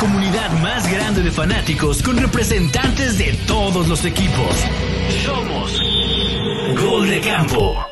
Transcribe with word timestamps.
comunidad 0.00 0.50
más 0.62 0.90
grande 0.90 1.22
de 1.22 1.30
fanáticos 1.30 2.02
con 2.02 2.16
representantes 2.16 3.18
de 3.18 3.38
todos 3.46 3.86
los 3.86 4.02
equipos. 4.06 4.56
Somos 5.26 5.78
Gol 6.82 7.10
de 7.10 7.20
Campo. 7.20 7.84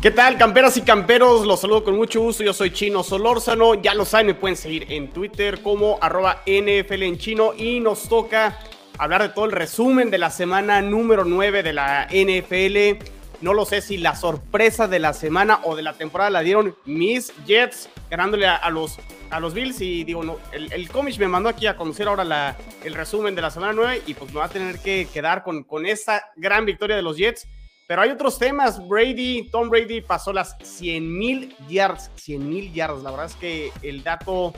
¿Qué 0.00 0.10
tal, 0.10 0.38
camperas 0.38 0.78
y 0.78 0.80
camperos? 0.80 1.46
Los 1.46 1.60
saludo 1.60 1.84
con 1.84 1.96
mucho 1.96 2.22
gusto. 2.22 2.42
Yo 2.42 2.54
soy 2.54 2.70
Chino 2.70 3.02
Solórzano. 3.02 3.74
Ya 3.74 3.92
lo 3.92 4.06
saben, 4.06 4.28
me 4.28 4.34
pueden 4.34 4.56
seguir 4.56 4.86
en 4.88 5.10
Twitter 5.10 5.60
como 5.60 5.98
arroba 6.00 6.42
NFL 6.46 7.02
en 7.02 7.18
chino. 7.18 7.52
Y 7.54 7.78
nos 7.78 8.08
toca 8.08 8.58
hablar 8.96 9.20
de 9.20 9.28
todo 9.28 9.44
el 9.44 9.52
resumen 9.52 10.10
de 10.10 10.16
la 10.16 10.30
semana 10.30 10.80
número 10.80 11.26
9 11.26 11.62
de 11.62 11.72
la 11.74 12.08
NFL. 12.10 13.04
No 13.42 13.54
lo 13.54 13.64
sé 13.64 13.80
si 13.82 13.96
la 13.96 14.14
sorpresa 14.14 14.86
de 14.86 15.00
la 15.00 15.12
semana 15.12 15.60
o 15.64 15.74
de 15.74 15.82
la 15.82 15.94
temporada 15.94 16.30
la 16.30 16.42
dieron 16.42 16.76
mis 16.84 17.32
Jets 17.44 17.90
ganándole 18.08 18.46
a, 18.46 18.70
los, 18.70 18.98
a 19.30 19.40
los 19.40 19.52
Bills. 19.52 19.80
Y 19.80 20.04
digo, 20.04 20.22
no, 20.22 20.38
el, 20.52 20.72
el 20.72 20.88
cómic 20.88 21.18
me 21.18 21.26
mandó 21.26 21.48
aquí 21.48 21.66
a 21.66 21.76
conocer 21.76 22.06
ahora 22.06 22.22
la, 22.22 22.56
el 22.84 22.94
resumen 22.94 23.34
de 23.34 23.42
la 23.42 23.50
semana 23.50 23.72
9 23.72 24.02
y 24.06 24.14
pues 24.14 24.32
me 24.32 24.38
va 24.38 24.46
a 24.46 24.48
tener 24.48 24.78
que 24.78 25.08
quedar 25.12 25.42
con, 25.42 25.64
con 25.64 25.86
esta 25.86 26.30
gran 26.36 26.64
victoria 26.64 26.94
de 26.94 27.02
los 27.02 27.16
Jets. 27.16 27.48
Pero 27.88 28.02
hay 28.02 28.10
otros 28.10 28.38
temas. 28.38 28.86
Brady, 28.86 29.50
Tom 29.50 29.68
Brady 29.68 30.02
pasó 30.02 30.32
las 30.32 30.56
100 30.62 31.18
mil 31.18 31.56
yards. 31.68 32.12
100 32.14 32.48
mil 32.48 32.72
yards. 32.72 33.02
La 33.02 33.10
verdad 33.10 33.26
es 33.26 33.34
que 33.34 33.72
el 33.82 34.04
dato, 34.04 34.54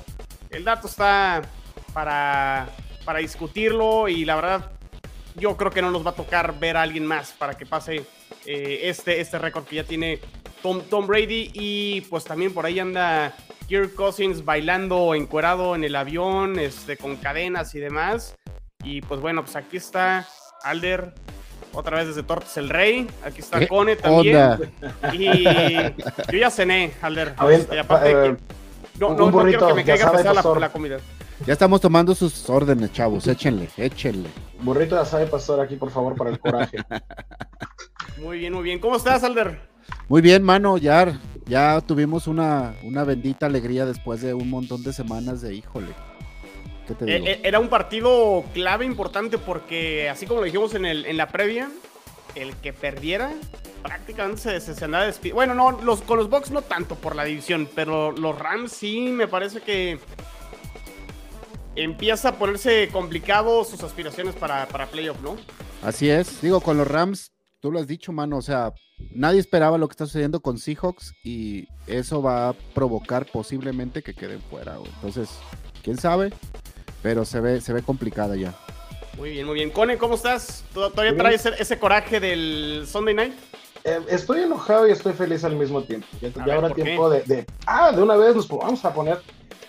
el 0.50 0.62
dato 0.62 0.88
está 0.88 1.40
para, 1.94 2.68
para 3.06 3.20
discutirlo 3.20 4.08
y 4.08 4.26
la 4.26 4.36
verdad 4.36 4.70
yo 5.36 5.56
creo 5.56 5.70
que 5.70 5.82
no 5.82 5.90
nos 5.90 6.06
va 6.06 6.10
a 6.10 6.14
tocar 6.14 6.58
ver 6.58 6.76
a 6.76 6.82
alguien 6.82 7.06
más 7.06 7.32
para 7.32 7.54
que 7.54 7.66
pase 7.66 8.04
eh, 8.46 8.80
este, 8.84 9.20
este 9.20 9.38
récord 9.38 9.64
que 9.64 9.76
ya 9.76 9.84
tiene 9.84 10.20
Tom, 10.62 10.82
Tom, 10.88 11.06
Brady. 11.06 11.50
Y 11.54 12.00
pues 12.02 12.24
también 12.24 12.52
por 12.52 12.66
ahí 12.66 12.78
anda 12.78 13.34
Kirk 13.68 13.94
Cousins 13.94 14.44
bailando 14.44 15.14
encuerado 15.14 15.74
en 15.74 15.84
el 15.84 15.96
avión, 15.96 16.58
este, 16.58 16.96
con 16.96 17.16
cadenas 17.16 17.74
y 17.74 17.80
demás. 17.80 18.34
Y 18.82 19.00
pues 19.02 19.20
bueno, 19.20 19.42
pues 19.42 19.56
aquí 19.56 19.78
está 19.78 20.26
Alder, 20.62 21.14
otra 21.72 21.98
vez 21.98 22.08
desde 22.08 22.22
Tortes 22.22 22.56
el 22.56 22.68
Rey. 22.68 23.06
Aquí 23.24 23.40
está 23.40 23.66
Cone 23.66 23.96
también. 23.96 24.58
Y 25.12 25.44
yo 25.44 26.38
ya 26.38 26.50
cené, 26.50 26.92
Alder. 27.00 27.34
y 27.72 27.76
aparte 27.76 28.36
no, 28.98 29.14
no, 29.14 29.30
no, 29.30 29.42
quiero 29.44 29.66
que 29.68 29.74
me 29.74 29.84
caiga 29.84 30.12
pesada 30.12 30.34
la, 30.34 30.60
la 30.60 30.68
comida. 30.70 30.98
Ya 31.46 31.52
estamos 31.52 31.80
tomando 31.80 32.14
sus 32.14 32.48
órdenes, 32.48 32.92
chavos. 32.92 33.26
Échenle, 33.26 33.68
échenle. 33.76 34.28
Burrito 34.62 34.94
de 34.94 35.02
asado 35.02 35.28
pastor 35.28 35.60
aquí, 35.60 35.76
por 35.76 35.90
favor, 35.90 36.16
para 36.16 36.30
el 36.30 36.38
coraje. 36.38 36.78
muy 38.18 38.38
bien, 38.38 38.52
muy 38.52 38.62
bien. 38.62 38.78
¿Cómo 38.78 38.96
estás, 38.96 39.24
Alder? 39.24 39.60
Muy 40.08 40.22
bien, 40.22 40.42
mano. 40.42 40.78
Ya, 40.78 41.20
ya 41.46 41.80
tuvimos 41.80 42.28
una, 42.28 42.74
una 42.82 43.04
bendita 43.04 43.46
alegría 43.46 43.84
después 43.84 44.22
de 44.22 44.32
un 44.32 44.48
montón 44.48 44.82
de 44.84 44.92
semanas 44.92 45.42
de 45.42 45.54
híjole. 45.54 45.92
¿Qué 46.86 46.94
te 46.94 47.04
digo? 47.04 47.26
Eh, 47.26 47.40
era 47.42 47.58
un 47.58 47.68
partido 47.68 48.44
clave 48.54 48.84
importante 48.86 49.36
porque, 49.36 50.08
así 50.08 50.26
como 50.26 50.40
lo 50.40 50.46
dijimos 50.46 50.74
en, 50.74 50.86
el, 50.86 51.04
en 51.04 51.16
la 51.16 51.28
previa, 51.28 51.68
el 52.36 52.54
que 52.56 52.72
perdiera 52.72 53.32
prácticamente 53.82 54.40
se, 54.40 54.60
se, 54.60 54.74
se 54.74 54.84
andaba 54.84 55.04
despidiendo. 55.04 55.36
Bueno, 55.36 55.54
no, 55.54 55.72
los, 55.82 56.00
con 56.00 56.16
los 56.16 56.30
Bucks 56.30 56.50
no 56.50 56.62
tanto 56.62 56.94
por 56.94 57.14
la 57.14 57.24
división, 57.24 57.68
pero 57.74 58.12
los 58.12 58.38
Rams 58.38 58.72
sí 58.72 59.00
me 59.00 59.28
parece 59.28 59.60
que 59.60 59.98
empieza 61.76 62.30
a 62.30 62.38
ponerse 62.38 62.88
complicado 62.92 63.64
sus 63.64 63.82
aspiraciones 63.82 64.34
para, 64.34 64.66
para 64.68 64.86
playoff, 64.86 65.20
¿no? 65.22 65.36
Así 65.82 66.08
es, 66.08 66.40
digo, 66.40 66.60
con 66.60 66.76
los 66.76 66.88
Rams, 66.88 67.32
tú 67.60 67.70
lo 67.70 67.78
has 67.78 67.86
dicho, 67.86 68.12
mano, 68.12 68.38
o 68.38 68.42
sea, 68.42 68.72
nadie 69.10 69.40
esperaba 69.40 69.78
lo 69.78 69.88
que 69.88 69.92
está 69.92 70.06
sucediendo 70.06 70.40
con 70.40 70.58
Seahawks 70.58 71.12
y 71.24 71.66
eso 71.86 72.22
va 72.22 72.50
a 72.50 72.52
provocar 72.74 73.26
posiblemente 73.26 74.02
que 74.02 74.14
queden 74.14 74.40
fuera, 74.40 74.76
güey. 74.76 74.90
Entonces, 74.94 75.28
quién 75.82 75.98
sabe, 75.98 76.32
pero 77.02 77.24
se 77.24 77.40
ve, 77.40 77.60
se 77.60 77.72
ve 77.72 77.82
complicada 77.82 78.36
ya. 78.36 78.54
Muy 79.16 79.30
bien, 79.30 79.46
muy 79.46 79.54
bien. 79.54 79.70
Cone, 79.70 79.98
¿cómo 79.98 80.14
estás? 80.14 80.64
¿Todavía 80.72 81.16
traes 81.16 81.46
ese, 81.46 81.62
ese, 81.62 81.78
coraje 81.78 82.18
del 82.18 82.84
Sunday 82.86 83.14
Night? 83.14 83.34
Eh, 83.84 84.00
estoy 84.08 84.42
enojado 84.42 84.88
y 84.88 84.92
estoy 84.92 85.12
feliz 85.12 85.44
al 85.44 85.56
mismo 85.56 85.82
tiempo. 85.82 86.06
Ya, 86.20 86.30
ya 86.46 86.54
habrá 86.54 86.70
tiempo 86.70 87.10
de, 87.10 87.22
de, 87.22 87.46
Ah, 87.66 87.92
de 87.92 88.02
una 88.02 88.16
vez 88.16 88.34
nos 88.34 88.48
vamos 88.48 88.84
a 88.84 88.92
poner. 88.92 89.20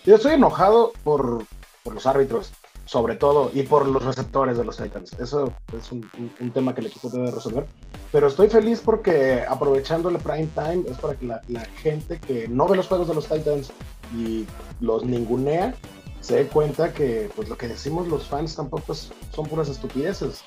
Yo 0.05 0.15
estoy 0.15 0.33
enojado 0.33 0.93
por, 1.03 1.43
por 1.85 1.93
los 1.93 2.07
árbitros, 2.07 2.51
sobre 2.85 3.15
todo, 3.15 3.51
y 3.53 3.61
por 3.61 3.87
los 3.87 4.03
receptores 4.03 4.57
de 4.57 4.65
los 4.65 4.75
Titans. 4.75 5.13
Eso 5.19 5.53
es 5.77 5.91
un, 5.91 5.99
un, 6.17 6.31
un, 6.39 6.51
tema 6.51 6.73
que 6.73 6.81
el 6.81 6.87
equipo 6.87 7.09
debe 7.09 7.29
resolver. 7.29 7.67
Pero 8.11 8.27
estoy 8.27 8.49
feliz 8.49 8.81
porque 8.83 9.45
aprovechando 9.47 10.09
el 10.09 10.17
prime 10.17 10.49
time 10.55 10.83
es 10.89 10.97
para 10.97 11.13
que 11.13 11.27
la, 11.27 11.41
la 11.47 11.61
gente 11.61 12.19
que 12.19 12.47
no 12.47 12.67
ve 12.67 12.75
los 12.75 12.87
juegos 12.87 13.07
de 13.07 13.13
los 13.13 13.27
Titans 13.27 13.71
y 14.15 14.47
los 14.81 15.05
ningunea 15.05 15.75
se 16.21 16.37
dé 16.37 16.47
cuenta 16.47 16.91
que 16.91 17.29
pues 17.35 17.49
lo 17.49 17.57
que 17.57 17.67
decimos 17.67 18.07
los 18.07 18.25
fans 18.25 18.55
tampoco 18.55 18.93
es, 18.93 19.11
son 19.31 19.45
puras 19.45 19.69
estupideces. 19.69 20.41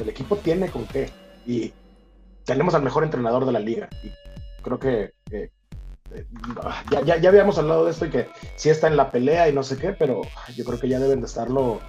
El 0.00 0.08
equipo 0.08 0.36
tiene 0.36 0.68
con 0.68 0.84
qué. 0.86 1.10
Y 1.46 1.72
tenemos 2.44 2.74
al 2.74 2.82
mejor 2.82 3.04
entrenador 3.04 3.46
de 3.46 3.52
la 3.52 3.60
liga. 3.60 3.88
Y 4.02 4.10
creo 4.62 4.80
que 4.80 5.12
eh, 5.30 5.50
ya, 6.90 7.16
ya, 7.18 7.28
habíamos 7.28 7.58
hablado 7.58 7.84
de 7.84 7.90
esto 7.90 8.06
y 8.06 8.10
que 8.10 8.28
sí 8.56 8.70
está 8.70 8.86
en 8.86 8.96
la 8.96 9.10
pelea 9.10 9.48
y 9.48 9.52
no 9.52 9.62
sé 9.62 9.78
qué, 9.78 9.92
pero 9.92 10.22
yo 10.54 10.64
creo 10.64 10.78
que 10.78 10.88
ya 10.88 10.98
deben 10.98 11.20
de 11.20 11.26
estarlo 11.26 11.80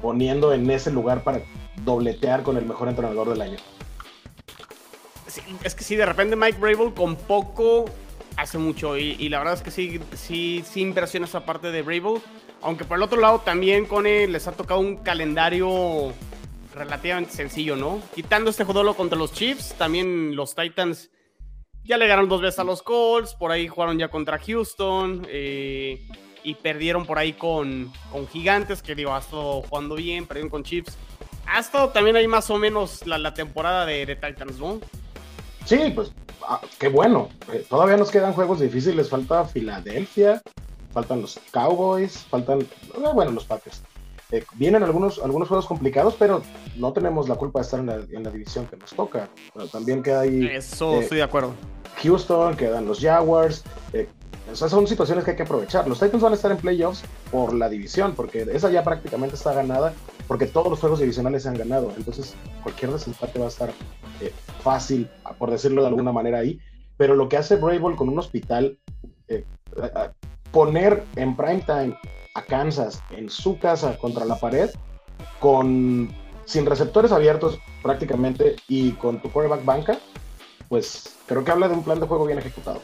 poniendo 0.00 0.52
en 0.52 0.70
ese 0.70 0.90
lugar 0.90 1.24
para 1.24 1.42
dobletear 1.84 2.42
con 2.42 2.56
el 2.56 2.66
mejor 2.66 2.88
entrenador 2.88 3.28
del 3.28 3.42
año. 3.42 3.58
Es 5.62 5.74
que 5.74 5.84
sí, 5.84 5.96
de 5.96 6.06
repente 6.06 6.36
Mike 6.36 6.58
Brable 6.58 6.92
con 6.94 7.16
poco 7.16 7.84
hace 8.36 8.58
mucho 8.58 8.96
y, 8.96 9.28
la 9.28 9.38
verdad 9.38 9.54
es 9.54 9.62
que 9.62 9.70
sí, 9.70 10.00
sí, 10.14 10.64
sí 10.68 10.80
impresiona 10.80 11.26
esa 11.26 11.44
parte 11.44 11.70
de 11.70 11.82
Brable. 11.82 12.20
Aunque 12.60 12.84
por 12.84 12.96
el 12.96 13.02
otro 13.02 13.20
lado 13.20 13.40
también 13.40 13.86
Cone 13.86 14.26
les 14.26 14.48
ha 14.48 14.52
tocado 14.52 14.80
un 14.80 14.96
calendario 14.96 16.12
relativamente 16.74 17.32
sencillo, 17.32 17.76
¿no? 17.76 18.00
Quitando 18.14 18.50
este 18.50 18.64
juego 18.64 18.94
contra 18.94 19.18
los 19.18 19.32
Chiefs, 19.32 19.74
también 19.78 20.34
los 20.34 20.54
Titans 20.54 21.10
ya 21.88 21.96
le 21.96 22.06
ganaron 22.06 22.28
dos 22.28 22.42
veces 22.42 22.58
a 22.58 22.64
los 22.64 22.82
Colts, 22.82 23.34
por 23.34 23.50
ahí 23.50 23.66
jugaron 23.66 23.98
ya 23.98 24.08
contra 24.08 24.38
Houston 24.38 25.26
eh, 25.30 26.06
y 26.44 26.54
perdieron 26.54 27.06
por 27.06 27.18
ahí 27.18 27.32
con, 27.32 27.90
con 28.12 28.28
Gigantes, 28.28 28.82
que 28.82 28.94
digo, 28.94 29.14
ha 29.14 29.20
estado 29.20 29.62
jugando 29.62 29.94
bien, 29.94 30.26
perdieron 30.26 30.50
con 30.50 30.62
Chiefs. 30.62 30.98
Ha 31.46 31.60
estado 31.60 31.88
también 31.88 32.14
ahí 32.16 32.28
más 32.28 32.50
o 32.50 32.58
menos 32.58 33.06
la, 33.06 33.32
temporada 33.32 33.86
de, 33.86 34.04
de, 34.04 34.16
Titans, 34.16 34.58
¿no? 34.58 34.80
Sí, 35.64 35.78
pues 35.94 36.12
ah, 36.46 36.60
qué 36.78 36.88
bueno. 36.88 37.30
Eh, 37.50 37.64
todavía 37.66 37.96
nos 37.96 38.10
quedan 38.10 38.34
juegos 38.34 38.60
difíciles, 38.60 39.08
falta 39.08 39.46
Filadelfia, 39.46 40.42
faltan 40.92 41.22
los 41.22 41.40
Cowboys, 41.52 42.18
faltan, 42.28 42.66
bueno, 43.14 43.30
los 43.30 43.46
Packers. 43.46 43.82
Eh, 44.30 44.44
vienen 44.54 44.82
algunos, 44.82 45.18
algunos 45.20 45.48
juegos 45.48 45.66
complicados, 45.66 46.14
pero 46.18 46.42
no 46.76 46.92
tenemos 46.92 47.28
la 47.28 47.36
culpa 47.36 47.60
de 47.60 47.64
estar 47.64 47.80
en 47.80 47.86
la, 47.86 47.94
en 47.94 48.22
la 48.22 48.30
división 48.30 48.66
que 48.66 48.76
nos 48.76 48.90
toca. 48.90 49.28
Pero 49.54 49.68
también 49.68 50.02
queda 50.02 50.20
ahí. 50.20 50.46
Eso, 50.46 50.94
eh, 50.94 50.98
estoy 51.00 51.18
de 51.18 51.24
acuerdo. 51.24 51.54
Houston, 52.02 52.54
quedan 52.54 52.86
los 52.86 53.00
Jaguars. 53.00 53.64
Eh, 53.94 54.06
esas 54.52 54.70
son 54.70 54.86
situaciones 54.86 55.24
que 55.24 55.30
hay 55.30 55.36
que 55.36 55.44
aprovechar. 55.44 55.88
Los 55.88 55.98
Titans 55.98 56.22
van 56.22 56.32
a 56.32 56.36
estar 56.36 56.50
en 56.50 56.58
playoffs 56.58 57.02
por 57.30 57.54
la 57.54 57.70
división, 57.70 58.14
porque 58.14 58.46
esa 58.52 58.70
ya 58.70 58.82
prácticamente 58.82 59.34
está 59.34 59.54
ganada, 59.54 59.94
porque 60.26 60.46
todos 60.46 60.68
los 60.68 60.80
juegos 60.80 61.00
divisionales 61.00 61.44
se 61.44 61.48
han 61.48 61.56
ganado. 61.56 61.92
Entonces, 61.96 62.34
cualquier 62.62 62.92
desempate 62.92 63.38
va 63.38 63.46
a 63.46 63.48
estar 63.48 63.70
eh, 64.20 64.32
fácil, 64.62 65.08
por 65.38 65.50
decirlo 65.50 65.82
de 65.82 65.88
alguna 65.88 66.12
manera 66.12 66.38
ahí. 66.38 66.60
Pero 66.98 67.14
lo 67.14 67.28
que 67.28 67.38
hace 67.38 67.56
Brable 67.56 67.96
con 67.96 68.08
un 68.10 68.18
hospital, 68.18 68.78
poner 70.50 71.04
en 71.16 71.36
prime 71.36 71.62
time 71.66 71.96
a 72.38 72.44
Kansas 72.44 73.02
en 73.10 73.28
su 73.28 73.58
casa 73.58 73.98
contra 73.98 74.24
la 74.24 74.38
pared, 74.38 74.70
con 75.40 76.12
sin 76.44 76.64
receptores 76.64 77.12
abiertos 77.12 77.58
prácticamente 77.82 78.56
y 78.68 78.92
con 78.92 79.20
tu 79.20 79.30
quarterback 79.30 79.64
banca, 79.64 79.98
pues 80.68 81.16
creo 81.26 81.44
que 81.44 81.50
habla 81.50 81.68
de 81.68 81.74
un 81.74 81.84
plan 81.84 82.00
de 82.00 82.06
juego 82.06 82.26
bien 82.26 82.38
ejecutado. 82.38 82.80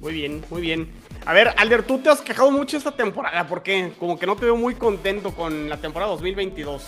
Muy 0.00 0.12
bien, 0.12 0.44
muy 0.48 0.62
bien. 0.62 0.90
A 1.26 1.32
ver, 1.32 1.52
Alder, 1.56 1.82
tú 1.82 1.98
te 1.98 2.08
has 2.08 2.20
quejado 2.20 2.50
mucho 2.50 2.76
esta 2.76 2.92
temporada, 2.92 3.46
¿por 3.46 3.62
qué? 3.62 3.92
Como 3.98 4.18
que 4.18 4.26
no 4.26 4.36
te 4.36 4.46
veo 4.46 4.56
muy 4.56 4.76
contento 4.76 5.34
con 5.34 5.68
la 5.68 5.76
temporada 5.76 6.12
2022. 6.12 6.82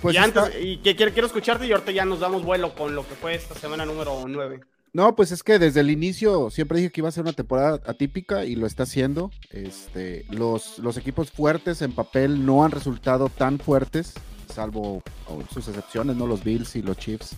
Pues 0.00 0.14
y 0.14 0.18
antes, 0.18 0.44
está... 0.44 0.58
y 0.58 0.78
que 0.78 0.96
quiero, 0.96 1.12
quiero 1.12 1.26
escucharte 1.26 1.66
y 1.66 1.72
ahorita 1.72 1.92
ya 1.92 2.04
nos 2.04 2.20
damos 2.20 2.44
vuelo 2.44 2.74
con 2.74 2.94
lo 2.94 3.06
que 3.06 3.14
fue 3.14 3.34
esta 3.34 3.54
semana 3.54 3.84
número 3.84 4.24
9. 4.26 4.60
No, 4.94 5.16
pues 5.16 5.32
es 5.32 5.42
que 5.42 5.58
desde 5.58 5.80
el 5.80 5.90
inicio 5.90 6.50
siempre 6.50 6.78
dije 6.78 6.90
que 6.90 7.00
iba 7.00 7.08
a 7.08 7.12
ser 7.12 7.22
una 7.22 7.32
temporada 7.32 7.80
atípica 7.86 8.44
y 8.44 8.56
lo 8.56 8.66
está 8.66 8.82
haciendo. 8.82 9.30
Este, 9.50 10.26
los, 10.28 10.78
los 10.78 10.98
equipos 10.98 11.30
fuertes 11.30 11.80
en 11.80 11.92
papel 11.92 12.44
no 12.44 12.62
han 12.62 12.72
resultado 12.72 13.30
tan 13.30 13.58
fuertes, 13.58 14.12
salvo 14.52 15.02
sus 15.50 15.66
excepciones, 15.68 16.16
¿no? 16.16 16.26
Los 16.26 16.44
Bills 16.44 16.76
y 16.76 16.82
los 16.82 16.98
Chiefs. 16.98 17.36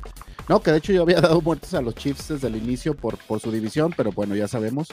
No, 0.48 0.60
que 0.60 0.72
de 0.72 0.78
hecho 0.78 0.92
yo 0.92 1.02
había 1.02 1.20
dado 1.20 1.40
muertes 1.40 1.74
a 1.74 1.80
los 1.80 1.94
Chiefs 1.94 2.28
desde 2.28 2.48
el 2.48 2.56
inicio 2.56 2.94
por, 2.94 3.18
por 3.18 3.38
su 3.38 3.52
división, 3.52 3.94
pero 3.96 4.10
bueno, 4.10 4.34
ya 4.34 4.48
sabemos. 4.48 4.88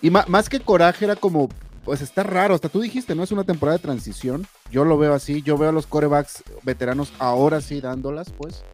Y 0.00 0.10
más 0.10 0.48
que 0.48 0.60
coraje 0.60 1.04
era 1.04 1.16
como, 1.16 1.48
pues 1.84 2.00
está 2.00 2.22
raro, 2.22 2.54
hasta 2.54 2.68
tú 2.68 2.80
dijiste, 2.80 3.16
¿no? 3.16 3.24
Es 3.24 3.32
una 3.32 3.44
temporada 3.44 3.78
de 3.78 3.82
transición. 3.82 4.46
Yo 4.70 4.84
lo 4.84 4.98
veo 4.98 5.14
así, 5.14 5.42
yo 5.42 5.58
veo 5.58 5.70
a 5.70 5.72
los 5.72 5.86
corebacks 5.86 6.44
veteranos 6.62 7.12
ahora 7.18 7.60
sí 7.60 7.80
dándolas, 7.80 8.30
pues. 8.30 8.64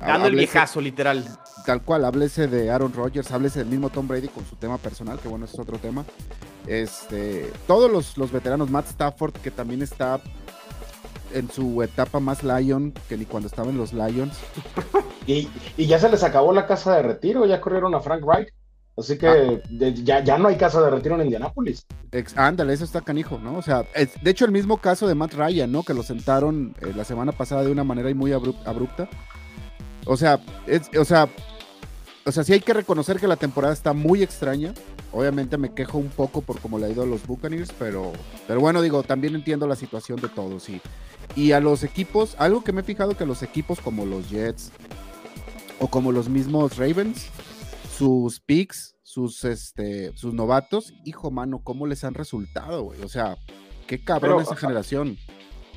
Dando 0.00 0.28
el 0.28 0.36
viejazo, 0.36 0.80
literal. 0.80 1.24
Tal 1.64 1.82
cual, 1.82 2.04
háblese 2.04 2.46
de 2.46 2.70
Aaron 2.70 2.92
Rodgers, 2.92 3.30
háblese 3.32 3.60
del 3.60 3.68
mismo 3.68 3.88
Tom 3.90 4.06
Brady 4.06 4.28
con 4.28 4.44
su 4.44 4.56
tema 4.56 4.78
personal, 4.78 5.18
que 5.18 5.28
bueno, 5.28 5.46
ese 5.46 5.54
es 5.54 5.60
otro 5.60 5.78
tema. 5.78 6.04
Este, 6.66 7.50
todos 7.66 7.90
los, 7.90 8.18
los 8.18 8.30
veteranos, 8.30 8.70
Matt 8.70 8.88
Stafford, 8.88 9.32
que 9.34 9.50
también 9.50 9.82
está 9.82 10.20
en 11.32 11.50
su 11.50 11.82
etapa 11.82 12.20
más 12.20 12.42
Lion 12.42 12.92
que 13.08 13.16
ni 13.16 13.24
cuando 13.24 13.48
estaba 13.48 13.70
en 13.70 13.76
los 13.76 13.92
Lions. 13.92 14.38
Y, 15.26 15.48
ya 15.78 15.98
se 15.98 16.10
les 16.10 16.22
acabó 16.22 16.52
la 16.52 16.66
casa 16.66 16.96
de 16.96 17.02
retiro, 17.02 17.46
ya 17.46 17.58
corrieron 17.58 17.94
a 17.94 18.00
Frank 18.00 18.22
Wright. 18.22 18.48
Así 18.94 19.16
que 19.16 19.26
ah. 19.26 19.58
ya, 20.04 20.22
ya 20.22 20.36
no 20.36 20.48
hay 20.48 20.56
casa 20.56 20.82
de 20.82 20.90
retiro 20.90 21.14
en 21.14 21.22
Indianápolis. 21.22 21.86
Ándale, 22.36 22.74
eso 22.74 22.84
está 22.84 23.00
canijo, 23.00 23.38
¿no? 23.38 23.56
O 23.56 23.62
sea, 23.62 23.86
de 23.94 24.30
hecho 24.30 24.44
el 24.44 24.52
mismo 24.52 24.76
caso 24.76 25.08
de 25.08 25.14
Matt 25.14 25.32
Ryan, 25.32 25.72
¿no? 25.72 25.82
Que 25.82 25.94
lo 25.94 26.02
sentaron 26.02 26.76
eh, 26.82 26.92
la 26.94 27.04
semana 27.04 27.32
pasada 27.32 27.64
de 27.64 27.72
una 27.72 27.84
manera 27.84 28.14
muy 28.14 28.32
abrupta. 28.32 29.08
O 30.06 30.16
sea, 30.16 30.40
o 30.98 31.04
sea, 31.04 31.28
o 32.26 32.32
sea, 32.32 32.44
sí 32.44 32.52
hay 32.52 32.60
que 32.60 32.72
reconocer 32.72 33.20
que 33.20 33.28
la 33.28 33.36
temporada 33.36 33.72
está 33.72 33.92
muy 33.92 34.22
extraña. 34.22 34.72
Obviamente 35.12 35.58
me 35.58 35.74
quejo 35.74 35.98
un 35.98 36.08
poco 36.08 36.40
por 36.40 36.58
cómo 36.60 36.78
le 36.78 36.86
ha 36.86 36.90
ido 36.90 37.02
a 37.02 37.06
los 37.06 37.26
Buccaneers, 37.26 37.72
pero, 37.78 38.12
pero 38.46 38.60
bueno, 38.60 38.82
digo, 38.82 39.02
también 39.02 39.34
entiendo 39.34 39.66
la 39.66 39.76
situación 39.76 40.20
de 40.20 40.28
todos. 40.28 40.68
Y, 40.68 40.80
y 41.36 41.52
a 41.52 41.60
los 41.60 41.82
equipos, 41.82 42.34
algo 42.38 42.64
que 42.64 42.72
me 42.72 42.80
he 42.80 42.84
fijado 42.84 43.16
que 43.16 43.26
los 43.26 43.42
equipos 43.42 43.80
como 43.80 44.06
los 44.06 44.30
Jets 44.30 44.72
o 45.80 45.88
como 45.88 46.12
los 46.12 46.28
mismos 46.28 46.76
Ravens, 46.76 47.26
sus 47.96 48.40
picks, 48.40 48.96
sus, 49.02 49.44
este, 49.44 50.16
sus 50.16 50.34
novatos, 50.34 50.94
hijo 51.04 51.30
mano, 51.30 51.60
¿cómo 51.62 51.86
les 51.86 52.04
han 52.04 52.14
resultado, 52.14 52.82
güey? 52.82 53.02
O 53.02 53.08
sea, 53.08 53.36
qué 53.86 54.02
cabrón 54.02 54.42
esa 54.42 54.56
generación. 54.56 55.18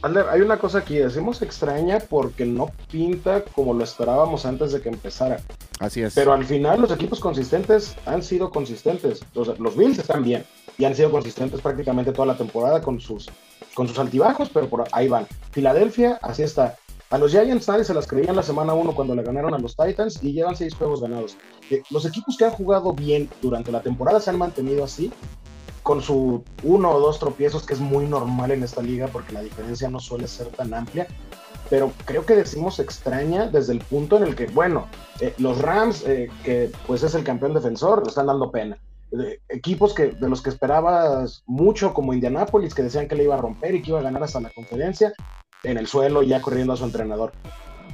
Ander, 0.01 0.27
hay 0.29 0.41
una 0.41 0.59
cosa 0.59 0.79
aquí, 0.79 0.97
decimos 0.97 1.41
extraña 1.41 1.99
porque 1.99 2.45
no 2.45 2.71
pinta 2.91 3.43
como 3.43 3.73
lo 3.73 3.83
esperábamos 3.83 4.45
antes 4.45 4.71
de 4.71 4.81
que 4.81 4.89
empezara. 4.89 5.39
Así 5.79 6.01
es. 6.01 6.13
Pero 6.13 6.33
al 6.33 6.45
final 6.45 6.81
los 6.81 6.91
equipos 6.91 7.19
consistentes 7.19 7.95
han 8.05 8.21
sido 8.21 8.51
consistentes. 8.51 9.21
Los, 9.33 9.57
los 9.59 9.75
Bills 9.75 9.97
están 9.97 10.23
bien 10.23 10.45
y 10.77 10.85
han 10.85 10.95
sido 10.95 11.11
consistentes 11.11 11.61
prácticamente 11.61 12.11
toda 12.11 12.27
la 12.27 12.37
temporada 12.37 12.81
con 12.81 12.99
sus, 12.99 13.27
con 13.73 13.87
sus 13.87 13.97
altibajos, 13.97 14.49
pero 14.53 14.69
por 14.69 14.83
ahí 14.91 15.07
van. 15.07 15.27
Filadelfia, 15.51 16.19
así 16.21 16.43
está. 16.43 16.77
A 17.09 17.17
los 17.17 17.31
Giants 17.31 17.67
nadie 17.69 17.85
se 17.85 17.93
las 17.93 18.05
creía 18.05 18.31
en 18.31 18.35
la 18.35 18.43
semana 18.43 18.73
1 18.73 18.93
cuando 18.93 19.15
le 19.15 19.23
ganaron 19.23 19.53
a 19.53 19.59
los 19.59 19.77
Titans 19.77 20.21
y 20.21 20.33
llevan 20.33 20.57
seis 20.57 20.75
juegos 20.75 21.01
ganados. 21.01 21.37
Eh, 21.71 21.81
los 21.89 22.05
equipos 22.05 22.35
que 22.35 22.43
han 22.43 22.51
jugado 22.51 22.91
bien 22.91 23.29
durante 23.41 23.71
la 23.71 23.81
temporada 23.81 24.19
se 24.19 24.29
han 24.29 24.37
mantenido 24.37 24.83
así, 24.83 25.11
con 25.87 26.01
su 26.01 26.43
uno 26.63 26.91
o 26.91 26.99
dos 26.99 27.17
tropiezos, 27.17 27.65
que 27.65 27.73
es 27.73 27.79
muy 27.79 28.07
normal 28.07 28.51
en 28.51 28.61
esta 28.61 28.81
liga 28.81 29.07
porque 29.07 29.31
la 29.31 29.41
diferencia 29.41 29.89
no 29.89 30.01
suele 30.01 30.27
ser 30.27 30.47
tan 30.47 30.73
amplia. 30.73 31.07
Pero 31.69 31.93
creo 32.03 32.25
que 32.25 32.35
decimos 32.35 32.79
extraña 32.79 33.47
desde 33.47 33.71
el 33.71 33.79
punto 33.79 34.17
en 34.17 34.23
el 34.23 34.35
que, 34.35 34.47
bueno, 34.47 34.87
eh, 35.21 35.33
los 35.37 35.61
Rams, 35.61 36.03
eh, 36.05 36.29
que 36.43 36.73
pues 36.85 37.03
es 37.03 37.15
el 37.15 37.23
campeón 37.23 37.53
defensor, 37.53 38.03
le 38.03 38.09
están 38.09 38.27
dando 38.27 38.51
pena. 38.51 38.77
equipos 39.47 39.93
que, 39.93 40.07
de 40.07 40.27
los 40.27 40.41
que 40.41 40.49
esperabas 40.49 41.43
mucho, 41.45 41.93
como 41.93 42.13
Indianapolis, 42.13 42.75
que 42.75 42.83
decían 42.83 43.07
que 43.07 43.15
le 43.15 43.23
iba 43.23 43.35
a 43.35 43.41
romper 43.41 43.73
y 43.73 43.81
que 43.81 43.91
iba 43.91 43.99
a 43.99 44.03
ganar 44.03 44.23
hasta 44.23 44.41
la 44.41 44.49
conferencia, 44.49 45.13
en 45.63 45.77
el 45.77 45.87
suelo 45.87 46.21
ya 46.21 46.41
corriendo 46.41 46.73
a 46.73 46.75
su 46.75 46.83
entrenador. 46.83 47.31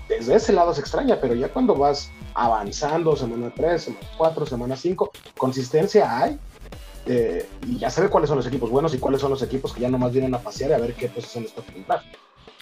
Desde 0.10 0.34
ese 0.34 0.51
lado 0.51 0.74
se 0.74 0.81
extraña, 0.81 1.19
pero 1.22 1.36
ya 1.36 1.50
cuando 1.50 1.75
vas 1.75 2.10
avanzando, 2.34 3.16
semana 3.16 3.54
3, 3.56 3.84
semana 3.84 4.07
4, 4.18 4.46
semana 4.48 4.75
5, 4.75 5.12
consistencia 5.38 6.18
hay. 6.18 6.39
Eh, 7.05 7.45
y 7.67 7.77
ya 7.77 7.89
sabe 7.89 8.09
cuáles 8.09 8.29
son 8.29 8.38
los 8.38 8.47
equipos 8.47 8.69
buenos 8.69 8.94
y 8.94 8.97
cuáles 8.97 9.19
son 9.19 9.31
los 9.31 9.41
equipos 9.41 9.73
que 9.73 9.81
ya 9.81 9.89
nomás 9.89 10.13
vienen 10.13 10.33
a 10.35 10.39
pasear 10.39 10.71
y 10.71 10.73
a 10.73 10.77
ver 10.77 10.94
qué 10.94 11.09
posición 11.09 11.44
les 11.44 11.53
toca 11.53 11.73
entrar. 11.73 12.01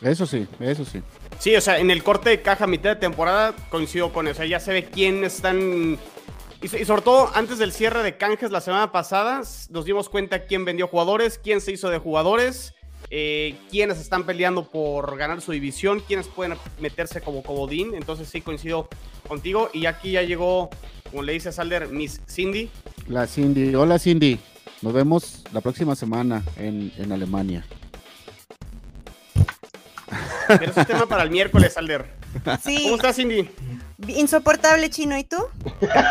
Eso 0.01 0.25
sí, 0.25 0.47
eso 0.59 0.83
sí. 0.83 1.01
Sí, 1.38 1.55
o 1.55 1.61
sea, 1.61 1.77
en 1.77 1.91
el 1.91 2.03
corte 2.03 2.31
de 2.31 2.41
caja 2.41 2.65
mitad 2.65 2.89
de 2.91 2.95
temporada 2.95 3.53
coincido 3.69 4.11
con 4.11 4.27
eso. 4.27 4.33
O 4.33 4.38
sea, 4.38 4.45
ya 4.47 4.59
se 4.59 4.73
ve 4.73 4.85
quién 4.85 5.23
están. 5.23 5.99
Y, 6.61 6.67
sobre 6.85 7.01
todo, 7.01 7.31
antes 7.33 7.57
del 7.59 7.71
cierre 7.71 8.03
de 8.03 8.17
canjes 8.17 8.51
la 8.51 8.61
semana 8.61 8.91
pasada, 8.91 9.41
nos 9.69 9.85
dimos 9.85 10.09
cuenta 10.09 10.45
quién 10.45 10.65
vendió 10.65 10.88
jugadores, 10.88 11.39
quién 11.43 11.61
se 11.61 11.71
hizo 11.71 11.89
de 11.89 11.97
jugadores 11.97 12.73
eh, 13.13 13.58
quiénes 13.69 14.00
están 14.00 14.25
peleando 14.25 14.63
por 14.63 15.18
ganar 15.18 15.42
su 15.42 15.52
división, 15.52 16.02
quiénes 16.08 16.30
pueden 16.30 16.58
meterse 16.80 17.19
como 17.19 17.44
comodín. 17.44 17.94
Entonces 17.94 18.30
sí 18.30 18.40
coincido 18.40 18.88
contigo. 19.28 19.69
Y 19.74 19.86
aquí 19.86 20.12
ya 20.12 20.22
llegó, 20.22 20.69
como 21.10 21.22
le 21.22 21.34
dice 21.34 21.52
Salder, 21.52 21.90
Miss 21.90 22.22
Cindy. 22.28 22.72
La 23.08 23.28
Cindy. 23.28 23.75
Hola 23.75 24.00
Cindy. 24.00 24.40
Nos 24.81 24.94
vemos 24.94 25.44
la 25.52 25.60
próxima 25.60 25.94
semana 25.96 26.42
en, 26.56 27.12
Alemania. 27.12 27.66
Pero 30.48 30.72
es 30.72 30.78
un 30.78 30.86
tema 30.86 31.06
para 31.06 31.24
el 31.24 31.31
miércoles, 31.31 31.74
Salder. 31.74 32.10
Sí. 32.63 32.84
¿Cómo 32.84 32.96
estás, 32.96 33.18
Cindy? 33.18 33.50
Insoportable 34.08 34.90
chino, 34.90 35.18
¿y 35.18 35.25
tú? 35.25 35.38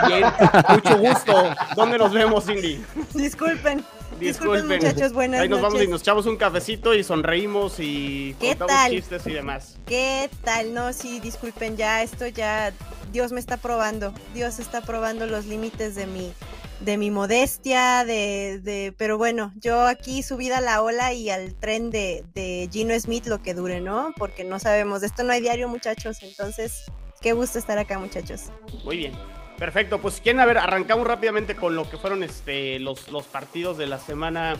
Bien, 0.06 0.24
mucho 0.68 0.98
gusto. 0.98 1.50
¿Dónde 1.74 1.96
nos 1.96 2.12
vemos, 2.12 2.44
Cindy? 2.44 2.78
Disculpen. 3.14 3.82
Disculpen, 4.20 4.68
muchachos, 4.68 5.12
buenas 5.12 5.40
Ahí 5.40 5.48
nos 5.48 5.60
vamos 5.60 5.82
y 5.82 5.86
nos 5.86 6.02
echamos 6.02 6.26
un 6.26 6.36
cafecito 6.36 6.94
y 6.94 7.02
sonreímos 7.02 7.76
y 7.78 8.36
¿Qué 8.38 8.48
contamos 8.48 8.74
tal? 8.74 8.92
chistes 8.92 9.26
y 9.26 9.32
demás. 9.32 9.78
¿Qué 9.86 10.30
tal? 10.44 10.74
No, 10.74 10.92
sí, 10.92 11.20
disculpen, 11.20 11.76
ya 11.76 12.02
esto 12.02 12.26
ya 12.26 12.72
Dios 13.12 13.32
me 13.32 13.40
está 13.40 13.56
probando. 13.56 14.12
Dios 14.34 14.58
está 14.58 14.82
probando 14.82 15.26
los 15.26 15.46
límites 15.46 15.94
de 15.94 16.06
mi 16.06 16.32
de 16.80 16.96
mi 16.96 17.10
modestia, 17.10 18.06
de, 18.06 18.58
de, 18.62 18.94
pero 18.96 19.18
bueno, 19.18 19.52
yo 19.56 19.82
aquí 19.82 20.22
subida 20.22 20.58
a 20.58 20.60
la 20.62 20.82
ola 20.82 21.12
y 21.12 21.28
al 21.28 21.54
tren 21.54 21.90
de, 21.90 22.24
de 22.34 22.70
Gino 22.72 22.98
Smith 22.98 23.26
lo 23.26 23.42
que 23.42 23.52
dure, 23.52 23.82
¿no? 23.82 24.14
Porque 24.16 24.44
no 24.44 24.58
sabemos, 24.58 25.02
de 25.02 25.08
esto 25.08 25.22
no 25.22 25.32
hay 25.32 25.42
diario, 25.42 25.68
muchachos, 25.68 26.22
entonces, 26.22 26.84
qué 27.20 27.34
gusto 27.34 27.58
estar 27.58 27.76
acá, 27.76 27.98
muchachos. 27.98 28.44
Muy 28.82 28.96
bien. 28.96 29.12
Perfecto, 29.60 29.98
pues 30.00 30.22
quieren 30.22 30.40
a 30.40 30.46
ver, 30.46 30.56
arrancamos 30.56 31.06
rápidamente 31.06 31.54
con 31.54 31.76
lo 31.76 31.88
que 31.88 31.98
fueron 31.98 32.22
este, 32.22 32.78
los, 32.78 33.04
partidos 33.30 33.76
de 33.76 33.86
la 33.86 33.98
semana 33.98 34.56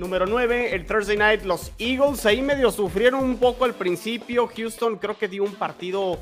número 0.00 0.26
9, 0.26 0.74
el 0.74 0.84
Thursday 0.84 1.16
Night, 1.16 1.42
los 1.44 1.70
Eagles. 1.78 2.26
Ahí 2.26 2.42
medio 2.42 2.72
sufrieron 2.72 3.22
un 3.22 3.36
poco 3.36 3.66
al 3.66 3.74
principio, 3.74 4.48
Houston 4.48 4.96
creo 4.96 5.16
que 5.16 5.28
dio 5.28 5.44
un 5.44 5.54
partido 5.54 6.18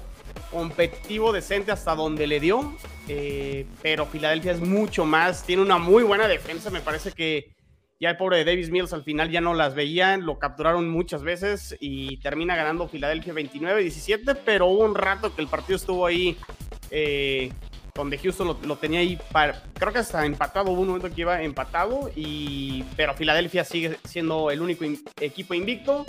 competitivo 0.51 1.33
decente 1.33 1.73
hasta 1.73 1.95
donde 1.95 2.27
le 2.27 2.41
dio, 2.41 2.77
eh, 3.09 3.65
pero 3.81 4.05
Filadelfia 4.05 4.53
es 4.53 4.61
mucho 4.61 5.07
más, 5.07 5.43
tiene 5.47 5.63
una 5.63 5.79
muy 5.79 6.03
buena 6.03 6.29
defensa, 6.29 6.69
me 6.69 6.83
parece 6.83 7.13
que 7.13 7.55
ya 7.99 8.11
el 8.11 8.19
pobre 8.19 8.37
de 8.37 8.45
Davis 8.45 8.71
Mills 8.71 8.93
al 8.93 9.03
final 9.03 9.31
ya 9.31 9.41
no 9.41 9.55
las 9.55 9.75
veían, 9.75 10.27
lo 10.27 10.39
capturaron 10.39 10.91
muchas 10.91 11.23
veces 11.23 11.75
y 11.81 12.19
termina 12.19 12.55
ganando 12.55 12.87
Filadelfia 12.87 13.33
29-17, 13.33 14.37
pero 14.45 14.67
hubo 14.67 14.85
un 14.85 14.95
rato 14.95 15.35
que 15.35 15.41
el 15.41 15.49
partido 15.49 15.77
estuvo 15.77 16.05
ahí 16.05 16.37
eh, 16.91 17.51
donde 17.95 18.19
Houston 18.19 18.57
lo, 18.63 18.77
tenía 18.77 19.01
ahí, 19.01 19.19
para, 19.33 19.63
creo 19.75 19.93
que 19.93 19.99
hasta 19.99 20.25
empatado, 20.25 20.71
hubo 20.71 20.83
un 20.83 20.89
momento 20.89 21.11
que 21.15 21.21
iba 21.23 21.43
empatado, 21.43 22.11
y, 22.15 22.85
pero 22.97 23.15
Filadelfia 23.15 23.65
sigue 23.65 23.99
siendo 24.05 24.51
el 24.51 24.61
único 24.61 24.85
equipo 25.21 25.55
invicto, 25.55 26.07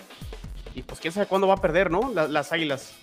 y 0.73 0.83
pues 0.83 0.99
quién 0.99 1.13
sabe 1.13 1.25
cuándo 1.25 1.47
va 1.47 1.55
a 1.55 1.61
perder, 1.61 1.91
¿no? 1.91 2.11
las 2.13 2.51
Águilas. 2.51 2.93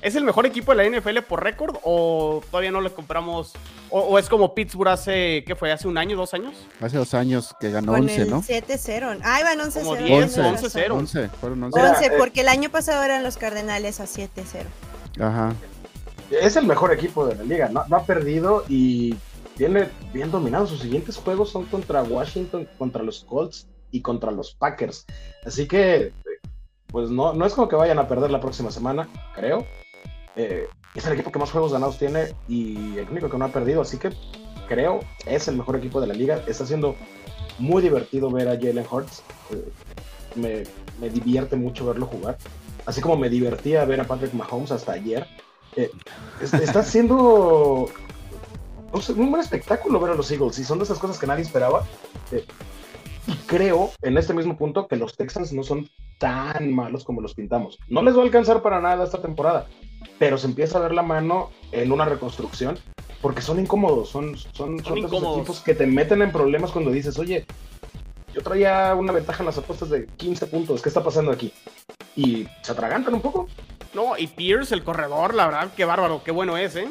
¿Es 0.00 0.14
el 0.14 0.22
mejor 0.22 0.46
equipo 0.46 0.72
de 0.72 0.88
la 0.88 0.98
NFL 0.98 1.18
por 1.28 1.42
récord 1.42 1.76
o 1.82 2.40
todavía 2.52 2.70
no 2.70 2.80
le 2.80 2.90
compramos? 2.90 3.52
O, 3.90 4.16
es 4.16 4.28
como 4.28 4.54
Pittsburgh 4.54 4.90
hace, 4.90 5.42
¿qué 5.44 5.56
fue? 5.56 5.72
¿Hace 5.72 5.88
un 5.88 5.98
año, 5.98 6.16
dos 6.16 6.34
años? 6.34 6.54
Hace 6.80 6.98
dos 6.98 7.14
años 7.14 7.52
que 7.58 7.70
ganó 7.70 7.94
11, 7.94 8.26
¿no? 8.26 8.40
7-0. 8.40 9.18
Ah, 9.24 9.40
iban 9.40 9.58
11-0. 9.58 9.72
Como 9.72 9.96
10, 9.96 10.38
11-0. 10.38 10.90
11, 10.92 11.28
fueron 11.40 11.64
11. 11.64 11.80
11, 11.80 12.10
porque 12.16 12.42
el 12.42 12.48
año 12.48 12.70
pasado 12.70 13.02
eran 13.02 13.24
los 13.24 13.38
Cardenales 13.38 13.98
a 13.98 14.04
7-0. 14.04 14.28
Ajá 15.20 15.52
es 16.30 16.56
el 16.56 16.66
mejor 16.66 16.92
equipo 16.92 17.26
de 17.26 17.34
la 17.34 17.42
liga, 17.42 17.68
no, 17.68 17.80
ha 17.80 18.02
perdido 18.04 18.64
y 18.68 19.14
tiene 19.56 19.88
bien 20.12 20.30
dominado. 20.30 20.66
Sus 20.66 20.80
siguientes 20.80 21.16
juegos 21.16 21.50
son 21.50 21.64
contra 21.66 22.02
Washington, 22.02 22.68
contra 22.78 23.02
los 23.02 23.24
Colts 23.24 23.68
y 23.90 24.02
contra 24.02 24.30
los 24.30 24.54
Packers. 24.54 25.06
Así 25.44 25.66
que, 25.66 26.12
pues 26.88 27.10
no, 27.10 27.32
no 27.32 27.46
es 27.46 27.54
como 27.54 27.68
que 27.68 27.76
vayan 27.76 27.98
a 27.98 28.08
perder 28.08 28.30
la 28.30 28.40
próxima 28.40 28.70
semana, 28.70 29.08
creo. 29.34 29.66
Eh, 30.36 30.68
es 30.94 31.06
el 31.06 31.14
equipo 31.14 31.32
que 31.32 31.38
más 31.38 31.50
juegos 31.50 31.72
ganados 31.72 31.98
tiene 31.98 32.34
y 32.46 32.98
el 32.98 33.08
único 33.10 33.28
que 33.28 33.38
no 33.38 33.44
ha 33.44 33.52
perdido, 33.52 33.82
así 33.82 33.98
que 33.98 34.10
creo 34.68 35.00
es 35.26 35.48
el 35.48 35.56
mejor 35.56 35.76
equipo 35.76 36.00
de 36.00 36.06
la 36.06 36.14
liga. 36.14 36.42
Está 36.46 36.66
siendo 36.66 36.94
muy 37.58 37.82
divertido 37.82 38.30
ver 38.30 38.48
a 38.48 38.52
Jalen 38.52 38.86
Hurts. 38.90 39.22
Eh, 39.50 39.72
me, 40.36 40.62
me 41.00 41.10
divierte 41.10 41.56
mucho 41.56 41.86
verlo 41.86 42.06
jugar. 42.06 42.38
Así 42.86 43.00
como 43.00 43.16
me 43.16 43.28
divertía 43.28 43.84
ver 43.84 44.00
a 44.00 44.04
Patrick 44.04 44.32
Mahomes 44.34 44.70
hasta 44.70 44.92
ayer 44.92 45.26
eh, 45.78 45.92
está 46.40 46.82
siendo 46.82 47.88
un 49.16 49.30
buen 49.30 49.40
espectáculo 49.40 50.00
ver 50.00 50.10
a 50.10 50.14
los 50.16 50.28
Eagles 50.30 50.58
y 50.58 50.64
son 50.64 50.78
de 50.78 50.84
esas 50.84 50.98
cosas 50.98 51.18
que 51.18 51.26
nadie 51.28 51.42
esperaba. 51.42 51.84
Eh, 52.32 52.44
y 53.28 53.32
creo, 53.46 53.92
en 54.02 54.18
este 54.18 54.34
mismo 54.34 54.56
punto, 54.56 54.88
que 54.88 54.96
los 54.96 55.16
Texans 55.16 55.52
no 55.52 55.62
son 55.62 55.88
tan 56.18 56.74
malos 56.74 57.04
como 57.04 57.20
los 57.20 57.34
pintamos. 57.34 57.78
No 57.88 58.02
les 58.02 58.16
va 58.16 58.22
a 58.22 58.24
alcanzar 58.24 58.60
para 58.60 58.80
nada 58.80 59.04
esta 59.04 59.22
temporada, 59.22 59.68
pero 60.18 60.36
se 60.36 60.48
empieza 60.48 60.78
a 60.78 60.80
ver 60.80 60.94
la 60.94 61.02
mano 61.02 61.50
en 61.70 61.92
una 61.92 62.06
reconstrucción 62.06 62.76
porque 63.22 63.40
son 63.42 63.60
incómodos, 63.60 64.08
son, 64.08 64.36
son, 64.36 64.82
son, 64.84 64.98
equipos 64.98 65.60
que 65.60 65.74
te 65.74 65.86
meten 65.86 66.22
en 66.22 66.32
problemas 66.32 66.72
cuando 66.72 66.90
dices, 66.90 67.18
oye, 67.18 67.46
yo 68.34 68.42
traía 68.42 68.94
una 68.96 69.12
ventaja 69.12 69.42
en 69.42 69.46
las 69.46 69.58
apuestas 69.58 69.90
de 69.90 70.06
15 70.06 70.46
puntos, 70.46 70.82
¿qué 70.82 70.88
está 70.88 71.04
pasando 71.04 71.30
aquí? 71.30 71.52
Y 72.16 72.48
se 72.62 72.72
atragantan 72.72 73.14
un 73.14 73.20
poco. 73.20 73.48
No, 73.98 74.16
y 74.16 74.28
Pierce, 74.28 74.76
el 74.76 74.84
corredor, 74.84 75.34
la 75.34 75.46
verdad, 75.46 75.72
qué 75.76 75.84
bárbaro, 75.84 76.22
qué 76.22 76.30
bueno 76.30 76.56
es, 76.56 76.76
¿eh? 76.76 76.88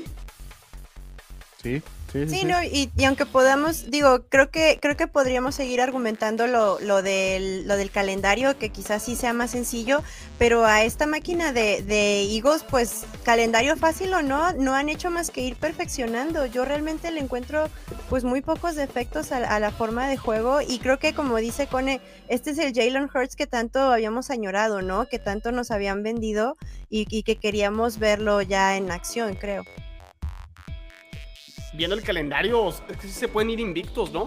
Sí, 1.64 1.82
sí, 2.12 2.28
sí. 2.28 2.40
Sí, 2.40 2.46
no, 2.46 2.64
y, 2.64 2.92
y 2.96 3.04
aunque 3.06 3.26
podamos, 3.26 3.90
digo, 3.92 4.24
creo 4.30 4.50
que, 4.50 4.80
creo 4.82 4.96
que 4.96 5.08
podríamos 5.08 5.56
seguir 5.56 5.82
argumentando 5.82 6.48
lo, 6.48 6.80
lo, 6.80 7.02
del, 7.02 7.68
lo 7.68 7.78
del 7.78 7.92
calendario, 7.92 8.58
que 8.58 8.70
quizás 8.70 9.04
sí 9.04 9.16
sea 9.16 9.34
más 9.34 9.52
sencillo, 9.52 10.04
pero 10.38 10.66
a 10.66 10.84
esta 10.84 11.06
máquina 11.06 11.52
de, 11.52 11.82
de 11.82 12.24
Eagles, 12.24 12.64
pues 12.70 13.06
calendario 13.24 13.76
fácil 13.78 14.14
o 14.14 14.22
no, 14.22 14.54
no 14.54 14.76
han 14.76 14.90
hecho 14.90 15.10
más 15.10 15.32
que 15.32 15.42
ir 15.42 15.56
perfeccionando. 15.56 16.46
Yo 16.46 16.66
realmente 16.66 17.12
le 17.12 17.20
encuentro 17.20 17.70
pues 18.10 18.24
muy 18.24 18.42
pocos 18.42 18.76
defectos 18.76 19.32
a, 19.32 19.38
a 19.38 19.60
la 19.60 19.72
forma 19.72 20.08
de 20.08 20.18
juego 20.18 20.62
y 20.62 20.80
creo 20.80 21.00
que 21.00 21.14
como 21.14 21.38
dice 21.38 21.68
Cone, 21.68 22.02
este 22.28 22.52
es 22.52 22.58
el 22.58 22.74
Jalen 22.74 23.10
Hurts 23.14 23.36
que 23.36 23.48
tanto 23.48 23.80
habíamos 23.80 24.30
añorado, 24.30 24.82
¿no? 24.82 25.08
Que 25.08 25.20
tanto 25.20 25.52
nos 25.52 25.72
habían 25.72 26.04
vendido 26.04 26.58
y, 26.90 27.06
y 27.10 27.24
que 27.24 27.36
queríamos 27.36 28.00
verlo 28.00 28.42
ya 28.42 28.78
en 28.78 28.92
acción, 28.92 29.36
creo 29.36 29.64
viendo 31.78 31.96
el 31.96 32.04
calendario, 32.04 32.68
es 32.70 32.82
que 33.00 33.08
sí 33.08 33.14
se 33.14 33.28
pueden 33.28 33.52
ir 33.52 33.60
invictos, 33.60 34.12
¿no? 34.12 34.26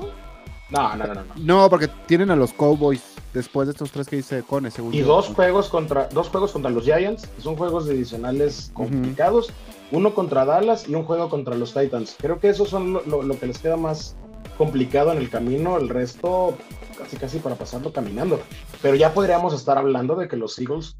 No, 0.70 0.96
no, 0.96 1.06
no, 1.06 1.14
no. 1.14 1.24
No, 1.36 1.68
porque 1.68 1.88
tienen 2.06 2.30
a 2.30 2.36
los 2.36 2.52
Cowboys 2.52 3.02
después 3.34 3.66
de 3.66 3.72
estos 3.72 3.90
tres 3.90 4.06
que 4.06 4.16
dice 4.16 4.42
Cone, 4.44 4.70
según 4.70 4.94
Y 4.94 4.98
yo. 5.00 5.06
dos 5.06 5.26
juegos 5.28 5.68
contra 5.68 6.08
dos 6.08 6.28
juegos 6.28 6.52
contra 6.52 6.70
los 6.70 6.84
Giants, 6.84 7.26
que 7.26 7.42
son 7.42 7.56
juegos 7.56 7.88
divisionales 7.88 8.70
complicados. 8.72 9.52
Uno 9.90 10.14
contra 10.14 10.44
Dallas 10.44 10.88
y 10.88 10.94
un 10.94 11.02
juego 11.02 11.28
contra 11.28 11.56
los 11.56 11.74
Titans. 11.74 12.14
Creo 12.20 12.38
que 12.38 12.48
esos 12.48 12.68
son 12.68 12.92
lo, 12.92 13.02
lo, 13.04 13.22
lo, 13.22 13.38
que 13.38 13.46
les 13.46 13.58
queda 13.58 13.76
más 13.76 14.14
complicado 14.56 15.10
en 15.10 15.18
el 15.18 15.28
camino. 15.28 15.76
El 15.76 15.88
resto, 15.88 16.56
casi 16.96 17.16
casi 17.16 17.38
para 17.40 17.56
pasarlo 17.56 17.92
caminando. 17.92 18.40
Pero 18.80 18.94
ya 18.94 19.12
podríamos 19.12 19.52
estar 19.52 19.76
hablando 19.76 20.14
de 20.14 20.28
que 20.28 20.36
los 20.36 20.56
Eagles 20.60 20.96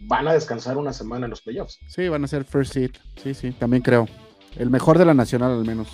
van 0.00 0.26
a 0.28 0.32
descansar 0.32 0.78
una 0.78 0.94
semana 0.94 1.26
en 1.26 1.30
los 1.30 1.42
playoffs. 1.42 1.78
Sí, 1.88 2.08
van 2.08 2.24
a 2.24 2.26
ser 2.28 2.44
first 2.44 2.72
seed. 2.72 2.92
Sí, 3.22 3.34
sí, 3.34 3.52
también 3.52 3.82
creo. 3.82 4.08
El 4.56 4.70
mejor 4.70 4.98
de 4.98 5.04
la 5.04 5.14
nacional 5.14 5.52
al 5.52 5.64
menos. 5.64 5.88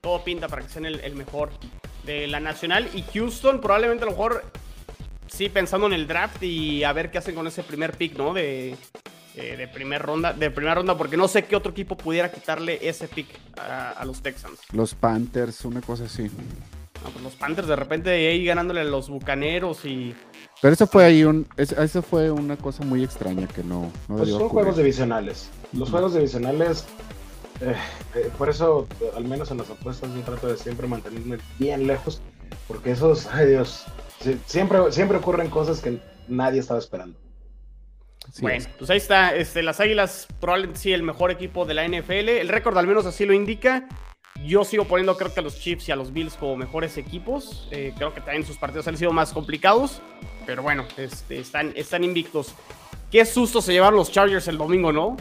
Todo 0.00 0.22
pinta 0.24 0.48
para 0.48 0.62
que 0.62 0.68
sean 0.68 0.86
el, 0.86 1.00
el, 1.00 1.14
mejor 1.14 1.50
de 2.04 2.26
la 2.26 2.40
nacional. 2.40 2.88
Y 2.94 3.02
Houston 3.14 3.60
probablemente 3.60 4.04
a 4.04 4.06
lo 4.06 4.12
mejor 4.12 4.44
sí 5.26 5.48
pensando 5.48 5.86
en 5.86 5.92
el 5.92 6.06
draft 6.06 6.42
y 6.42 6.84
a 6.84 6.92
ver 6.92 7.10
qué 7.10 7.18
hacen 7.18 7.34
con 7.34 7.46
ese 7.46 7.62
primer 7.62 7.96
pick, 7.96 8.16
¿no? 8.16 8.32
De, 8.32 8.76
eh, 9.36 9.56
de 9.56 9.68
primera 9.68 10.02
ronda, 10.02 10.32
de 10.32 10.50
primera 10.50 10.74
ronda, 10.74 10.96
porque 10.96 11.16
no 11.16 11.28
sé 11.28 11.44
qué 11.44 11.56
otro 11.56 11.72
equipo 11.72 11.96
pudiera 11.96 12.30
quitarle 12.30 12.78
ese 12.82 13.08
pick 13.08 13.28
a, 13.58 13.90
a 13.90 14.04
los 14.04 14.22
Texans. 14.22 14.58
Los 14.72 14.94
Panthers, 14.94 15.64
una 15.64 15.80
cosa 15.80 16.04
así. 16.04 16.30
No, 17.04 17.10
pues 17.10 17.24
los 17.24 17.34
Panthers 17.34 17.68
de 17.68 17.76
repente 17.76 18.10
ahí 18.10 18.44
ganándole 18.44 18.80
a 18.80 18.84
los 18.84 19.08
Bucaneros 19.08 19.84
y. 19.84 20.14
Pero 20.60 20.74
eso 20.74 20.86
fue 20.86 21.04
ahí 21.04 21.24
un, 21.24 21.46
eso 21.56 22.02
fue 22.02 22.30
una 22.30 22.56
cosa 22.56 22.84
muy 22.84 23.02
extraña 23.02 23.46
que 23.46 23.64
no, 23.64 23.90
no 24.08 24.16
pues 24.16 24.28
son 24.28 24.48
juegos 24.50 24.76
divisionales. 24.76 25.48
Los 25.72 25.90
juegos 25.90 26.12
divisionales 26.12 26.84
eh, 27.60 27.74
eh, 28.14 28.30
por 28.38 28.48
eso, 28.48 28.86
al 29.14 29.24
menos 29.24 29.50
en 29.50 29.58
las 29.58 29.70
apuestas, 29.70 30.12
yo 30.14 30.20
trato 30.22 30.48
de 30.48 30.56
siempre 30.56 30.86
mantenerme 30.86 31.38
bien 31.58 31.86
lejos, 31.86 32.20
porque 32.66 32.92
esos, 32.92 33.26
ay 33.26 33.48
Dios, 33.48 33.84
siempre, 34.46 34.92
siempre 34.92 35.18
ocurren 35.18 35.50
cosas 35.50 35.80
que 35.80 36.00
nadie 36.28 36.60
estaba 36.60 36.80
esperando. 36.80 37.18
Sí, 38.32 38.42
bueno, 38.42 38.58
es. 38.58 38.68
pues 38.78 38.90
ahí 38.90 38.98
está, 38.98 39.34
este, 39.34 39.62
las 39.62 39.80
Águilas 39.80 40.28
probablemente 40.40 40.78
sí 40.78 40.92
el 40.92 41.02
mejor 41.02 41.30
equipo 41.30 41.64
de 41.64 41.74
la 41.74 41.86
NFL, 41.86 42.28
el 42.28 42.48
récord 42.48 42.76
al 42.78 42.86
menos 42.86 43.06
así 43.06 43.24
lo 43.26 43.32
indica. 43.32 43.88
Yo 44.44 44.64
sigo 44.64 44.84
poniendo 44.84 45.16
creo 45.16 45.34
que 45.34 45.40
a 45.40 45.42
los 45.42 45.58
Chiefs 45.58 45.88
y 45.88 45.92
a 45.92 45.96
los 45.96 46.12
Bills 46.12 46.34
como 46.34 46.56
mejores 46.56 46.96
equipos. 46.96 47.68
Eh, 47.70 47.92
creo 47.96 48.14
que 48.14 48.20
también 48.20 48.46
sus 48.46 48.56
partidos 48.56 48.86
han 48.88 48.96
sido 48.96 49.12
más 49.12 49.32
complicados, 49.32 50.00
pero 50.46 50.62
bueno, 50.62 50.86
este, 50.96 51.40
están, 51.40 51.72
están 51.76 52.04
invictos. 52.04 52.54
Qué 53.10 53.24
susto 53.26 53.60
se 53.60 53.72
llevaron 53.72 53.98
los 53.98 54.10
Chargers 54.12 54.48
el 54.48 54.56
domingo, 54.56 54.92
¿no? 54.92 55.16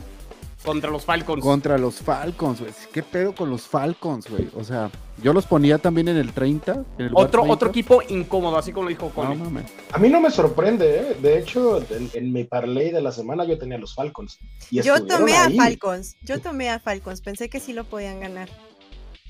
Contra 0.69 0.91
los 0.91 1.03
Falcons. 1.03 1.43
Contra 1.43 1.77
los 1.79 1.95
Falcons, 1.95 2.59
güey. 2.59 2.71
¿Qué 2.93 3.01
pedo 3.01 3.33
con 3.33 3.49
los 3.49 3.63
Falcons, 3.63 4.29
güey? 4.29 4.49
O 4.55 4.63
sea, 4.63 4.91
yo 5.23 5.33
los 5.33 5.47
ponía 5.47 5.79
también 5.79 6.09
en 6.09 6.17
el 6.17 6.31
30. 6.31 6.85
En 6.99 7.05
el 7.07 7.11
otro, 7.15 7.41
30. 7.41 7.53
otro 7.53 7.69
equipo 7.69 8.01
incómodo, 8.07 8.55
así 8.55 8.71
como 8.71 8.83
lo 8.83 8.89
dijo 8.89 9.09
Connie. 9.09 9.35
No. 9.35 9.61
A 9.91 9.97
mí 9.97 10.09
no 10.09 10.21
me 10.21 10.29
sorprende, 10.29 10.99
¿eh? 10.99 11.17
De 11.19 11.39
hecho, 11.39 11.79
en, 11.89 12.11
en 12.13 12.31
mi 12.31 12.43
parlay 12.43 12.91
de 12.91 13.01
la 13.01 13.11
semana 13.11 13.45
yo 13.45 13.57
tenía 13.57 13.79
los 13.79 13.95
Falcons. 13.95 14.37
Y 14.69 14.83
yo 14.83 15.03
tomé 15.03 15.35
ahí. 15.35 15.57
a 15.57 15.63
Falcons. 15.63 16.17
Yo 16.21 16.39
tomé 16.39 16.69
a 16.69 16.79
Falcons. 16.79 17.21
Pensé 17.21 17.49
que 17.49 17.59
sí 17.59 17.73
lo 17.73 17.83
podían 17.83 18.19
ganar. 18.19 18.47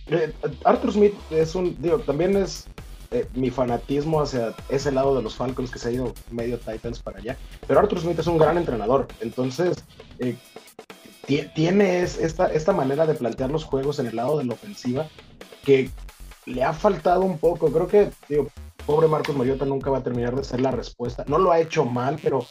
Eh, 0.07 0.33
Arthur 0.65 0.91
Smith 0.91 1.13
es 1.29 1.55
un. 1.55 1.81
Digo, 1.81 1.99
también 1.99 2.35
es. 2.35 2.67
Eh, 3.11 3.27
mi 3.33 3.49
fanatismo 3.49 4.21
hacia 4.21 4.53
ese 4.67 4.91
lado 4.91 5.15
de 5.15 5.23
los 5.23 5.33
Falcons 5.33 5.71
que 5.71 5.79
se 5.79 5.89
ha 5.89 5.91
ido 5.91 6.13
medio 6.29 6.59
Titans 6.59 6.99
para 6.99 7.17
allá. 7.17 7.37
Pero 7.65 7.79
Arthur 7.79 8.01
Smith 8.01 8.19
es 8.19 8.27
un 8.27 8.37
gran 8.37 8.57
entrenador. 8.57 9.07
Entonces, 9.19 9.83
eh, 10.19 10.35
tiene 11.37 12.01
esta, 12.01 12.47
esta 12.47 12.73
manera 12.73 13.05
de 13.05 13.13
plantear 13.13 13.51
los 13.51 13.63
juegos 13.63 13.99
en 13.99 14.07
el 14.07 14.15
lado 14.15 14.37
de 14.39 14.45
la 14.45 14.53
ofensiva 14.53 15.07
que 15.63 15.89
le 16.45 16.63
ha 16.63 16.73
faltado 16.73 17.21
un 17.21 17.37
poco. 17.37 17.71
Creo 17.71 17.87
que, 17.87 18.09
digo, 18.27 18.47
pobre 18.85 19.07
Marcos 19.07 19.35
Mariota 19.35 19.65
nunca 19.65 19.91
va 19.91 19.99
a 19.99 20.03
terminar 20.03 20.35
de 20.35 20.43
ser 20.43 20.61
la 20.61 20.71
respuesta. 20.71 21.23
No 21.27 21.37
lo 21.37 21.51
ha 21.51 21.59
hecho 21.59 21.85
mal, 21.85 22.19
pero 22.21 22.45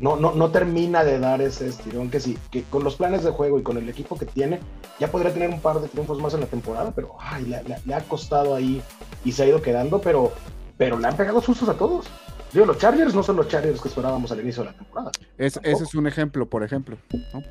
no, 0.00 0.16
no, 0.16 0.32
no 0.32 0.50
termina 0.50 1.04
de 1.04 1.18
dar 1.18 1.40
ese 1.40 1.68
estirón 1.68 2.10
que 2.10 2.20
sí, 2.20 2.36
que 2.50 2.64
con 2.64 2.82
los 2.82 2.96
planes 2.96 3.22
de 3.22 3.30
juego 3.30 3.58
y 3.58 3.62
con 3.62 3.76
el 3.76 3.88
equipo 3.88 4.18
que 4.18 4.26
tiene, 4.26 4.60
ya 4.98 5.10
podría 5.10 5.32
tener 5.32 5.50
un 5.50 5.60
par 5.60 5.80
de 5.80 5.88
triunfos 5.88 6.20
más 6.20 6.34
en 6.34 6.40
la 6.40 6.46
temporada, 6.46 6.92
pero 6.94 7.14
ay, 7.20 7.44
le, 7.44 7.62
le, 7.64 7.76
le 7.84 7.94
ha 7.94 8.00
costado 8.00 8.54
ahí 8.54 8.82
y 9.24 9.32
se 9.32 9.44
ha 9.44 9.46
ido 9.46 9.62
quedando, 9.62 10.00
pero, 10.00 10.32
pero 10.76 10.98
le 10.98 11.06
han 11.06 11.16
pegado 11.16 11.40
sustos 11.40 11.68
a 11.68 11.74
todos. 11.74 12.06
Digo, 12.52 12.66
los 12.66 12.78
Chargers 12.78 13.14
no 13.14 13.22
son 13.22 13.36
los 13.36 13.48
Chargers 13.48 13.80
que 13.80 13.88
esperábamos 13.88 14.30
al 14.32 14.40
inicio 14.40 14.62
de 14.62 14.70
la 14.70 14.76
temporada. 14.76 15.10
Es, 15.36 15.58
ese 15.62 15.84
es 15.84 15.94
un 15.94 16.06
ejemplo, 16.06 16.46
por 16.46 16.62
ejemplo. 16.62 16.96
¿no? 17.32 17.42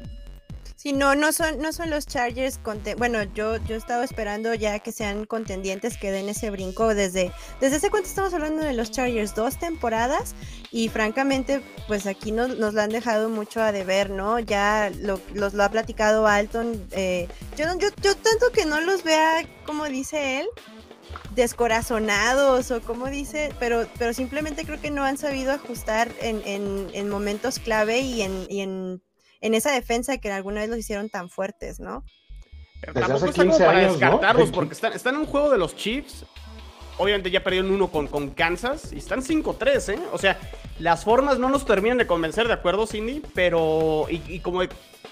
Sí, 0.86 0.94
no, 0.94 1.16
no 1.16 1.32
son, 1.32 1.58
no 1.58 1.74
son 1.74 1.90
los 1.90 2.06
Chargers. 2.06 2.60
Bueno, 3.00 3.24
yo, 3.34 3.58
yo 3.66 3.76
estaba 3.76 4.04
esperando 4.04 4.54
ya 4.54 4.78
que 4.78 4.92
sean 4.92 5.26
contendientes, 5.26 5.98
que 5.98 6.12
den 6.12 6.30
ese 6.30 6.52
brinco 6.52 6.94
desde. 6.94 7.32
¿Desde 7.60 7.78
hace 7.78 7.90
cuánto 7.90 8.08
estamos 8.08 8.36
hablando 8.36 8.62
de 8.62 8.74
los 8.74 8.92
Chargers? 8.92 9.34
Dos 9.34 9.58
temporadas. 9.58 10.36
Y 10.70 10.90
francamente, 10.90 11.64
pues 11.88 12.06
aquí 12.06 12.32
nos, 12.32 12.60
nos 12.60 12.76
lo 12.76 12.84
han 12.84 12.92
dejado 12.92 13.30
mucho 13.30 13.64
a 13.64 13.72
deber, 13.72 14.12
¿no? 14.12 14.38
Ya 14.38 14.92
lo, 15.00 15.20
los, 15.34 15.56
lo 15.56 15.64
ha 15.64 15.70
platicado 15.70 16.28
Alton. 16.28 16.88
Eh, 16.92 17.28
yo, 17.58 17.66
yo, 17.80 17.88
yo 18.04 18.16
tanto 18.16 18.52
que 18.54 18.68
no 18.68 18.80
los 18.80 19.04
vea, 19.04 19.42
como 19.66 19.86
dice 19.86 20.42
él, 20.42 20.48
descorazonados 21.34 22.70
o 22.70 22.80
como 22.82 23.08
dice, 23.08 23.52
pero, 23.60 23.88
pero 23.98 24.14
simplemente 24.14 24.66
creo 24.66 24.80
que 24.80 24.92
no 24.92 25.04
han 25.04 25.18
sabido 25.18 25.52
ajustar 25.52 26.12
en, 26.22 26.44
en, 26.46 26.90
en 26.94 27.10
momentos 27.10 27.58
clave 27.58 28.02
y 28.02 28.22
en, 28.22 28.46
y 28.52 28.62
en, 28.62 29.02
en, 29.42 29.54
esa 29.54 29.72
defensa 29.72 30.18
que 30.18 30.32
alguna 30.32 30.62
vez 30.62 30.70
los 30.70 30.80
hicieron 30.80 31.10
tan 31.10 31.30
fuertes, 31.30 31.80
¿no? 31.80 32.04
Pero 32.82 32.94
tampoco 32.94 33.26
está 33.26 33.46
como 33.46 33.58
para 33.58 33.80
años, 33.80 34.00
descartarlos, 34.00 34.48
¿no? 34.48 34.54
porque 34.54 34.74
están, 34.74 34.94
están 34.94 35.16
en 35.16 35.22
un 35.22 35.28
juego 35.28 35.50
de 35.50 35.58
los 35.58 35.76
Chiefs. 35.76 36.26
Obviamente 36.98 37.30
ya 37.30 37.44
perdieron 37.44 37.72
uno 37.72 37.92
con, 37.92 38.08
con 38.08 38.30
Kansas 38.30 38.94
y 38.94 38.98
están 38.98 39.22
5-3, 39.22 39.94
¿eh? 39.94 40.00
O 40.14 40.18
sea, 40.18 40.40
las 40.80 41.04
formas 41.04 41.40
no 41.40 41.50
nos 41.50 41.66
terminan 41.66 41.98
de 41.98 42.08
convencer, 42.08 42.48
¿de 42.48 42.54
acuerdo, 42.54 42.88
Cindy? 42.88 43.22
Pero, 43.34 44.06
y, 44.10 44.22
y 44.28 44.40
como, 44.40 44.62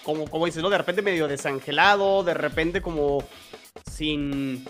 como, 0.04 0.30
como 0.30 0.46
dices, 0.46 0.64
¿no? 0.64 0.70
De 0.70 0.78
repente 0.78 1.02
medio 1.02 1.28
desangelado, 1.28 2.24
de 2.24 2.34
repente 2.34 2.82
como 2.82 3.24
sin 3.92 4.66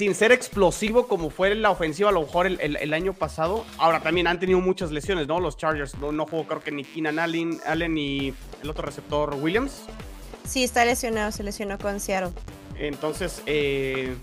sin 0.00 0.14
ser 0.14 0.32
explosivo 0.32 1.06
como 1.06 1.28
fue 1.28 1.54
la 1.54 1.70
ofensiva 1.70 2.08
a 2.08 2.12
lo 2.12 2.22
mejor 2.22 2.46
el, 2.46 2.58
el, 2.62 2.76
el, 2.76 2.94
año 2.94 3.12
pasado. 3.12 3.66
Ahora 3.76 4.00
también 4.00 4.28
han 4.28 4.40
tenido 4.40 4.58
muchas 4.58 4.90
lesiones, 4.90 5.28
¿no? 5.28 5.40
Los 5.40 5.58
Chargers 5.58 5.94
no, 5.98 6.10
no 6.10 6.24
jugó 6.24 6.46
creo 6.46 6.62
que 6.62 6.72
ni 6.72 6.84
Keenan 6.84 7.18
Allen, 7.18 7.60
Allen 7.66 7.92
ni 7.92 8.32
el 8.62 8.70
otro 8.70 8.86
receptor 8.86 9.34
Williams. 9.34 9.82
Sí, 10.48 10.64
está 10.64 10.86
lesionado, 10.86 11.32
se 11.32 11.42
lesionó 11.42 11.76
con 11.76 12.00
Seattle. 12.00 12.32
Entonces, 12.78 13.42
eh, 13.44 14.14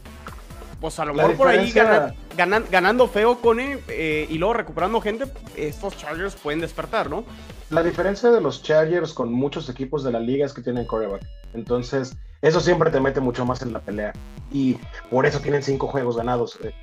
pues 0.80 1.00
a 1.00 1.06
lo 1.06 1.14
mejor 1.14 1.36
por 1.36 1.48
ahí 1.48 1.72
gana, 1.72 2.14
ganan, 2.36 2.66
ganando 2.70 3.08
feo 3.08 3.40
con 3.40 3.60
eh, 3.60 4.28
y 4.30 4.38
luego 4.38 4.54
recuperando 4.54 5.02
gente, 5.02 5.26
estos 5.56 5.98
Chargers 5.98 6.36
pueden 6.36 6.60
despertar, 6.60 7.10
¿no? 7.10 7.24
La 7.70 7.84
diferencia 7.84 8.30
de 8.30 8.40
los 8.40 8.64
Chargers 8.64 9.14
con 9.14 9.32
muchos 9.34 9.70
equipos 9.70 10.04
de 10.04 10.12
la 10.12 10.20
liga 10.20 10.46
es 10.46 10.54
que 10.54 10.62
tienen 10.62 10.86
coreback. 10.86 11.22
Entonces, 11.54 12.16
eso 12.42 12.60
siempre 12.60 12.92
te 12.92 13.00
mete 13.00 13.20
mucho 13.20 13.46
más 13.46 13.62
en 13.62 13.74
la 13.74 13.80
pelea. 13.80 14.14
Y 14.52 14.78
por 15.10 15.26
eso 15.26 15.40
tienen 15.40 15.64
cinco 15.64 15.88
juegos 15.88 16.16
ganados. 16.16 16.58
Eh, 16.64 16.74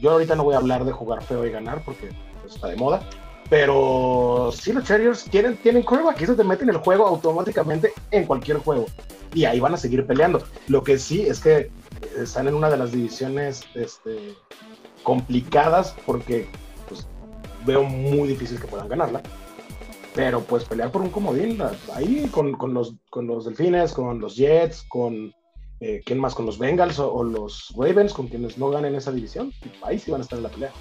yo 0.00 0.10
ahorita 0.10 0.34
no 0.34 0.44
voy 0.44 0.54
a 0.54 0.58
hablar 0.58 0.84
de 0.84 0.92
jugar 0.92 1.22
feo 1.22 1.46
y 1.46 1.50
ganar 1.50 1.82
porque 1.84 2.10
pues, 2.42 2.54
está 2.54 2.68
de 2.68 2.76
moda. 2.76 3.02
Pero 3.48 4.50
sí, 4.52 4.72
los 4.72 4.84
Chargers 4.84 5.24
tienen, 5.24 5.56
tienen 5.58 5.82
coreback 5.82 6.20
y 6.20 6.24
eso 6.24 6.34
te 6.34 6.44
mete 6.44 6.64
en 6.64 6.70
el 6.70 6.78
juego 6.78 7.06
automáticamente 7.06 7.92
en 8.10 8.26
cualquier 8.26 8.58
juego. 8.58 8.86
Y 9.32 9.44
ahí 9.44 9.60
van 9.60 9.74
a 9.74 9.76
seguir 9.76 10.06
peleando. 10.06 10.42
Lo 10.68 10.82
que 10.82 10.98
sí 10.98 11.22
es 11.22 11.40
que 11.40 11.70
están 12.18 12.48
en 12.48 12.54
una 12.54 12.70
de 12.70 12.76
las 12.76 12.92
divisiones 12.92 13.62
este, 13.74 14.34
complicadas 15.02 15.94
porque 16.06 16.48
pues, 16.88 17.06
veo 17.64 17.84
muy 17.84 18.28
difícil 18.28 18.60
que 18.60 18.66
puedan 18.66 18.88
ganarla. 18.88 19.22
Pero 20.14 20.40
pues 20.42 20.64
pelear 20.64 20.92
por 20.92 21.02
un 21.02 21.10
comodín 21.10 21.58
ahí 21.92 22.28
con, 22.30 22.56
los, 22.72 22.94
con 23.10 23.26
los 23.26 23.46
Delfines, 23.46 23.92
con 23.92 24.20
los 24.20 24.36
Jets, 24.36 24.84
con 24.88 25.34
eh, 25.80 26.02
quién 26.06 26.20
más, 26.20 26.34
con 26.34 26.46
los 26.46 26.58
Bengals 26.58 26.98
o, 27.00 27.24
los 27.24 27.74
Ravens, 27.76 28.14
con 28.14 28.28
quienes 28.28 28.56
no 28.56 28.70
ganen 28.70 28.94
esa 28.94 29.10
división, 29.10 29.52
ahí 29.82 29.98
sí 29.98 30.10
van 30.10 30.20
a 30.20 30.24
estar 30.24 30.38
en 30.38 30.44
la 30.44 30.48
pelea. 30.48 30.72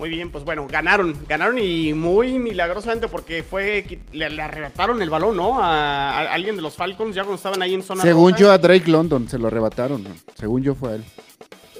Muy 0.00 0.08
bien, 0.08 0.30
pues 0.30 0.44
bueno, 0.46 0.66
ganaron, 0.66 1.14
ganaron 1.28 1.58
y 1.58 1.92
muy 1.92 2.38
milagrosamente 2.38 3.06
porque 3.06 3.42
fue, 3.42 3.98
le, 4.12 4.24
arrebataron 4.40 5.02
el 5.02 5.10
balón, 5.10 5.36
¿no? 5.36 5.62
A, 5.62 6.20
alguien 6.32 6.56
de 6.56 6.62
los 6.62 6.74
Falcons 6.74 7.14
ya 7.14 7.20
cuando 7.20 7.36
estaban 7.36 7.60
ahí 7.60 7.74
en 7.74 7.82
zona. 7.82 8.00
Según 8.00 8.34
yo 8.34 8.50
a 8.50 8.56
Drake 8.56 8.90
London 8.90 9.28
se 9.28 9.36
lo 9.38 9.48
arrebataron, 9.48 10.02
según 10.36 10.62
yo 10.62 10.74
fue 10.74 10.94
él. 10.94 11.04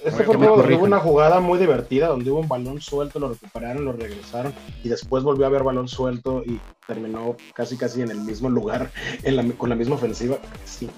Este 0.04 0.22
fue 0.24 0.36
hubo 0.36 0.84
una 0.84 0.98
jugada 0.98 1.40
muy 1.40 1.58
divertida 1.58 2.08
donde 2.08 2.30
hubo 2.30 2.40
un 2.40 2.48
balón 2.48 2.82
suelto, 2.82 3.18
lo 3.20 3.30
recuperaron, 3.30 3.86
lo 3.86 3.92
regresaron 3.92 4.52
y 4.84 4.90
después 4.90 5.24
volvió 5.24 5.46
a 5.46 5.48
haber 5.48 5.62
balón 5.62 5.88
suelto 5.88 6.42
y 6.44 6.60
terminó 6.86 7.36
casi 7.54 7.78
casi 7.78 8.02
en 8.02 8.10
el 8.10 8.18
mismo 8.18 8.50
lugar 8.50 8.90
con 9.56 9.70
la 9.70 9.76
misma 9.76 9.94
ofensiva. 9.94 10.36
Sí. 10.66 10.90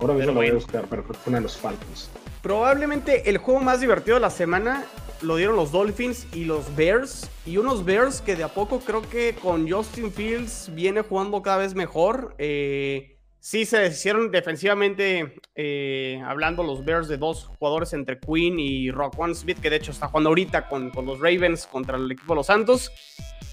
Ahora 0.00 0.14
mismo 0.14 0.32
lo 0.32 0.40
voy 0.40 0.48
a 0.48 0.54
buscar, 0.54 0.86
pero 0.90 1.04
fue 1.04 1.16
uno 1.26 1.36
de 1.36 1.42
los 1.42 1.56
Falcons. 1.56 2.10
Probablemente 2.42 3.30
el 3.30 3.38
juego 3.38 3.60
más 3.60 3.80
divertido 3.80 4.16
de 4.16 4.20
la 4.20 4.30
semana 4.30 4.84
lo 5.22 5.36
dieron 5.36 5.56
los 5.56 5.72
Dolphins 5.72 6.26
y 6.32 6.44
los 6.44 6.74
Bears. 6.76 7.30
Y 7.44 7.56
unos 7.58 7.84
Bears 7.84 8.20
que 8.20 8.36
de 8.36 8.44
a 8.44 8.48
poco 8.48 8.80
creo 8.80 9.02
que 9.02 9.34
con 9.34 9.70
Justin 9.70 10.12
Fields 10.12 10.70
viene 10.74 11.02
jugando 11.02 11.42
cada 11.42 11.58
vez 11.58 11.74
mejor. 11.74 12.34
Eh, 12.38 13.15
Sí, 13.40 13.64
se 13.64 13.78
deshicieron 13.78 14.30
defensivamente, 14.32 15.36
eh, 15.54 16.20
hablando 16.26 16.64
los 16.64 16.84
Bears 16.84 17.06
de 17.06 17.16
dos 17.16 17.44
jugadores 17.44 17.92
entre 17.92 18.18
Quinn 18.18 18.58
y 18.58 18.90
Rock 18.90 19.18
One 19.18 19.34
Smith, 19.34 19.60
que 19.60 19.70
de 19.70 19.76
hecho 19.76 19.92
está 19.92 20.08
jugando 20.08 20.30
ahorita 20.30 20.68
con, 20.68 20.90
los 21.04 21.20
Ravens 21.20 21.66
contra 21.66 21.96
el 21.96 22.10
equipo 22.10 22.32
de 22.32 22.36
los 22.36 22.46
Santos. 22.46 22.90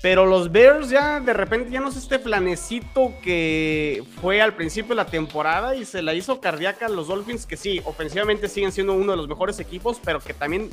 Pero 0.02 0.26
los 0.26 0.52
Bears 0.52 0.90
ya 0.90 1.20
de 1.20 1.32
repente 1.32 1.70
ya 1.70 1.80
no 1.80 1.90
es 1.90 1.96
este 1.96 2.20
planecito 2.20 3.14
que 3.24 4.04
fue 4.20 4.42
al 4.42 4.54
principio 4.54 4.90
de 4.90 4.96
la 4.96 5.06
temporada 5.06 5.76
y 5.76 5.86
se 5.86 6.02
la 6.02 6.14
hizo 6.14 6.42
cardíaca 6.42 6.88
a 6.88 6.90
los 6.90 7.08
Dolphins, 7.08 7.46
que 7.46 7.56
sí, 7.56 7.80
ofensivamente 7.86 8.50
siguen 8.50 8.72
siendo 8.72 8.94
uno 8.94 9.12
de 9.12 9.18
los 9.18 9.30
mejores 9.30 9.60
equipos, 9.60 10.02
pero 10.04 10.20
que 10.20 10.34
también 10.34 10.70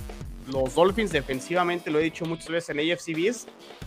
los 0.48 0.74
Dolphins 0.74 1.12
defensivamente, 1.12 1.90
lo 1.90 1.98
he 2.00 2.02
dicho 2.02 2.24
muchas 2.24 2.48
veces 2.48 2.70
en 2.70 2.90
AFCBs, 2.90 3.46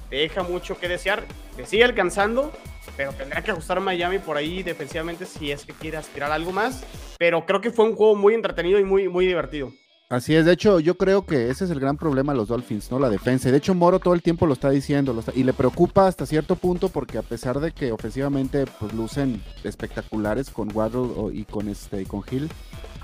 deja 0.09 0.43
mucho 0.43 0.79
que 0.79 0.87
desear, 0.87 1.25
que 1.57 1.65
sigue 1.65 1.83
alcanzando, 1.83 2.51
pero 2.95 3.13
tendrá 3.13 3.41
que 3.41 3.51
ajustar 3.51 3.79
Miami 3.79 4.19
por 4.19 4.37
ahí 4.37 4.63
defensivamente 4.63 5.25
si 5.25 5.51
es 5.51 5.65
que 5.65 5.73
quiere 5.73 5.97
aspirar 5.97 6.31
algo 6.31 6.51
más. 6.51 6.83
Pero 7.17 7.45
creo 7.45 7.61
que 7.61 7.71
fue 7.71 7.85
un 7.85 7.95
juego 7.95 8.15
muy 8.15 8.33
entretenido 8.33 8.79
y 8.79 8.83
muy, 8.83 9.07
muy 9.09 9.25
divertido. 9.25 9.71
Así 10.09 10.35
es, 10.35 10.45
de 10.45 10.53
hecho, 10.53 10.79
yo 10.79 10.95
creo 10.95 11.25
que 11.25 11.49
ese 11.49 11.65
es 11.65 11.71
el 11.71 11.79
gran 11.79 11.97
problema 11.97 12.33
de 12.33 12.37
los 12.37 12.49
Dolphins, 12.49 12.91
¿no? 12.91 12.99
La 12.99 13.09
defensa. 13.09 13.49
De 13.49 13.57
hecho, 13.57 13.73
Moro 13.73 13.97
todo 13.97 14.13
el 14.13 14.21
tiempo 14.21 14.45
lo 14.45 14.53
está 14.53 14.69
diciendo 14.69 15.19
y 15.33 15.43
le 15.43 15.53
preocupa 15.53 16.05
hasta 16.05 16.27
cierto 16.27 16.55
punto 16.55 16.89
porque 16.89 17.17
a 17.17 17.23
pesar 17.23 17.59
de 17.59 17.71
que 17.71 17.91
ofensivamente 17.91 18.65
pues 18.79 18.93
lucen 18.93 19.41
espectaculares 19.63 20.51
con 20.51 20.69
Waddle 20.71 21.33
y 21.33 21.45
con 21.45 21.67
este 21.67 22.05
con 22.05 22.21
Hill. 22.29 22.47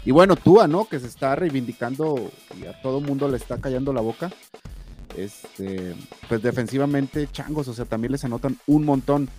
Y 0.06 0.12
bueno, 0.12 0.36
Tua, 0.36 0.68
¿no? 0.68 0.88
Que 0.88 1.00
se 1.00 1.08
está 1.08 1.36
reivindicando 1.36 2.30
y 2.62 2.68
a 2.68 2.80
todo 2.82 3.02
mundo 3.02 3.28
le 3.28 3.38
está 3.38 3.60
callando 3.60 3.92
la 3.92 4.02
boca. 4.02 4.30
Este, 5.18 5.96
pues 6.28 6.44
defensivamente, 6.44 7.28
changos, 7.32 7.68
o 7.68 7.74
sea, 7.74 7.86
también 7.86 8.12
les 8.12 8.24
anotan 8.24 8.58
un 8.68 8.86
montón 8.86 9.30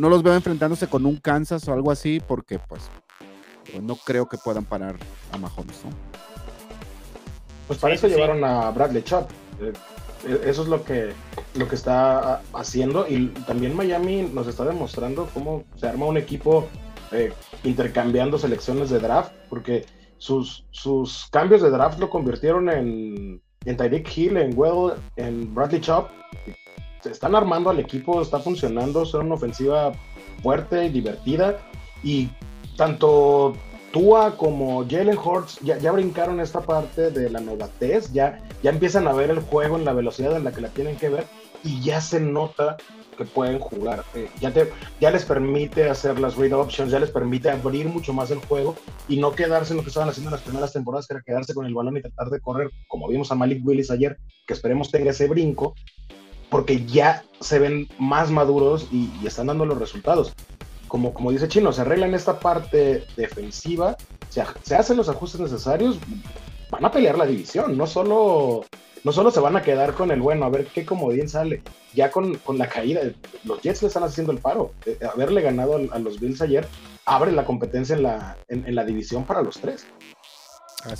no 0.00 0.08
los 0.08 0.22
veo 0.22 0.34
enfrentándose 0.34 0.86
con 0.86 1.04
un 1.04 1.18
Kansas 1.18 1.68
o 1.68 1.74
algo 1.74 1.90
así, 1.90 2.22
porque 2.26 2.58
pues 2.58 2.90
no 3.82 3.96
creo 3.96 4.26
que 4.26 4.38
puedan 4.38 4.64
parar 4.64 4.96
a 5.30 5.36
Mahomes, 5.36 5.84
¿no? 5.84 5.90
Pues 7.66 7.78
para 7.78 7.94
eso 7.94 8.08
llevaron 8.08 8.42
a 8.42 8.70
Bradley 8.70 9.02
Chubb. 9.02 9.26
Eh, 9.60 9.72
eh, 10.26 10.40
eso 10.46 10.62
es 10.62 10.68
lo 10.68 10.82
que, 10.84 11.12
lo 11.54 11.68
que 11.68 11.74
está 11.74 12.40
haciendo. 12.54 13.06
Y 13.06 13.26
también 13.46 13.76
Miami 13.76 14.22
nos 14.22 14.46
está 14.46 14.64
demostrando 14.64 15.28
cómo 15.34 15.64
se 15.76 15.86
arma 15.86 16.06
un 16.06 16.16
equipo 16.16 16.66
eh, 17.12 17.34
intercambiando 17.62 18.38
selecciones 18.38 18.88
de 18.88 19.00
draft, 19.00 19.32
porque 19.50 19.84
sus, 20.16 20.64
sus 20.70 21.28
cambios 21.30 21.60
de 21.60 21.68
draft 21.68 21.98
lo 21.98 22.08
convirtieron 22.08 22.70
en, 22.70 23.42
en 23.66 23.76
Tyreek 23.76 24.16
Hill, 24.16 24.38
en 24.38 24.58
Well, 24.58 24.94
en 25.16 25.54
Bradley 25.54 25.82
Chubb 25.82 26.06
se 27.02 27.10
están 27.10 27.34
armando 27.34 27.70
al 27.70 27.80
equipo, 27.80 28.20
está 28.20 28.38
funcionando, 28.38 29.04
son 29.04 29.26
una 29.26 29.34
ofensiva 29.34 29.92
fuerte 30.42 30.86
y 30.86 30.90
divertida. 30.90 31.58
Y 32.02 32.28
tanto 32.76 33.54
Tua 33.92 34.36
como 34.36 34.84
Jalen 34.88 35.18
Hurts 35.18 35.58
ya, 35.60 35.78
ya, 35.78 35.92
brincaron 35.92 36.40
esta 36.40 36.60
parte 36.60 37.10
de 37.10 37.30
la 37.30 37.40
novatez, 37.40 38.12
ya, 38.12 38.42
ya 38.62 38.70
empiezan 38.70 39.08
a 39.08 39.12
ver 39.12 39.30
el 39.30 39.40
juego 39.40 39.76
en 39.76 39.84
la 39.84 39.92
velocidad 39.92 40.36
en 40.36 40.44
la 40.44 40.52
que 40.52 40.60
la 40.60 40.68
tienen 40.68 40.96
que 40.96 41.08
ver 41.08 41.26
y 41.64 41.80
ya 41.82 42.00
se 42.00 42.20
nota 42.20 42.76
que 43.16 43.24
pueden 43.24 43.58
jugar. 43.58 44.04
Eh, 44.14 44.30
ya, 44.40 44.50
te, 44.52 44.72
ya 45.00 45.10
les 45.10 45.24
permite 45.24 45.90
hacer 45.90 46.18
las 46.18 46.36
read 46.36 46.52
options, 46.52 46.90
ya 46.90 46.98
les 46.98 47.10
permite 47.10 47.50
abrir 47.50 47.86
mucho 47.86 48.12
más 48.12 48.30
el 48.30 48.38
juego 48.38 48.76
y 49.08 49.18
no 49.18 49.32
quedarse 49.32 49.72
en 49.72 49.78
lo 49.78 49.82
que 49.82 49.90
estaban 49.90 50.08
haciendo 50.08 50.30
en 50.30 50.36
las 50.36 50.42
primeras 50.42 50.72
temporadas, 50.72 51.06
que 51.06 51.14
era 51.14 51.22
quedarse 51.22 51.52
con 51.52 51.66
el 51.66 51.74
balón 51.74 51.96
y 51.96 52.02
tratar 52.02 52.30
de 52.30 52.40
correr, 52.40 52.70
como 52.88 53.08
vimos 53.08 53.30
a 53.30 53.34
Malik 53.34 53.66
Willis 53.66 53.90
ayer, 53.90 54.16
que 54.46 54.54
esperemos 54.54 54.90
tenga 54.90 55.10
ese 55.10 55.28
brinco, 55.28 55.74
porque 56.50 56.84
ya 56.84 57.24
se 57.40 57.58
ven 57.58 57.88
más 57.98 58.30
maduros 58.30 58.88
y, 58.90 59.10
están 59.26 59.46
dando 59.46 59.64
los 59.64 59.78
resultados. 59.78 60.32
Como, 60.88 61.14
como 61.14 61.30
dice 61.30 61.48
Chino, 61.48 61.72
se 61.72 61.82
arreglan 61.82 62.14
esta 62.14 62.40
parte 62.40 63.06
defensiva, 63.16 63.96
se, 64.28 64.42
se, 64.62 64.74
hacen 64.74 64.96
los 64.96 65.08
ajustes 65.08 65.40
necesarios, 65.40 65.98
van 66.70 66.84
a 66.84 66.90
pelear 66.90 67.16
la 67.16 67.26
división, 67.26 67.78
no 67.78 67.86
solo, 67.86 68.64
no 69.04 69.12
solo 69.12 69.30
se 69.30 69.40
van 69.40 69.56
a 69.56 69.62
quedar 69.62 69.94
con 69.94 70.10
el 70.10 70.20
bueno, 70.20 70.44
a 70.44 70.50
ver 70.50 70.66
qué 70.66 70.84
comodín 70.84 71.28
sale, 71.28 71.62
ya 71.94 72.10
con, 72.10 72.34
con 72.38 72.58
la 72.58 72.68
caída, 72.68 73.02
los 73.44 73.62
Jets 73.62 73.82
le 73.82 73.88
están 73.88 74.02
haciendo 74.02 74.32
el 74.32 74.38
paro, 74.38 74.72
eh, 74.84 74.98
haberle 75.12 75.42
ganado 75.42 75.76
a, 75.92 75.98
los 76.00 76.18
Bills 76.18 76.42
ayer 76.42 76.66
abre 77.06 77.30
la 77.32 77.44
competencia 77.44 77.94
en 77.94 78.02
la, 78.02 78.36
en 78.48 78.74
la 78.74 78.84
división 78.84 79.24
para 79.24 79.42
los 79.42 79.60
tres 79.60 79.86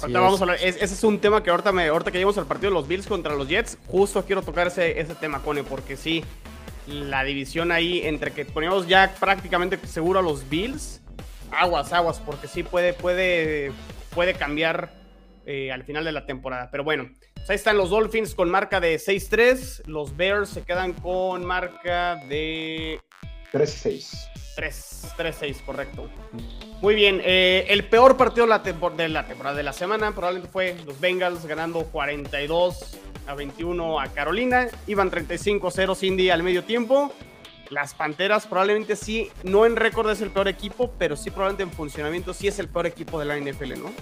vamos 0.09 0.41
a 0.41 0.45
hablar. 0.45 0.59
ese 0.61 0.85
es 0.85 1.05
un 1.05 1.19
tema 1.19 1.43
que 1.43 1.51
ahorita, 1.51 1.73
me, 1.73 1.89
ahorita 1.89 2.11
que 2.11 2.19
llegamos 2.19 2.39
al 2.39 2.47
partido 2.47 2.71
de 2.71 2.75
los 2.75 2.89
Bills 2.89 3.07
contra 3.07 3.35
los 3.35 3.49
Jets, 3.49 3.79
justo 3.87 4.25
quiero 4.25 4.43
tocar 4.43 4.67
ese, 4.67 5.01
ese 5.01 5.15
tema, 5.15 5.41
Cone, 5.43 5.63
porque 5.65 5.97
sí, 5.97 6.25
la 6.87 7.25
división 7.25 7.73
ahí 7.73 8.01
entre 8.05 8.33
que 8.33 8.45
ponemos 8.45 8.89
ya 8.89 9.15
prácticamente 9.19 9.79
seguro 9.87 10.21
a 10.21 10.23
los 10.23 10.49
Bills, 10.49 11.01
aguas, 11.53 11.93
aguas, 11.93 12.21
porque 12.21 12.49
sí 12.49 12.63
puede, 12.63 12.93
puede, 12.93 13.73
puede 14.15 14.35
cambiar 14.35 14.93
eh, 15.47 15.73
al 15.73 15.85
final 15.85 16.05
de 16.05 16.13
la 16.13 16.27
temporada. 16.27 16.69
Pero 16.71 16.85
bueno, 16.85 17.11
pues 17.35 17.51
ahí 17.51 17.57
están 17.57 17.77
los 17.77 17.91
Dolphins 17.91 18.35
con 18.35 18.51
marca 18.51 18.81
de 18.81 18.97
6-3, 18.97 19.87
los 19.87 20.17
Bears 20.17 20.51
se 20.51 20.63
quedan 20.63 20.93
con 20.93 21.45
marca 21.45 22.17
de 22.29 23.01
3-6. 23.53 24.29
3-6, 24.61 25.65
correcto. 25.65 26.09
Muy 26.81 26.95
bien, 26.95 27.21
eh, 27.25 27.67
el 27.69 27.85
peor 27.85 28.17
partido 28.17 28.47
de 28.47 29.09
la, 29.09 29.25
temporada 29.27 29.57
de 29.57 29.63
la 29.63 29.73
semana 29.73 30.13
probablemente 30.13 30.51
fue 30.51 30.77
los 30.87 30.99
Bengals 30.99 31.45
ganando 31.47 31.85
42 31.85 32.99
a 33.27 33.35
21 33.35 34.01
a 34.01 34.09
Carolina. 34.09 34.69
Iban 34.87 35.11
35-0 35.11 35.97
Cindy 35.97 36.31
al 36.31 36.43
medio 36.43 36.65
tiempo. 36.65 37.13
Las 37.71 37.95
Panteras 37.95 38.47
probablemente 38.47 38.97
sí, 38.97 39.31
no 39.45 39.65
en 39.65 39.77
récord 39.77 40.11
es 40.11 40.21
el 40.21 40.31
peor 40.31 40.49
equipo, 40.49 40.91
pero 40.99 41.17
sí 41.17 41.31
probablemente 41.31 41.63
en 41.63 41.71
funcionamiento 41.71 42.35
sí 42.35 42.49
es 42.49 42.59
el 42.59 42.69
peor 42.69 42.87
equipo 42.87 43.21
de 43.21 43.27
la 43.27 43.39
NFL, 43.39 43.81
¿no? 43.81 43.93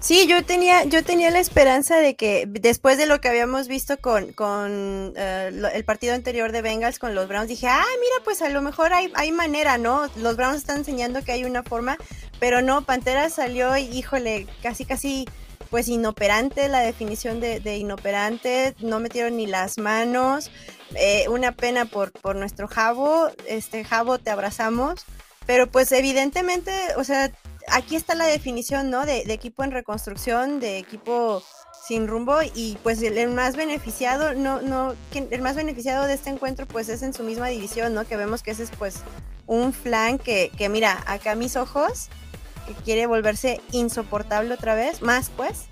Sí, 0.00 0.26
yo 0.26 0.42
tenía, 0.42 0.84
yo 0.84 1.04
tenía 1.04 1.30
la 1.30 1.38
esperanza 1.38 1.98
de 1.98 2.16
que 2.16 2.46
después 2.48 2.96
de 2.96 3.04
lo 3.04 3.20
que 3.20 3.28
habíamos 3.28 3.68
visto 3.68 3.98
con, 3.98 4.32
con 4.32 5.12
eh, 5.16 5.50
el 5.74 5.84
partido 5.84 6.14
anterior 6.14 6.50
de 6.50 6.62
Bengals 6.62 6.98
con 6.98 7.14
los 7.14 7.28
Browns, 7.28 7.48
dije, 7.48 7.66
ah, 7.68 7.84
mira, 8.00 8.24
pues 8.24 8.40
a 8.40 8.48
lo 8.48 8.62
mejor 8.62 8.94
hay, 8.94 9.12
hay 9.14 9.32
manera, 9.32 9.76
¿no? 9.76 10.06
Los 10.16 10.36
Browns 10.36 10.56
están 10.56 10.78
enseñando 10.78 11.22
que 11.22 11.32
hay 11.32 11.44
una 11.44 11.62
forma, 11.62 11.98
pero 12.38 12.62
no, 12.62 12.82
Panteras 12.86 13.34
salió 13.34 13.76
y 13.76 13.82
híjole, 13.82 14.46
casi 14.62 14.86
casi 14.86 15.26
pues 15.68 15.88
inoperante, 15.88 16.68
la 16.68 16.80
definición 16.80 17.38
de, 17.38 17.60
de 17.60 17.76
inoperante, 17.76 18.74
no 18.80 18.98
metieron 18.98 19.36
ni 19.36 19.46
las 19.46 19.78
manos. 19.78 20.50
Eh, 20.94 21.28
una 21.28 21.52
pena 21.52 21.84
por, 21.84 22.12
por 22.12 22.36
nuestro 22.36 22.66
Jabo, 22.66 23.28
este 23.46 23.84
Jabo 23.84 24.18
te 24.18 24.30
abrazamos, 24.30 25.04
pero 25.46 25.70
pues 25.70 25.92
evidentemente, 25.92 26.72
o 26.96 27.04
sea, 27.04 27.30
aquí 27.68 27.96
está 27.96 28.14
la 28.14 28.26
definición, 28.26 28.90
¿no? 28.90 29.06
De, 29.06 29.20
equipo 29.32 29.64
en 29.64 29.70
reconstrucción, 29.70 30.60
de 30.60 30.78
equipo 30.78 31.42
sin 31.86 32.08
rumbo 32.08 32.38
y 32.54 32.76
pues 32.82 33.02
el, 33.02 33.28
más 33.30 33.56
beneficiado, 33.56 34.34
no, 34.34 34.60
no, 34.60 34.94
el 35.14 35.42
más 35.42 35.56
beneficiado 35.56 36.06
de 36.06 36.14
este 36.14 36.30
encuentro 36.30 36.66
pues 36.66 36.88
es 36.88 37.02
en 37.02 37.14
su 37.14 37.22
misma 37.22 37.48
división, 37.48 37.94
¿no? 37.94 38.04
Que 38.04 38.16
vemos 38.16 38.42
que 38.42 38.50
ese 38.50 38.64
es 38.64 38.70
pues 38.78 38.96
un 39.46 39.72
flan 39.72 40.18
que, 40.18 40.50
que 40.56 40.68
mira, 40.68 41.02
acá 41.06 41.34
mis 41.34 41.56
ojos, 41.56 42.08
que 42.66 42.74
quiere 42.84 43.06
volverse 43.06 43.60
insoportable 43.72 44.54
otra 44.54 44.74
vez, 44.74 45.02
más 45.02 45.30
pues, 45.36 45.66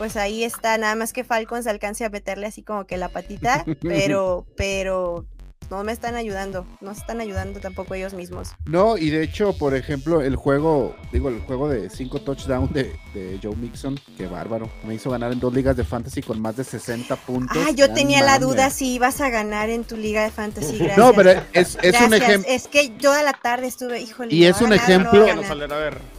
pues 0.00 0.16
ahí 0.16 0.44
está, 0.44 0.78
nada 0.78 0.94
más 0.94 1.12
que 1.12 1.24
Falcons 1.24 1.66
alcance 1.66 2.06
a 2.06 2.08
meterle 2.08 2.46
así 2.46 2.62
como 2.62 2.86
que 2.86 2.96
la 2.96 3.10
patita, 3.10 3.66
pero, 3.82 4.46
pero 4.56 5.26
no 5.70 5.84
me 5.84 5.92
están 5.92 6.16
ayudando, 6.16 6.66
no 6.80 6.92
se 6.94 7.00
están 7.00 7.20
ayudando 7.20 7.60
tampoco 7.60 7.94
ellos 7.94 8.12
mismos. 8.12 8.50
No, 8.66 8.98
y 8.98 9.10
de 9.10 9.22
hecho, 9.22 9.56
por 9.56 9.74
ejemplo, 9.74 10.20
el 10.20 10.36
juego, 10.36 10.96
digo, 11.12 11.28
el 11.28 11.40
juego 11.40 11.68
de 11.68 11.88
cinco 11.90 12.20
touchdowns 12.20 12.72
de, 12.72 12.98
Joe 13.42 13.54
Mixon, 13.56 13.98
qué 14.16 14.26
bárbaro, 14.26 14.68
me 14.84 14.94
hizo 14.94 15.10
ganar 15.10 15.32
en 15.32 15.40
dos 15.40 15.54
ligas 15.54 15.76
de 15.76 15.84
fantasy 15.84 16.22
con 16.22 16.40
más 16.40 16.56
de 16.56 16.64
60 16.64 17.16
puntos. 17.16 17.56
Ah, 17.66 17.70
yo 17.70 17.92
tenía 17.92 18.22
la 18.22 18.38
duda 18.38 18.70
si 18.70 18.94
ibas 18.94 19.20
a 19.20 19.30
ganar 19.30 19.70
en 19.70 19.84
tu 19.84 19.96
liga 19.96 20.22
de 20.24 20.30
fantasy, 20.30 20.78
gracias. 20.78 20.98
No, 20.98 21.12
pero 21.12 21.30
es, 21.52 21.76
un 22.04 22.14
ejemplo. 22.14 22.50
Es 22.50 22.68
que 22.68 22.88
toda 22.90 23.22
la 23.22 23.32
tarde 23.32 23.66
estuve, 23.66 24.00
híjole. 24.00 24.34
Y 24.34 24.44
es 24.44 24.60
un 24.60 24.72
ejemplo. 24.72 25.26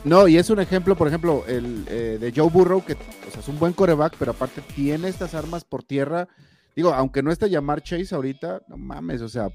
No, 0.04 0.28
y 0.28 0.38
es 0.38 0.50
un 0.50 0.60
ejemplo, 0.60 0.96
por 0.96 1.08
ejemplo, 1.08 1.44
el 1.48 1.86
eh, 1.90 2.18
de 2.20 2.34
Joe 2.36 2.50
Burrow, 2.50 2.84
que 2.84 2.94
o 2.94 3.32
sea, 3.32 3.42
es 3.42 3.48
un 3.48 3.60
buen 3.60 3.74
coreback, 3.74 4.16
pero 4.18 4.32
aparte 4.32 4.62
tiene 4.76 5.10
estas 5.10 5.34
armas 5.34 5.64
por 5.64 5.84
tierra 5.84 6.28
digo, 6.76 6.94
aunque 6.94 7.24
no 7.24 7.32
esté 7.32 7.50
llamar 7.50 7.84
Chase 7.84 8.14
ahorita, 8.14 8.62
no 8.68 8.78
mames, 8.78 9.22
o 9.22 9.30
sea, 9.30 9.50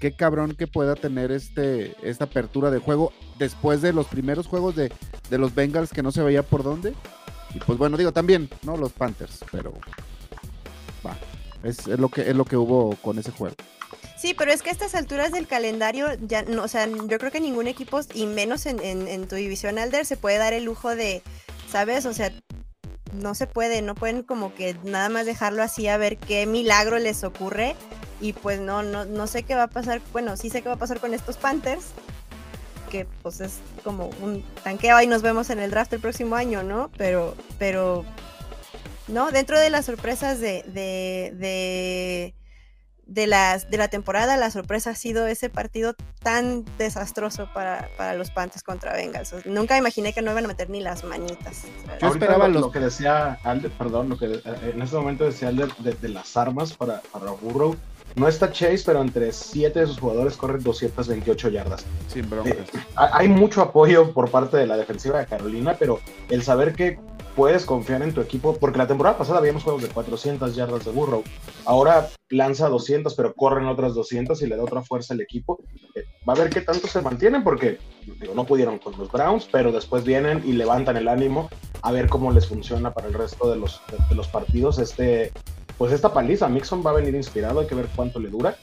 qué 0.00 0.12
cabrón 0.12 0.54
que 0.54 0.66
pueda 0.66 0.94
tener 0.94 1.32
este, 1.32 1.94
esta 2.02 2.24
apertura 2.24 2.70
de 2.70 2.78
juego 2.78 3.12
después 3.38 3.82
de 3.82 3.92
los 3.92 4.06
primeros 4.06 4.46
juegos 4.46 4.76
de, 4.76 4.92
de 5.30 5.38
los 5.38 5.54
Bengals 5.54 5.90
que 5.90 6.02
no 6.02 6.12
se 6.12 6.22
veía 6.22 6.42
por 6.42 6.62
dónde. 6.62 6.94
Y 7.54 7.58
pues 7.60 7.78
bueno, 7.78 7.96
digo 7.96 8.12
también, 8.12 8.50
¿no? 8.62 8.76
Los 8.76 8.92
Panthers, 8.92 9.44
pero 9.50 9.72
va, 11.04 11.16
es, 11.62 11.86
lo, 11.86 12.08
que, 12.08 12.22
es 12.22 12.36
lo 12.36 12.44
que 12.44 12.56
hubo 12.56 12.96
con 12.96 13.18
ese 13.18 13.30
juego. 13.30 13.56
Sí, 14.18 14.34
pero 14.36 14.50
es 14.50 14.62
que 14.62 14.70
a 14.70 14.72
estas 14.72 14.94
alturas 14.94 15.32
del 15.32 15.46
calendario, 15.46 16.08
ya 16.26 16.42
no, 16.42 16.64
o 16.64 16.68
sea, 16.68 16.86
yo 16.88 17.18
creo 17.18 17.30
que 17.30 17.40
ningún 17.40 17.66
equipo, 17.66 18.00
y 18.14 18.26
menos 18.26 18.66
en, 18.66 18.80
en, 18.80 19.08
en 19.08 19.28
tu 19.28 19.36
división 19.36 19.78
Alder, 19.78 20.06
se 20.06 20.16
puede 20.16 20.38
dar 20.38 20.52
el 20.52 20.64
lujo 20.64 20.94
de, 20.96 21.22
¿sabes? 21.70 22.06
O 22.06 22.12
sea, 22.12 22.32
no 23.16 23.34
se 23.34 23.46
puede, 23.46 23.82
no 23.82 23.94
pueden 23.94 24.22
como 24.22 24.54
que 24.54 24.76
nada 24.84 25.08
más 25.08 25.26
dejarlo 25.26 25.62
así 25.62 25.88
a 25.88 25.96
ver 25.96 26.16
qué 26.18 26.46
milagro 26.46 26.98
les 26.98 27.24
ocurre. 27.24 27.74
Y 28.20 28.32
pues 28.32 28.60
no, 28.60 28.82
no, 28.82 29.04
no 29.04 29.26
sé 29.26 29.42
qué 29.42 29.54
va 29.54 29.64
a 29.64 29.68
pasar, 29.68 30.00
bueno, 30.12 30.36
sí 30.36 30.48
sé 30.48 30.62
qué 30.62 30.68
va 30.68 30.76
a 30.76 30.78
pasar 30.78 31.00
con 31.00 31.12
estos 31.12 31.36
Panthers, 31.36 31.86
que 32.90 33.06
pues 33.22 33.40
es 33.40 33.58
como 33.84 34.10
un 34.22 34.42
tanqueo 34.62 35.00
y 35.02 35.06
nos 35.06 35.20
vemos 35.20 35.50
en 35.50 35.58
el 35.58 35.70
draft 35.70 35.92
el 35.92 36.00
próximo 36.00 36.34
año, 36.34 36.62
¿no? 36.62 36.90
Pero, 36.96 37.36
pero, 37.58 38.06
no, 39.08 39.30
dentro 39.32 39.60
de 39.60 39.68
las 39.68 39.84
sorpresas 39.84 40.40
de, 40.40 40.62
de, 40.68 41.32
de 41.36 42.34
de, 43.06 43.26
las, 43.26 43.70
de 43.70 43.78
la 43.78 43.88
temporada, 43.88 44.36
la 44.36 44.50
sorpresa 44.50 44.90
ha 44.90 44.94
sido 44.94 45.26
ese 45.26 45.48
partido 45.48 45.94
tan 46.22 46.64
desastroso 46.76 47.48
para, 47.54 47.88
para 47.96 48.14
los 48.14 48.30
Panthers 48.30 48.62
contra 48.62 48.92
Bengals. 48.94 49.34
Nunca 49.46 49.78
imaginé 49.78 50.12
que 50.12 50.22
no 50.22 50.32
iban 50.32 50.44
a 50.44 50.48
meter 50.48 50.68
ni 50.68 50.80
las 50.80 51.04
manitas. 51.04 51.62
Yo 52.00 52.08
esperaba 52.08 52.48
lo, 52.48 52.60
lo, 52.60 52.70
que 52.70 52.80
decía 52.80 53.38
Alder, 53.44 53.70
perdón, 53.70 54.08
lo 54.08 54.18
que 54.18 54.26
eh, 54.26 54.72
en 54.74 54.82
este 54.82 54.96
momento 54.96 55.24
decía 55.24 55.48
Alder 55.48 55.72
de, 55.76 55.94
de 55.94 56.08
las 56.08 56.36
armas 56.36 56.72
para, 56.72 57.00
para 57.12 57.30
Burrow. 57.30 57.76
No 58.16 58.28
está 58.28 58.50
Chase, 58.50 58.82
pero 58.86 59.02
entre 59.02 59.30
siete 59.32 59.80
de 59.80 59.86
sus 59.86 59.98
jugadores 59.98 60.36
corren 60.36 60.62
228 60.62 61.50
yardas. 61.50 61.84
Sin 62.08 62.28
broncas. 62.30 62.56
Eh, 62.56 62.80
hay 62.94 63.28
mucho 63.28 63.60
apoyo 63.60 64.12
por 64.12 64.30
parte 64.30 64.56
de 64.56 64.66
la 64.66 64.76
defensiva 64.76 65.18
de 65.18 65.26
Carolina, 65.26 65.76
pero 65.78 66.00
el 66.30 66.42
saber 66.42 66.74
que 66.74 66.98
puedes 67.36 67.66
confiar 67.66 68.02
en 68.02 68.14
tu 68.14 68.22
equipo, 68.22 68.56
porque 68.56 68.78
la 68.78 68.86
temporada 68.86 69.18
pasada 69.18 69.38
habíamos 69.38 69.62
juegos 69.62 69.82
de 69.82 69.88
400 69.88 70.56
yardas 70.56 70.86
de 70.86 70.90
Burrow, 70.90 71.22
ahora 71.66 72.08
lanza 72.30 72.68
200, 72.68 73.14
pero 73.14 73.34
corren 73.34 73.66
otras 73.66 73.94
200 73.94 74.40
y 74.42 74.46
le 74.46 74.56
da 74.56 74.64
otra 74.64 74.82
fuerza 74.82 75.14
al 75.14 75.20
equipo. 75.20 75.60
Eh, 75.94 76.04
va 76.28 76.32
a 76.32 76.36
ver 76.36 76.50
qué 76.50 76.62
tanto 76.62 76.88
se 76.88 77.02
mantienen, 77.02 77.44
porque 77.44 77.78
digo, 78.20 78.34
no 78.34 78.44
pudieron 78.44 78.78
con 78.78 78.98
los 78.98 79.12
Browns, 79.12 79.48
pero 79.52 79.70
después 79.70 80.02
vienen 80.02 80.42
y 80.44 80.52
levantan 80.52 80.96
el 80.96 81.08
ánimo 81.08 81.50
a 81.82 81.92
ver 81.92 82.08
cómo 82.08 82.32
les 82.32 82.48
funciona 82.48 82.94
para 82.94 83.06
el 83.06 83.14
resto 83.14 83.50
de 83.50 83.56
los, 83.56 83.80
de, 83.90 83.98
de 84.08 84.14
los 84.14 84.28
partidos. 84.28 84.78
Este, 84.78 85.30
pues 85.76 85.92
esta 85.92 86.12
paliza, 86.12 86.48
Mixon 86.48 86.84
va 86.84 86.90
a 86.90 86.94
venir 86.94 87.14
inspirado, 87.14 87.60
hay 87.60 87.66
que 87.66 87.74
ver 87.74 87.86
cuánto 87.94 88.18
le 88.18 88.30
dura, 88.30 88.56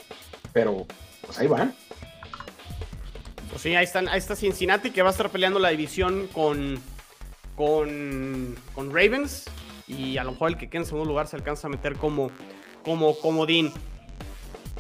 pero 0.51 0.87
pues 1.21 1.37
ahí 1.37 1.47
van. 1.47 1.75
Pues 3.49 3.61
sí, 3.61 3.75
ahí, 3.75 3.83
están, 3.83 4.07
ahí 4.07 4.17
está 4.17 4.35
Cincinnati 4.35 4.89
que 4.89 5.03
va 5.03 5.09
a 5.09 5.11
estar 5.11 5.29
peleando 5.29 5.59
la 5.59 5.69
división 5.69 6.27
con 6.33 6.79
con, 7.55 8.55
con 8.75 8.89
Ravens. 8.93 9.45
Y 9.87 10.17
a 10.17 10.23
lo 10.23 10.31
mejor 10.31 10.51
el 10.51 10.57
que 10.57 10.69
quede 10.69 10.81
en 10.81 10.85
segundo 10.85 11.09
lugar 11.09 11.27
se 11.27 11.35
alcanza 11.35 11.67
a 11.67 11.69
meter 11.69 11.95
como, 11.95 12.31
como 12.83 13.17
comodín. 13.19 13.71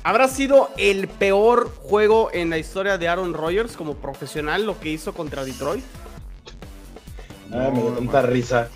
¿Habrá 0.03 0.27
sido 0.27 0.69
el 0.77 1.07
peor 1.07 1.73
juego 1.75 2.29
en 2.33 2.49
la 2.49 2.57
historia 2.57 2.97
de 2.97 3.07
Aaron 3.07 3.33
Rodgers 3.33 3.77
como 3.77 3.95
profesional 3.95 4.65
lo 4.65 4.79
que 4.79 4.89
hizo 4.89 5.13
contra 5.13 5.45
Detroit? 5.45 5.83
Ah, 7.51 7.69
me 7.73 7.83
da 7.83 7.95
tanta 7.95 8.21
risa. 8.23 8.69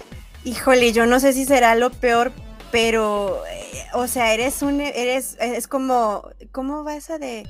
Híjole, 0.45 0.93
yo 0.93 1.05
no 1.05 1.19
sé 1.19 1.33
si 1.33 1.45
será 1.45 1.75
lo 1.75 1.89
peor, 1.89 2.31
pero, 2.71 3.43
eh, 3.51 3.85
o 3.93 4.07
sea, 4.07 4.33
eres 4.33 4.61
un, 4.61 4.79
eres, 4.79 5.35
es 5.41 5.67
como, 5.67 6.29
¿cómo 6.53 6.85
va 6.85 6.95
esa 6.95 7.17
de 7.17 7.45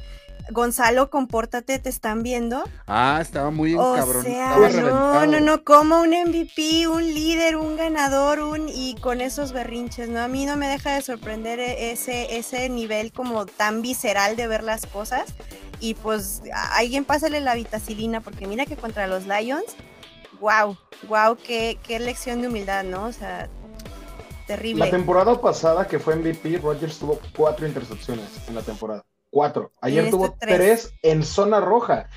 Gonzalo, 0.49 1.09
compórtate, 1.09 1.79
te 1.79 1.89
están 1.89 2.23
viendo. 2.23 2.63
Ah, 2.87 3.19
estaba 3.21 3.51
muy 3.51 3.75
o 3.75 3.95
cabrón. 3.95 4.23
Sea, 4.23 4.55
no, 4.57 5.25
no, 5.25 5.39
no, 5.39 5.63
como 5.63 6.01
un 6.01 6.09
MVP, 6.09 6.87
un 6.87 7.03
líder, 7.03 7.57
un 7.57 7.75
ganador, 7.75 8.39
un 8.39 8.69
y 8.69 8.95
con 8.95 9.21
esos 9.21 9.51
berrinches, 9.51 10.09
¿no? 10.09 10.21
A 10.21 10.27
mí 10.27 10.45
no 10.45 10.55
me 10.55 10.67
deja 10.67 10.95
de 10.95 11.01
sorprender 11.01 11.59
e, 11.59 11.91
ese, 11.91 12.37
ese 12.37 12.69
nivel 12.69 13.11
como 13.11 13.45
tan 13.45 13.81
visceral 13.81 14.35
de 14.35 14.47
ver 14.47 14.63
las 14.63 14.85
cosas. 14.85 15.33
Y 15.79 15.93
pues 15.95 16.41
a 16.53 16.77
alguien 16.77 17.05
pásale 17.05 17.41
la 17.41 17.53
vitacilina, 17.53 18.21
porque 18.21 18.47
mira 18.47 18.65
que 18.65 18.77
contra 18.77 19.05
los 19.07 19.27
Lions, 19.27 19.75
wow, 20.39 20.77
wow, 21.07 21.35
qué, 21.35 21.77
qué 21.83 21.99
lección 21.99 22.41
de 22.41 22.47
humildad, 22.47 22.83
¿no? 22.83 23.05
O 23.05 23.11
sea, 23.11 23.49
terrible. 24.47 24.85
La 24.85 24.91
temporada 24.91 25.39
pasada 25.39 25.87
que 25.87 25.99
fue 25.99 26.15
MVP, 26.15 26.57
Rogers 26.59 26.97
tuvo 26.97 27.19
cuatro 27.35 27.67
intercepciones 27.67 28.29
en 28.47 28.55
la 28.55 28.61
temporada 28.61 29.03
cuatro. 29.29 29.71
Ayer 29.81 30.05
este 30.05 30.11
tuvo 30.11 30.35
tres. 30.39 30.57
tres. 30.57 30.93
en 31.03 31.23
zona 31.23 31.59
roja, 31.59 32.09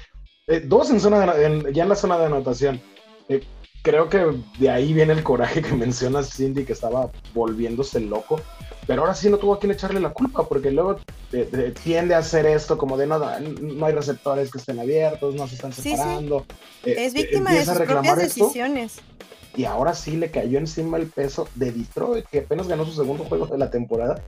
eh, 0.47 0.61
dos 0.65 0.91
en 0.91 1.01
zona 1.01 1.35
de, 1.35 1.45
en, 1.47 1.73
ya 1.73 1.85
en 1.85 1.89
la 1.89 1.97
zona 1.97 2.19
de 2.19 2.27
anotación. 2.27 2.81
Eh, 3.29 3.43
creo 3.83 4.09
que 4.09 4.27
de 4.59 4.71
ahí 4.71 4.93
viene 4.93 5.13
el 5.13 5.23
coraje 5.23 5.63
que 5.63 5.73
mencionas, 5.75 6.35
Cindy, 6.35 6.65
que 6.65 6.73
estaba 6.73 7.11
volviéndose 7.35 8.01
loco. 8.01 8.41
Pero 8.87 9.03
ahora 9.03 9.15
sí 9.15 9.29
no 9.31 9.39
tuvo 9.39 9.55
a 9.55 9.61
quien 9.61 9.71
echarle 9.71 10.01
la 10.01 10.11
culpa, 10.13 10.49
porque 10.49 10.71
luego 10.73 10.99
eh, 11.33 11.73
tiende 11.85 12.15
a 12.15 12.19
hacer 12.19 12.47
esto 12.47 12.77
como 12.77 12.97
de 12.97 13.07
nada, 13.07 13.39
no 13.39 13.87
hay 13.87 13.93
receptores 13.93 14.51
que 14.51 14.59
estén 14.59 14.81
abiertos, 14.81 15.35
no 15.35 15.47
se 15.47 15.55
están 15.55 15.73
separando. 15.73 16.45
Sí, 16.83 16.95
sí. 16.95 16.95
es 16.97 17.15
víctima 17.15 17.53
de 17.53 17.65
sus 17.65 17.79
propias 17.79 18.17
decisiones. 18.17 18.97
Esto, 18.97 19.11
y 19.57 19.65
ahora 19.65 19.95
sí 19.95 20.17
le 20.17 20.31
cayó 20.31 20.59
encima 20.59 20.97
el 20.97 21.07
peso 21.07 21.49
de 21.55 21.73
Detroit, 21.73 22.25
que 22.27 22.41
apenas 22.41 22.67
ganó 22.67 22.85
su 22.85 22.93
segundo 22.93 23.25
juego 23.25 23.47
de 23.47 23.59
la 23.59 23.71
temporada 23.71 24.23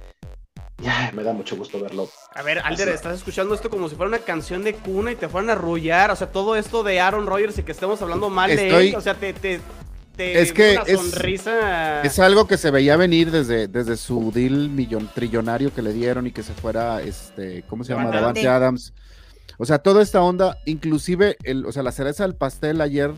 ya, 0.83 1.11
me 1.15 1.23
da 1.23 1.33
mucho 1.33 1.57
gusto 1.57 1.81
verlo. 1.81 2.09
A 2.35 2.43
ver, 2.43 2.59
Alder, 2.59 2.89
estás 2.89 3.17
escuchando 3.17 3.55
esto 3.55 3.71
como 3.71 3.89
si 3.89 3.95
fuera 3.95 4.09
una 4.09 4.19
canción 4.19 4.65
de 4.65 4.75
cuna 4.75 5.13
y 5.13 5.17
te 5.17 5.29
fueran 5.29 5.51
a 5.51 5.53
arrullar. 5.53 6.11
O 6.11 6.17
sea, 6.17 6.29
todo 6.29 6.57
esto 6.57 6.83
de 6.83 7.01
Aaron 7.01 7.27
Rodgers 7.27 7.59
y 7.59 7.63
que 7.63 7.73
estemos 7.73 8.03
hablando 8.03 8.31
mal 8.31 8.51
Estoy... 8.51 8.69
de 8.69 8.89
él. 8.89 8.97
O 8.97 9.01
sea, 9.01 9.15
te, 9.15 9.33
te, 9.33 9.61
te 10.17 10.41
es 10.41 10.53
que 10.53 10.79
una 10.85 10.97
sonrisa. 10.97 12.03
Es, 12.03 12.13
es, 12.13 12.19
algo 12.19 12.47
que 12.47 12.57
se 12.57 12.71
veía 12.71 12.97
venir 12.97 13.31
desde, 13.31 13.69
desde 13.69 13.97
su 13.97 14.33
deal 14.33 14.69
millon, 14.69 15.09
trillonario 15.15 15.73
que 15.73 15.83
le 15.83 15.93
dieron 15.93 16.27
y 16.27 16.33
que 16.33 16.43
se 16.43 16.53
fuera, 16.53 17.01
este, 17.01 17.63
¿cómo 17.69 17.85
se 17.85 17.95
llama? 17.95 18.11
Davante 18.11 18.47
Adams. 18.49 18.93
O 19.59 19.65
sea, 19.65 19.79
toda 19.79 20.03
esta 20.03 20.23
onda, 20.23 20.59
inclusive, 20.67 21.37
el, 21.45 21.67
o 21.67 21.73
sea, 21.73 21.83
la 21.83 21.93
cereza 21.93 22.25
del 22.25 22.35
pastel 22.35 22.81
ayer 22.81 23.13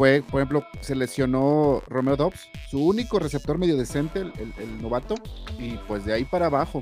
fue, 0.00 0.24
por 0.30 0.40
ejemplo, 0.40 0.64
se 0.80 0.94
lesionó 0.94 1.82
Romeo 1.86 2.16
Dobbs, 2.16 2.48
su 2.70 2.82
único 2.82 3.18
receptor 3.18 3.58
medio 3.58 3.76
decente, 3.76 4.20
el, 4.20 4.32
el, 4.38 4.54
el, 4.56 4.80
novato, 4.80 5.14
y 5.58 5.72
pues 5.86 6.06
de 6.06 6.14
ahí 6.14 6.24
para 6.24 6.46
abajo. 6.46 6.80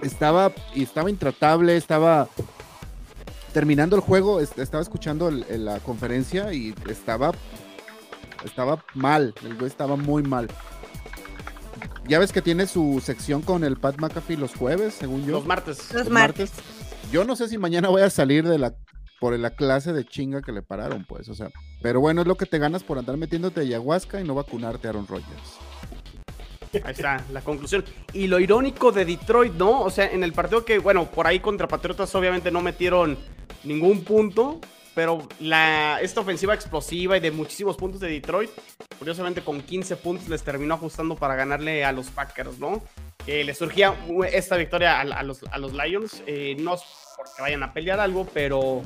Estaba, 0.00 0.50
y 0.74 0.84
estaba 0.84 1.10
intratable, 1.10 1.76
estaba 1.76 2.30
terminando 3.52 3.96
el 3.96 4.00
juego, 4.00 4.40
estaba 4.40 4.80
escuchando 4.80 5.28
el, 5.28 5.66
la 5.66 5.78
conferencia 5.80 6.54
y 6.54 6.74
estaba, 6.88 7.32
estaba 8.46 8.82
mal, 8.94 9.34
el 9.44 9.54
güey 9.56 9.66
estaba 9.66 9.96
muy 9.96 10.22
mal. 10.22 10.48
Ya 12.08 12.18
ves 12.18 12.32
que 12.32 12.40
tiene 12.40 12.66
su 12.66 13.02
sección 13.04 13.42
con 13.42 13.62
el 13.62 13.76
Pat 13.76 13.98
McAfee 13.98 14.38
los 14.38 14.54
jueves, 14.54 14.94
según 14.94 15.26
yo. 15.26 15.32
Los 15.32 15.44
martes. 15.44 15.92
Los, 15.92 16.04
los 16.04 16.10
martes. 16.10 16.50
martes. 16.50 17.12
Yo 17.12 17.26
no 17.26 17.36
sé 17.36 17.46
si 17.50 17.58
mañana 17.58 17.90
voy 17.90 18.00
a 18.00 18.08
salir 18.08 18.48
de 18.48 18.56
la 18.56 18.74
por 19.18 19.38
la 19.38 19.50
clase 19.50 19.92
de 19.92 20.04
chinga 20.04 20.42
que 20.42 20.52
le 20.52 20.62
pararon, 20.62 21.04
pues, 21.04 21.28
o 21.28 21.34
sea, 21.34 21.50
pero 21.82 22.00
bueno, 22.00 22.22
es 22.22 22.26
lo 22.26 22.36
que 22.36 22.46
te 22.46 22.58
ganas 22.58 22.82
por 22.82 22.98
andar 22.98 23.16
metiéndote 23.16 23.60
ayahuasca 23.60 24.20
y 24.20 24.24
no 24.24 24.34
vacunarte 24.34 24.88
Aaron 24.88 25.06
Rodgers. 25.06 25.58
Ahí 26.84 26.92
está, 26.92 27.24
la 27.32 27.40
conclusión. 27.40 27.84
Y 28.12 28.26
lo 28.26 28.40
irónico 28.40 28.92
de 28.92 29.04
Detroit, 29.04 29.54
¿no? 29.54 29.80
O 29.80 29.90
sea, 29.90 30.06
en 30.06 30.22
el 30.24 30.32
partido 30.32 30.64
que, 30.64 30.78
bueno, 30.78 31.06
por 31.06 31.26
ahí 31.26 31.40
contra 31.40 31.68
Patriotas 31.68 32.14
obviamente 32.14 32.50
no 32.50 32.60
metieron 32.60 33.16
ningún 33.64 34.04
punto, 34.04 34.60
pero 34.94 35.28
la, 35.40 36.00
esta 36.00 36.20
ofensiva 36.20 36.54
explosiva 36.54 37.16
y 37.16 37.20
de 37.20 37.30
muchísimos 37.30 37.76
puntos 37.76 38.00
de 38.00 38.08
Detroit, 38.08 38.50
curiosamente 38.98 39.42
con 39.42 39.60
15 39.60 39.96
puntos 39.96 40.28
les 40.28 40.42
terminó 40.42 40.74
ajustando 40.74 41.16
para 41.16 41.34
ganarle 41.34 41.84
a 41.84 41.92
los 41.92 42.08
Packers, 42.08 42.58
¿no? 42.58 42.82
Eh, 43.26 43.44
les 43.44 43.58
surgía 43.58 43.94
esta 44.32 44.56
victoria 44.56 45.00
a, 45.00 45.22
los, 45.22 45.42
a 45.50 45.58
los, 45.58 45.72
Lions, 45.72 46.22
eh, 46.26 46.56
no 46.58 46.76
porque 47.16 47.42
vayan 47.42 47.62
a 47.62 47.72
pelear 47.72 47.98
algo, 47.98 48.26
pero 48.32 48.82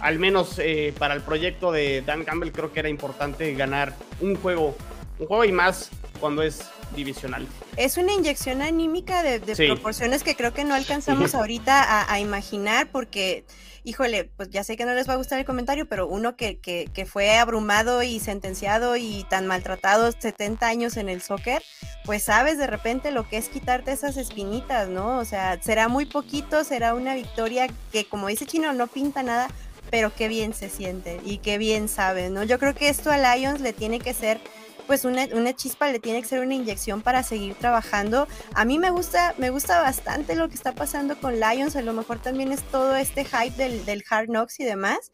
al 0.00 0.18
menos 0.18 0.58
eh, 0.58 0.94
para 0.98 1.14
el 1.14 1.22
proyecto 1.22 1.72
de 1.72 2.02
Dan 2.02 2.24
Campbell 2.24 2.52
creo 2.52 2.72
que 2.72 2.80
era 2.80 2.88
importante 2.88 3.54
ganar 3.54 3.94
un 4.20 4.36
juego, 4.36 4.76
un 5.18 5.26
juego 5.26 5.44
y 5.44 5.52
más 5.52 5.90
cuando 6.20 6.42
es 6.42 6.62
divisional. 6.94 7.46
Es 7.76 7.96
una 7.96 8.12
inyección 8.12 8.62
anímica 8.62 9.22
de, 9.22 9.38
de 9.38 9.54
sí. 9.54 9.66
proporciones 9.66 10.22
que 10.22 10.34
creo 10.34 10.52
que 10.52 10.64
no 10.64 10.74
alcanzamos 10.74 11.34
ahorita 11.34 11.82
a, 11.82 12.12
a, 12.12 12.20
imaginar 12.20 12.88
porque, 12.90 13.44
híjole, 13.84 14.24
pues 14.24 14.50
ya 14.50 14.64
sé 14.64 14.76
que 14.76 14.84
no 14.84 14.94
les 14.94 15.08
va 15.08 15.14
a 15.14 15.16
gustar 15.16 15.38
el 15.38 15.44
comentario, 15.44 15.86
pero 15.86 16.08
uno 16.08 16.36
que, 16.36 16.58
que, 16.58 16.88
que, 16.92 17.06
fue 17.06 17.36
abrumado 17.36 18.02
y 18.02 18.20
sentenciado 18.20 18.96
y 18.96 19.24
tan 19.28 19.46
maltratado 19.46 20.10
70 20.12 20.66
años 20.66 20.96
en 20.96 21.08
el 21.08 21.22
soccer, 21.22 21.62
pues 22.04 22.24
sabes 22.24 22.58
de 22.58 22.66
repente 22.66 23.10
lo 23.10 23.28
que 23.28 23.36
es 23.36 23.48
quitarte 23.48 23.92
esas 23.92 24.16
espinitas, 24.16 24.88
¿no? 24.88 25.18
O 25.18 25.24
sea, 25.24 25.60
será 25.62 25.88
muy 25.88 26.06
poquito, 26.06 26.64
será 26.64 26.94
una 26.94 27.14
victoria 27.14 27.68
que 27.92 28.06
como 28.06 28.28
dice 28.28 28.46
Chino 28.46 28.72
no 28.72 28.86
pinta 28.86 29.22
nada, 29.22 29.48
pero 29.90 30.14
qué 30.14 30.28
bien 30.28 30.54
se 30.54 30.68
siente 30.68 31.20
y 31.24 31.38
qué 31.38 31.58
bien 31.58 31.88
sabe, 31.88 32.30
¿no? 32.30 32.44
Yo 32.44 32.58
creo 32.58 32.74
que 32.74 32.88
esto 32.88 33.10
a 33.10 33.18
Lions 33.18 33.60
le 33.60 33.72
tiene 33.72 33.98
que 33.98 34.14
ser 34.14 34.40
pues 34.86 35.04
una, 35.04 35.26
una, 35.34 35.54
chispa 35.54 35.92
le 35.92 35.98
tiene 35.98 36.22
que 36.22 36.28
ser 36.28 36.40
una 36.40 36.54
inyección 36.54 37.02
para 37.02 37.22
seguir 37.22 37.54
trabajando. 37.54 38.26
A 38.54 38.64
mí 38.64 38.78
me 38.78 38.90
gusta, 38.90 39.34
me 39.36 39.50
gusta 39.50 39.82
bastante 39.82 40.34
lo 40.34 40.48
que 40.48 40.54
está 40.54 40.72
pasando 40.72 41.20
con 41.20 41.38
Lions, 41.38 41.76
a 41.76 41.82
lo 41.82 41.92
mejor 41.92 42.18
también 42.20 42.52
es 42.52 42.62
todo 42.62 42.96
este 42.96 43.26
hype 43.26 43.54
del, 43.56 43.84
del 43.84 44.02
Hard 44.08 44.28
Knocks 44.28 44.58
y 44.60 44.64
demás, 44.64 45.12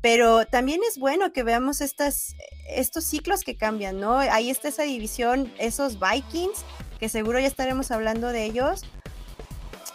pero 0.00 0.46
también 0.46 0.80
es 0.88 0.98
bueno 0.98 1.32
que 1.32 1.42
veamos 1.42 1.80
estas, 1.80 2.36
estos 2.68 3.04
ciclos 3.04 3.42
que 3.42 3.56
cambian, 3.56 3.98
¿no? 3.98 4.18
Ahí 4.18 4.50
está 4.50 4.68
esa 4.68 4.84
división, 4.84 5.52
esos 5.58 5.98
Vikings, 5.98 6.64
que 7.00 7.08
seguro 7.08 7.40
ya 7.40 7.48
estaremos 7.48 7.90
hablando 7.90 8.28
de 8.28 8.44
ellos. 8.44 8.84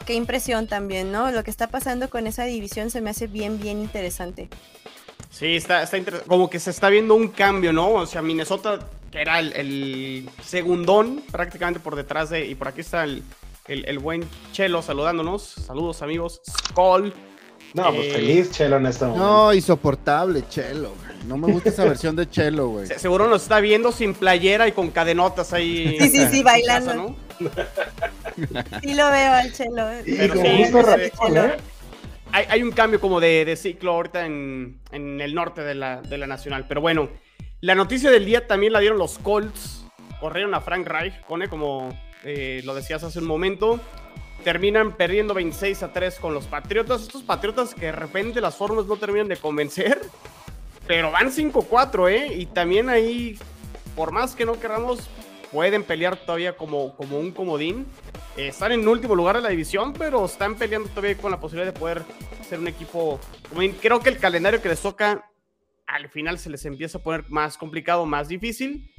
Qué 0.05 0.13
impresión 0.15 0.67
también, 0.67 1.11
¿no? 1.11 1.31
Lo 1.31 1.43
que 1.43 1.51
está 1.51 1.67
pasando 1.67 2.09
con 2.09 2.27
esa 2.27 2.43
división 2.43 2.89
se 2.89 3.01
me 3.01 3.09
hace 3.09 3.27
bien, 3.27 3.59
bien 3.59 3.79
interesante. 3.79 4.49
Sí, 5.29 5.55
está, 5.55 5.83
está 5.83 5.97
como 6.27 6.49
que 6.49 6.59
se 6.59 6.69
está 6.69 6.89
viendo 6.89 7.15
un 7.15 7.29
cambio, 7.29 7.73
¿no? 7.73 7.89
O 7.93 8.05
sea, 8.05 8.21
Minnesota 8.21 8.79
que 9.13 9.21
era 9.21 9.39
el, 9.39 10.27
segundón 10.43 11.21
prácticamente 11.31 11.79
por 11.79 11.95
detrás 11.95 12.31
de, 12.31 12.47
y 12.47 12.55
por 12.55 12.69
aquí 12.69 12.81
está 12.81 13.03
el, 13.03 13.99
buen 13.99 14.27
Chelo 14.51 14.81
saludándonos. 14.81 15.43
Saludos 15.43 16.01
amigos. 16.01 16.41
Skull. 16.49 17.13
No, 17.75 17.93
pues 17.93 18.07
eh, 18.07 18.11
feliz 18.11 18.51
Chelo 18.51 18.77
en 18.77 18.87
este 18.87 19.05
momento. 19.05 19.23
No, 19.23 19.53
insoportable 19.53 20.43
Chelo, 20.49 20.93
No 21.27 21.38
me 21.38 21.51
gusta 21.51 21.69
esa 21.69 21.86
versión 21.86 22.15
de 22.15 22.29
Chelo, 22.29 22.69
güey. 22.69 22.88
Seguro 22.88 23.27
nos 23.27 23.43
está 23.43 23.59
viendo 23.59 23.91
sin 23.91 24.13
playera 24.13 24.67
y 24.67 24.71
con 24.71 24.91
cadenotas 24.91 25.53
ahí. 25.53 25.97
Sí, 25.99 26.09
sí, 26.09 26.27
sí, 26.31 26.43
bailando. 26.43 27.15
sí 28.81 28.93
lo 28.93 29.09
veo 29.09 29.33
al 29.33 29.53
Chelo. 29.53 29.88
Pero 30.05 30.36
sí, 30.36 30.65
hay, 32.31 32.45
hay, 32.49 32.63
un 32.63 32.71
cambio 32.71 32.99
como 32.99 33.19
de, 33.19 33.45
de 33.45 33.55
ciclo 33.55 33.91
ahorita 33.91 34.25
en, 34.25 34.79
en, 34.91 35.21
el 35.21 35.36
norte 35.36 35.62
de 35.62 35.75
la, 35.75 36.01
de 36.01 36.17
la 36.17 36.27
nacional. 36.27 36.65
Pero 36.67 36.81
bueno, 36.81 37.09
la 37.62 37.75
noticia 37.75 38.09
del 38.09 38.25
día 38.25 38.47
también 38.47 38.73
la 38.73 38.79
dieron 38.79 38.97
los 38.97 39.19
Colts. 39.19 39.86
Corrieron 40.19 40.53
a 40.55 40.62
Frank 40.62 40.88
Reich, 40.88 41.21
Cone, 41.27 41.47
como 41.47 41.97
eh, 42.23 42.62
lo 42.65 42.73
decías 42.73 43.03
hace 43.03 43.19
un 43.19 43.27
momento. 43.27 43.79
Terminan 44.43 44.97
perdiendo 44.97 45.33
26 45.33 45.83
a 45.83 45.93
3 45.93 46.15
con 46.19 46.33
los 46.33 46.47
Patriotas. 46.47 47.03
Estos 47.03 47.23
Patriotas 47.23 47.75
que 47.75 47.86
de 47.88 47.91
repente 47.91 48.41
las 48.41 48.55
formas 48.55 48.86
no 48.88 48.97
terminan 48.97 49.27
de 49.27 49.38
convencer. 49.38 50.01
Pero 50.87 51.11
van 51.11 51.31
5-4, 51.31 52.11
¿eh? 52.11 52.33
Y 52.35 52.45
también 52.45 52.89
ahí, 52.89 53.37
por 53.95 54.11
más 54.11 54.35
que 54.35 54.45
no 54.45 54.59
queramos, 54.59 55.09
pueden 55.51 55.83
pelear 55.83 56.17
todavía 56.17 56.57
como, 56.57 56.95
como 56.95 57.19
un 57.19 57.31
comodín. 57.31 57.85
Eh, 58.35 58.47
están 58.47 58.71
en 58.71 58.87
último 58.87 59.15
lugar 59.15 59.37
de 59.37 59.41
la 59.41 59.49
división, 59.49 59.93
pero 59.93 60.25
están 60.25 60.55
peleando 60.55 60.89
todavía 60.89 61.17
con 61.17 61.31
la 61.31 61.39
posibilidad 61.39 61.71
de 61.71 61.79
poder 61.79 62.03
ser 62.47 62.59
un 62.59 62.67
equipo. 62.67 63.19
Creo 63.81 63.99
que 63.99 64.09
el 64.09 64.17
calendario 64.17 64.61
que 64.61 64.69
les 64.69 64.81
toca 64.81 65.29
al 65.85 66.09
final 66.09 66.39
se 66.39 66.49
les 66.49 66.65
empieza 66.65 66.97
a 66.97 67.03
poner 67.03 67.29
más 67.29 67.57
complicado, 67.57 68.05
más 68.05 68.27
difícil. 68.27 68.89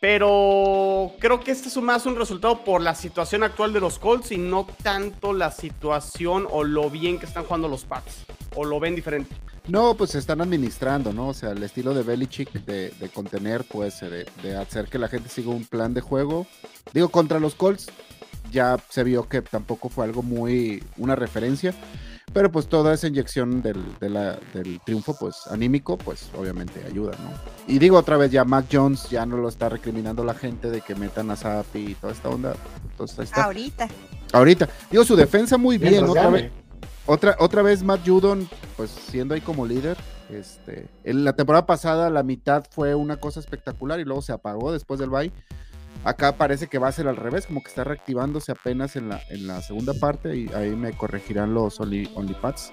Pero 0.00 1.12
creo 1.18 1.40
que 1.40 1.50
este 1.50 1.68
es 1.68 1.76
más 1.78 2.04
un 2.04 2.16
resultado 2.16 2.62
por 2.62 2.82
la 2.82 2.94
situación 2.94 3.42
actual 3.42 3.72
de 3.72 3.80
los 3.80 3.98
Colts 3.98 4.32
y 4.32 4.36
no 4.36 4.66
tanto 4.82 5.32
la 5.32 5.50
situación 5.50 6.46
o 6.50 6.62
lo 6.62 6.90
bien 6.90 7.18
que 7.18 7.24
están 7.24 7.44
jugando 7.44 7.68
los 7.68 7.86
Pats. 7.86 8.26
¿O 8.54 8.64
lo 8.66 8.78
ven 8.78 8.94
diferente? 8.94 9.34
No, 9.66 9.94
pues 9.94 10.10
se 10.10 10.18
están 10.18 10.40
administrando, 10.40 11.12
¿no? 11.12 11.28
O 11.28 11.34
sea, 11.34 11.52
el 11.52 11.62
estilo 11.62 11.94
de 11.94 12.02
Belichick 12.02 12.52
de, 12.64 12.90
de 12.90 13.08
contener, 13.08 13.64
pues, 13.64 14.00
de, 14.00 14.26
de, 14.42 14.56
hacer 14.56 14.86
que 14.88 14.98
la 14.98 15.08
gente 15.08 15.28
siga 15.28 15.50
un 15.50 15.64
plan 15.64 15.94
de 15.94 16.02
juego. 16.02 16.46
Digo, 16.92 17.08
contra 17.08 17.40
los 17.40 17.54
Colts 17.54 17.88
ya 18.52 18.76
se 18.90 19.02
vio 19.04 19.28
que 19.28 19.42
tampoco 19.42 19.88
fue 19.88 20.04
algo 20.04 20.22
muy, 20.22 20.82
una 20.98 21.16
referencia. 21.16 21.74
Pero 22.32 22.50
pues 22.50 22.66
toda 22.66 22.92
esa 22.92 23.06
inyección 23.06 23.62
del, 23.62 23.80
del 24.00 24.80
triunfo, 24.84 25.16
pues 25.16 25.46
anímico, 25.48 25.96
pues 25.96 26.30
obviamente 26.36 26.82
ayuda, 26.84 27.12
¿no? 27.12 27.30
Y 27.72 27.78
digo 27.78 27.96
otra 27.96 28.16
vez, 28.16 28.32
ya 28.32 28.44
Mac 28.44 28.66
Jones 28.72 29.08
ya 29.08 29.24
no 29.24 29.36
lo 29.36 29.48
está 29.48 29.68
recriminando 29.68 30.24
la 30.24 30.34
gente 30.34 30.68
de 30.68 30.80
que 30.80 30.96
metan 30.96 31.30
a 31.30 31.36
Zappi 31.36 31.90
y 31.90 31.94
toda 31.94 32.12
esta 32.12 32.30
onda. 32.30 32.56
Entonces 32.90 33.18
ahí 33.20 33.24
está. 33.26 33.44
Ahorita. 33.44 33.88
Ahorita. 34.32 34.68
Digo, 34.90 35.04
su 35.04 35.14
defensa 35.14 35.56
muy 35.56 35.78
bien, 35.78 36.02
otra 36.02 36.28
vez. 36.30 36.50
Otra, 37.06 37.36
otra 37.38 37.62
vez 37.62 37.82
Matt 37.82 38.06
Judon, 38.06 38.48
pues 38.76 38.90
siendo 38.90 39.34
ahí 39.34 39.40
como 39.40 39.66
líder. 39.66 39.96
Este, 40.30 40.88
en 41.04 41.24
la 41.24 41.34
temporada 41.34 41.66
pasada 41.66 42.08
la 42.08 42.22
mitad 42.22 42.64
fue 42.70 42.94
una 42.94 43.18
cosa 43.18 43.40
espectacular 43.40 44.00
y 44.00 44.04
luego 44.04 44.22
se 44.22 44.32
apagó 44.32 44.72
después 44.72 44.98
del 44.98 45.10
bye. 45.10 45.30
Acá 46.02 46.36
parece 46.36 46.66
que 46.66 46.78
va 46.78 46.88
a 46.88 46.92
ser 46.92 47.08
al 47.08 47.16
revés, 47.16 47.46
como 47.46 47.62
que 47.62 47.68
está 47.68 47.84
reactivándose 47.84 48.52
apenas 48.52 48.96
en 48.96 49.08
la, 49.08 49.20
en 49.30 49.46
la 49.46 49.62
segunda 49.62 49.94
parte 49.94 50.36
y 50.36 50.48
ahí 50.54 50.70
me 50.70 50.92
corregirán 50.92 51.54
los 51.54 51.78
Only, 51.80 52.10
OnlyPads. 52.14 52.70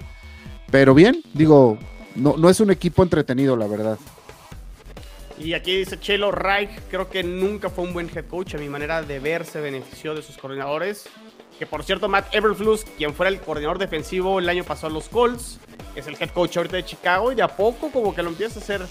Pero 0.70 0.94
bien, 0.94 1.22
digo, 1.34 1.78
no, 2.14 2.36
no 2.36 2.48
es 2.48 2.60
un 2.60 2.70
equipo 2.70 3.02
entretenido, 3.02 3.56
la 3.56 3.66
verdad. 3.66 3.98
Y 5.38 5.54
aquí 5.54 5.76
dice 5.76 5.98
Chelo 5.98 6.30
Reich, 6.30 6.70
creo 6.90 7.08
que 7.08 7.22
nunca 7.22 7.68
fue 7.68 7.84
un 7.84 7.92
buen 7.92 8.10
head 8.14 8.26
coach. 8.26 8.54
A 8.54 8.58
mi 8.58 8.68
manera 8.68 9.02
de 9.02 9.18
ver, 9.18 9.44
se 9.44 9.60
benefició 9.60 10.14
de 10.14 10.22
sus 10.22 10.36
coordinadores. 10.36 11.08
Que 11.58 11.66
por 11.66 11.84
cierto, 11.84 12.08
Matt 12.08 12.34
Everflus, 12.34 12.84
quien 12.84 13.14
fuera 13.14 13.30
el 13.30 13.40
coordinador 13.40 13.78
defensivo 13.78 14.38
el 14.38 14.48
año 14.48 14.64
pasado 14.64 14.88
a 14.88 14.90
los 14.90 15.08
Colts, 15.08 15.58
es 15.94 16.06
el 16.06 16.16
head 16.20 16.30
coach 16.30 16.56
ahorita 16.56 16.76
de 16.76 16.84
Chicago 16.84 17.32
y 17.32 17.34
de 17.34 17.42
a 17.42 17.56
poco 17.56 17.90
como 17.90 18.14
que 18.14 18.22
lo 18.22 18.30
empieza 18.30 18.58
a 18.58 18.62
hacer 18.62 18.82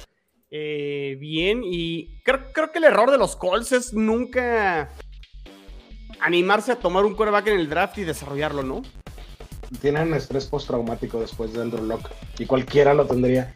eh, 0.49 1.17
bien. 1.19 1.61
Y 1.63 2.21
creo, 2.23 2.51
creo 2.53 2.71
que 2.71 2.79
el 2.79 2.85
error 2.85 3.11
de 3.11 3.17
los 3.17 3.35
Colts 3.35 3.71
es 3.71 3.93
nunca 3.93 4.89
animarse 6.21 6.71
a 6.71 6.75
tomar 6.75 7.03
un 7.03 7.15
quarterback 7.15 7.47
en 7.47 7.59
el 7.59 7.69
draft 7.69 7.97
y 7.97 8.03
desarrollarlo, 8.03 8.63
¿no? 8.63 8.81
Tienen 9.81 10.13
estrés 10.13 10.45
postraumático 10.45 11.19
después 11.19 11.53
de 11.53 11.61
Andrew 11.61 11.83
Locke 11.83 12.09
y 12.37 12.45
cualquiera 12.45 12.93
lo 12.93 13.05
tendría. 13.07 13.53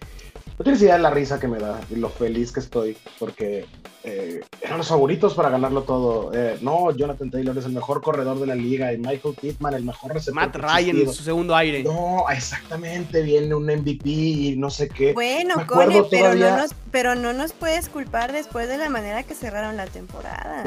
No 0.57 0.63
tienes 0.63 0.81
idea 0.81 0.95
de 0.95 1.01
la 1.01 1.09
risa 1.09 1.39
que 1.39 1.47
me 1.47 1.59
da 1.59 1.81
y 1.89 1.95
lo 1.95 2.09
feliz 2.09 2.51
que 2.53 2.61
estoy 2.61 2.97
porque 3.19 3.65
eh, 4.07 4.41
eran 4.61 4.77
los 4.77 4.87
favoritos 4.87 5.33
para 5.33 5.49
ganarlo 5.49 5.81
todo. 5.81 6.31
Eh, 6.33 6.57
no, 6.61 6.91
Jonathan 6.91 7.29
Taylor 7.29 7.57
es 7.57 7.65
el 7.65 7.73
mejor 7.73 8.01
corredor 8.01 8.39
de 8.39 8.45
la 8.45 8.55
liga 8.55 8.93
y 8.93 8.97
Michael 8.97 9.35
Pittman 9.41 9.73
el 9.73 9.83
mejor 9.83 10.13
receptor. 10.13 10.35
Matt 10.35 10.55
Ryan 10.55 10.97
en 10.97 11.11
su 11.11 11.23
segundo 11.23 11.55
aire. 11.55 11.83
No, 11.83 12.23
exactamente, 12.31 13.21
viene 13.21 13.53
un 13.53 13.65
MVP 13.65 14.07
y 14.09 14.55
no 14.55 14.69
sé 14.69 14.87
qué. 14.87 15.11
Bueno, 15.13 15.55
Cone, 15.67 16.03
pero, 16.09 16.35
no 16.35 16.55
nos, 16.55 16.75
pero 16.91 17.15
no 17.15 17.33
nos 17.33 17.51
puedes 17.51 17.89
culpar 17.89 18.31
después 18.31 18.69
de 18.69 18.77
la 18.77 18.89
manera 18.89 19.23
que 19.23 19.33
cerraron 19.33 19.75
la 19.75 19.87
temporada. 19.87 20.63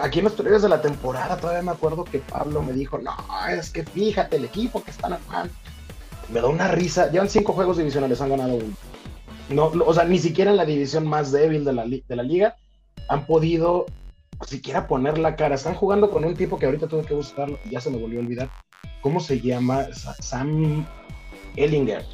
aquí 0.00 0.20
en 0.20 0.24
los 0.24 0.34
periodos 0.34 0.62
de 0.62 0.68
la 0.68 0.80
temporada 0.80 1.36
todavía 1.36 1.62
me 1.62 1.72
acuerdo 1.72 2.04
que 2.04 2.20
Pablo 2.20 2.62
me 2.62 2.72
dijo, 2.72 2.98
no, 2.98 3.12
es 3.50 3.68
que 3.68 3.84
fíjate, 3.84 4.36
el 4.36 4.44
equipo 4.46 4.82
que 4.82 4.92
están 4.92 5.18
jugando. 5.26 5.52
Me 6.30 6.40
da 6.40 6.48
una 6.48 6.68
risa. 6.68 7.10
Llevan 7.10 7.28
cinco 7.28 7.52
juegos 7.52 7.76
divisionales, 7.78 8.20
han 8.20 8.30
ganado 8.30 8.54
uno. 8.54 8.74
No, 9.48 9.66
o 9.66 9.94
sea, 9.94 10.04
ni 10.04 10.18
siquiera 10.18 10.50
en 10.50 10.56
la 10.56 10.64
división 10.64 11.06
más 11.06 11.30
débil 11.30 11.64
de 11.64 11.72
la, 11.72 11.84
liga 12.24 12.56
han 13.08 13.26
podido 13.26 13.86
siquiera 14.46 14.88
poner 14.88 15.18
la 15.18 15.36
cara. 15.36 15.54
Están 15.54 15.74
jugando 15.74 16.10
con 16.10 16.24
un 16.24 16.34
tipo 16.34 16.58
que 16.58 16.66
ahorita 16.66 16.88
tuve 16.88 17.04
que 17.04 17.14
buscarlo, 17.14 17.58
ya 17.70 17.80
se 17.80 17.90
me 17.90 17.98
volvió 17.98 18.18
a 18.18 18.22
olvidar. 18.22 18.50
¿Cómo 19.02 19.20
se 19.20 19.40
llama? 19.40 19.86
Sam 19.92 20.84
Ellinger. 21.54 22.04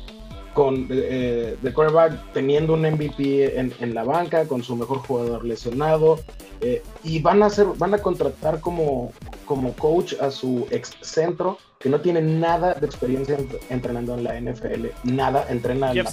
Con 0.53 0.87
eh, 0.91 1.57
de 1.63 1.73
quarterback 1.73 2.33
teniendo 2.35 2.75
un 2.75 2.83
MVP 2.83 3.59
en, 3.59 3.73
en, 3.81 3.95
la 3.95 4.05
banca, 4.05 4.47
con 4.47 4.63
su 4.63 4.77
mejor 4.77 4.99
jugador 4.99 5.47
lesionado. 5.47 6.19
Eh, 6.61 6.83
y 7.03 7.21
van 7.21 7.43
a 7.43 7.47
hacer, 7.47 7.67
van 7.79 7.95
a 7.95 7.99
contratar 7.99 8.61
como, 8.61 9.13
como 9.47 9.73
coach 9.73 10.13
a 10.21 10.31
su 10.31 10.67
ex 10.71 10.93
centro 11.01 11.57
que 11.83 11.89
no 11.89 12.01
tiene 12.01 12.23
nada 12.23 12.75
de 12.75 12.87
experiencia 12.87 13.37
entrenando 13.69 14.15
en 14.15 14.25
la 14.25 14.41
NFL, 14.41 14.87
nada, 15.05 15.47
entrena 15.49 15.91
en 15.91 15.99
Es 15.99 16.13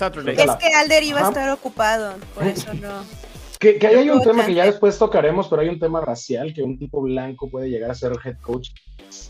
que 0.60 0.73
Alder 0.73 1.03
iba 1.03 1.21
a 1.21 1.29
estar 1.29 1.49
ocupado, 1.51 2.15
por 2.34 2.47
eso 2.47 2.73
no. 2.73 3.03
Que, 3.60 3.77
que 3.77 3.88
ahí 3.88 3.95
hay 3.95 4.10
un 4.10 4.21
tema 4.21 4.45
que 4.45 4.53
ya 4.53 4.65
después 4.65 4.97
tocaremos, 4.97 5.47
pero 5.47 5.62
hay 5.62 5.69
un 5.69 5.79
tema 5.79 6.01
racial, 6.01 6.53
que 6.53 6.63
un 6.63 6.79
tipo 6.79 7.01
blanco 7.01 7.49
puede 7.49 7.69
llegar 7.69 7.91
a 7.91 7.95
ser 7.95 8.13
head 8.23 8.38
coach 8.41 8.69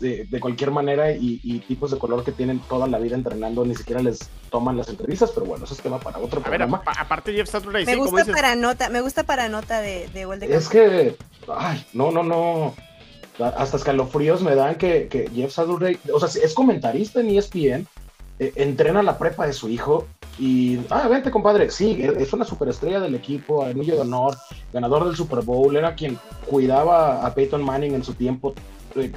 de, 0.00 0.40
cualquier 0.40 0.70
manera 0.70 1.12
y, 1.12 1.58
tipos 1.66 1.90
de 1.90 1.98
color 1.98 2.24
que 2.24 2.32
tienen 2.32 2.60
toda 2.60 2.86
la 2.86 2.98
vida 2.98 3.16
entrenando 3.16 3.64
ni 3.64 3.74
siquiera 3.74 4.00
les 4.00 4.30
toman 4.50 4.76
las 4.76 4.88
entrevistas, 4.88 5.32
pero 5.34 5.46
bueno, 5.46 5.64
eso 5.64 5.74
es 5.74 5.80
tema 5.80 5.98
para 5.98 6.18
otro 6.18 6.40
programa. 6.40 6.82
aparte 6.98 7.32
Jeff 7.32 7.48
Saturday, 7.48 7.84
me 7.84 7.96
gusta 7.96 8.24
para 8.24 8.54
nota, 8.54 8.88
me 8.88 9.00
gusta 9.00 9.24
para 9.24 9.48
nota 9.48 9.80
de, 9.80 10.08
de 10.08 10.26
de 10.26 10.54
Es 10.54 10.68
que, 10.68 11.16
ay, 11.48 11.84
no, 11.92 12.10
no, 12.10 12.22
no, 12.22 12.74
hasta 13.44 13.76
escalofríos 13.76 14.42
me 14.42 14.54
dan 14.54 14.76
que, 14.76 15.08
que 15.08 15.30
Jeff 15.34 15.52
Saturday, 15.52 15.98
o 16.12 16.20
sea, 16.20 16.42
es 16.42 16.54
comentarista 16.54 17.20
en 17.20 17.30
ESPN, 17.30 17.86
eh, 18.38 18.52
entrena 18.56 19.02
la 19.02 19.18
prepa 19.18 19.46
de 19.46 19.52
su 19.52 19.68
hijo 19.68 20.06
y, 20.38 20.80
ah, 20.88 21.06
vente, 21.08 21.30
compadre, 21.30 21.70
sí, 21.70 22.00
es 22.00 22.32
una 22.32 22.44
superestrella 22.44 23.00
del 23.00 23.14
equipo, 23.14 23.64
anillo 23.64 23.94
de 23.94 24.00
honor, 24.00 24.36
ganador 24.72 25.04
del 25.04 25.16
Super 25.16 25.42
Bowl, 25.42 25.76
era 25.76 25.94
quien 25.94 26.18
cuidaba 26.46 27.26
a 27.26 27.34
Peyton 27.34 27.62
Manning 27.62 27.94
en 27.94 28.04
su 28.04 28.14
tiempo, 28.14 28.54
eh, 28.94 29.12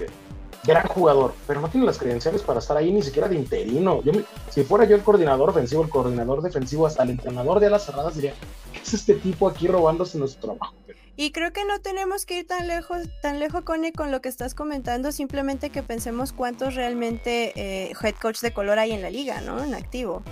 gran 0.65 0.87
jugador, 0.87 1.33
pero 1.47 1.61
no 1.61 1.69
tiene 1.69 1.85
las 1.85 1.97
credenciales 1.97 2.41
para 2.41 2.59
estar 2.59 2.77
ahí 2.77 2.91
ni 2.91 3.01
siquiera 3.01 3.27
de 3.27 3.35
interino. 3.35 4.01
Si 4.49 4.63
fuera 4.63 4.85
yo 4.85 4.95
el 4.95 5.01
coordinador 5.01 5.49
ofensivo, 5.49 5.83
el 5.83 5.89
coordinador 5.89 6.41
defensivo, 6.41 6.87
hasta 6.87 7.03
el 7.03 7.11
entrenador 7.11 7.59
de 7.59 7.67
alas 7.67 7.85
cerradas, 7.85 8.15
diría, 8.15 8.33
¿qué 8.33 8.62
es 8.83 8.93
este 8.93 9.15
tipo 9.15 9.47
aquí 9.47 9.67
robándose 9.67 10.17
nuestro 10.17 10.53
trabajo? 10.53 10.75
Y 11.15 11.31
creo 11.31 11.53
que 11.53 11.63
no 11.63 11.79
tenemos 11.79 12.25
que 12.25 12.39
ir 12.39 12.47
tan 12.47 12.67
lejos, 12.67 13.07
tan 13.21 13.39
lejos, 13.39 13.61
Connie, 13.63 13.91
con 13.91 14.09
lo 14.11 14.21
que 14.21 14.29
estás 14.29 14.55
comentando, 14.55 15.11
simplemente 15.11 15.69
que 15.69 15.83
pensemos 15.83 16.33
cuántos 16.33 16.73
realmente 16.73 17.53
eh, 17.55 17.93
head 18.01 18.15
coach 18.19 18.39
de 18.41 18.51
color 18.51 18.79
hay 18.79 18.93
en 18.93 19.03
la 19.03 19.11
liga, 19.11 19.39
¿no? 19.41 19.63
En 19.63 19.75
activo. 19.75 20.23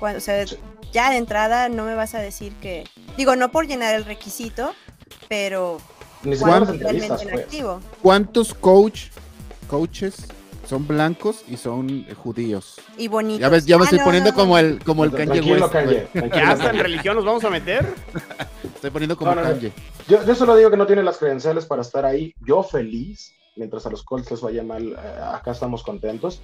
Cuando, 0.00 0.18
o 0.18 0.20
sea, 0.20 0.44
ya 0.92 1.10
de 1.10 1.18
entrada 1.18 1.68
no 1.68 1.84
me 1.84 1.94
vas 1.94 2.16
a 2.16 2.18
decir 2.18 2.52
que, 2.56 2.84
digo, 3.16 3.36
no 3.36 3.52
por 3.52 3.68
llenar 3.68 3.94
el 3.94 4.04
requisito, 4.04 4.74
pero 5.28 5.78
¿cuántos 6.40 6.78
realmente 6.80 7.22
en 7.22 7.30
pues. 7.30 7.44
activo? 7.44 7.80
¿Cuántos 8.02 8.54
coach, 8.54 9.10
coaches 9.68 10.26
son 10.66 10.86
blancos 10.86 11.42
y 11.48 11.56
son 11.56 12.06
eh, 12.08 12.14
judíos? 12.14 12.80
Y 12.96 13.08
bonitos. 13.08 13.40
Ya 13.40 13.48
ves, 13.48 13.66
ya 13.66 13.76
me 13.78 13.82
Ah, 13.82 13.84
estoy 13.84 13.98
no, 14.00 14.04
poniendo 14.04 14.30
no, 14.30 14.36
como 14.36 14.58
el, 14.58 14.82
como 14.84 15.04
el 15.04 15.10
Kanye 15.12 15.26
Tranquilo, 15.40 15.60
West. 15.66 15.72
Kanye, 15.72 16.08
¿Ya 16.34 16.50
hasta 16.50 16.70
en 16.70 16.78
religión 16.78 17.16
nos 17.16 17.24
vamos 17.24 17.44
a 17.44 17.50
meter? 17.50 17.94
Estoy 18.74 18.90
poniendo 18.90 19.16
como 19.16 19.34
No, 19.34 19.42
no, 19.42 19.48
no. 19.48 19.54
Kanye. 19.54 19.72
Yo, 20.08 20.24
yo 20.24 20.34
solo 20.34 20.56
digo 20.56 20.70
que 20.70 20.76
no 20.76 20.86
tiene 20.86 21.02
las 21.02 21.18
credenciales 21.18 21.66
para 21.66 21.82
estar 21.82 22.04
ahí. 22.04 22.34
Yo 22.46 22.62
feliz, 22.62 23.32
mientras 23.56 23.86
a 23.86 23.90
los 23.90 24.02
Colts 24.02 24.30
les 24.30 24.40
vaya 24.40 24.62
mal, 24.62 24.92
eh, 24.92 25.20
acá 25.32 25.52
estamos 25.52 25.82
contentos. 25.82 26.42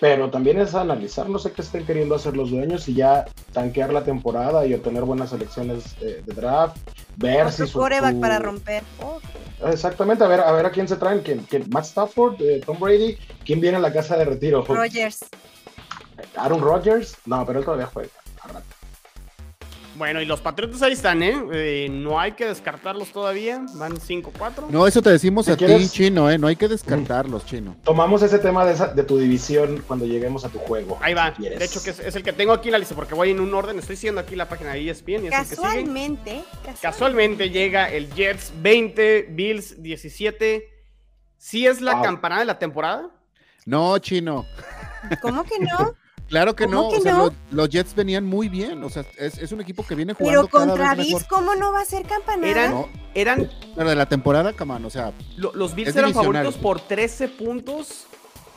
Pero 0.00 0.28
también 0.30 0.58
es 0.58 0.74
analizar, 0.74 1.28
no 1.28 1.38
sé 1.38 1.52
qué 1.52 1.62
estén 1.62 1.86
queriendo 1.86 2.16
hacer 2.16 2.36
los 2.36 2.50
dueños 2.50 2.88
y 2.88 2.94
ya 2.94 3.24
tanquear 3.52 3.92
la 3.92 4.02
temporada 4.04 4.66
y 4.66 4.74
obtener 4.74 5.04
buenas 5.04 5.30
selecciones 5.30 5.96
eh, 6.00 6.20
de 6.26 6.34
draft, 6.34 6.76
ver 7.16 7.50
si 7.52 7.66
su, 7.66 7.78
coreback 7.78 8.18
para 8.18 8.38
romper. 8.38 8.82
Oh, 9.00 9.20
Exactamente, 9.66 10.24
a 10.24 10.28
ver, 10.28 10.40
a 10.40 10.52
ver 10.52 10.66
a 10.66 10.70
quién 10.70 10.88
se 10.88 10.96
traen, 10.96 11.20
quién, 11.20 11.46
quién- 11.48 11.66
Matt 11.70 11.84
Stafford, 11.84 12.40
eh, 12.40 12.60
Tom 12.66 12.78
Brady, 12.78 13.16
quién 13.44 13.60
viene 13.60 13.76
a 13.76 13.80
la 13.80 13.92
casa 13.92 14.16
de 14.16 14.24
retiro. 14.24 14.64
Rogers. 14.64 15.24
Aaron 16.36 16.60
Rodgers, 16.60 17.16
no, 17.24 17.46
pero 17.46 17.60
él 17.60 17.64
todavía 17.64 17.86
juega. 17.86 18.10
Bueno, 19.96 20.20
y 20.20 20.24
los 20.24 20.40
Patriotas 20.40 20.82
ahí 20.82 20.92
están, 20.92 21.22
¿eh? 21.22 21.40
Eh, 21.52 21.88
no 21.88 22.18
hay 22.18 22.32
que 22.32 22.46
descartarlos 22.46 23.10
todavía. 23.12 23.64
Van 23.74 23.96
5-4. 23.96 24.68
No, 24.70 24.86
eso 24.88 25.00
te 25.00 25.10
decimos 25.10 25.48
a 25.48 25.56
ti, 25.56 25.66
chino, 25.88 26.28
¿eh? 26.28 26.36
No 26.36 26.48
hay 26.48 26.56
que 26.56 26.66
descartarlos, 26.66 27.46
chino. 27.46 27.76
Tomamos 27.84 28.20
ese 28.22 28.38
tema 28.40 28.64
de, 28.64 28.72
esa- 28.74 28.88
de 28.88 29.04
tu 29.04 29.18
división 29.18 29.84
cuando 29.86 30.04
lleguemos 30.04 30.44
a 30.44 30.48
tu 30.48 30.58
juego. 30.58 30.98
Ahí 31.00 31.14
va. 31.14 31.32
si. 31.36 31.42
De 31.44 31.64
hecho, 31.64 31.80
que 31.82 31.90
es, 31.90 32.00
es 32.00 32.16
el 32.16 32.24
que 32.24 32.32
tengo 32.32 32.52
aquí 32.52 32.68
en 32.68 32.72
la 32.72 32.78
lista 32.78 32.96
porque 32.96 33.14
voy 33.14 33.30
en 33.30 33.38
un 33.38 33.54
orden. 33.54 33.78
Estoy 33.78 33.94
siguiendo 33.96 34.20
aquí 34.20 34.34
la 34.34 34.48
página 34.48 34.72
de 34.72 34.90
ESPN 34.90 35.10
y 35.10 35.14
es 35.14 35.22
el 35.22 35.30
que 35.30 35.44
sigue. 35.44 35.56
Casualmente, 35.62 36.30
casualmente. 36.64 36.80
Casualmente 36.82 37.50
llega 37.50 37.88
el 37.90 38.12
Jets 38.14 38.52
20, 38.62 39.28
Bills 39.30 39.80
17. 39.80 40.68
¿Sí 41.38 41.66
es 41.66 41.80
la 41.80 41.94
Wow. 41.94 42.02
campanada 42.02 42.40
de 42.40 42.46
la 42.46 42.58
temporada? 42.58 43.10
No, 43.64 43.96
chino. 43.98 44.44
¿Cómo 45.22 45.44
que 45.44 45.58
no? 45.60 45.94
Claro 46.34 46.56
que 46.56 46.64
¿Cómo 46.64 46.82
no. 46.82 46.90
que 46.90 46.96
o 46.96 47.00
sea, 47.00 47.12
no? 47.12 47.18
los, 47.26 47.32
los 47.52 47.68
Jets 47.70 47.94
venían 47.94 48.24
muy 48.26 48.48
bien. 48.48 48.82
O 48.82 48.90
sea, 48.90 49.04
es, 49.18 49.38
es 49.38 49.52
un 49.52 49.60
equipo 49.60 49.86
que 49.86 49.94
viene 49.94 50.16
Pero 50.16 50.28
jugando 50.42 50.48
cada 50.48 50.66
contra 50.66 50.94
vez 50.96 51.06
Bills, 51.06 51.22
mejor. 51.22 51.28
¿cómo 51.38 51.54
no 51.54 51.72
va 51.72 51.80
a 51.80 51.84
ser 51.84 52.02
campanada? 52.06 52.48
Eran, 52.50 52.70
No, 52.72 52.88
eran 53.14 53.50
pero 53.76 53.88
de 53.90 53.94
la 53.94 54.06
temporada, 54.08 54.52
camán, 54.52 54.84
o 54.84 54.90
sea, 54.90 55.12
lo- 55.36 55.54
los 55.54 55.76
Bills 55.76 55.94
eran 55.94 56.12
favoritos 56.12 56.56
por 56.56 56.80
13 56.80 57.28
puntos 57.28 58.06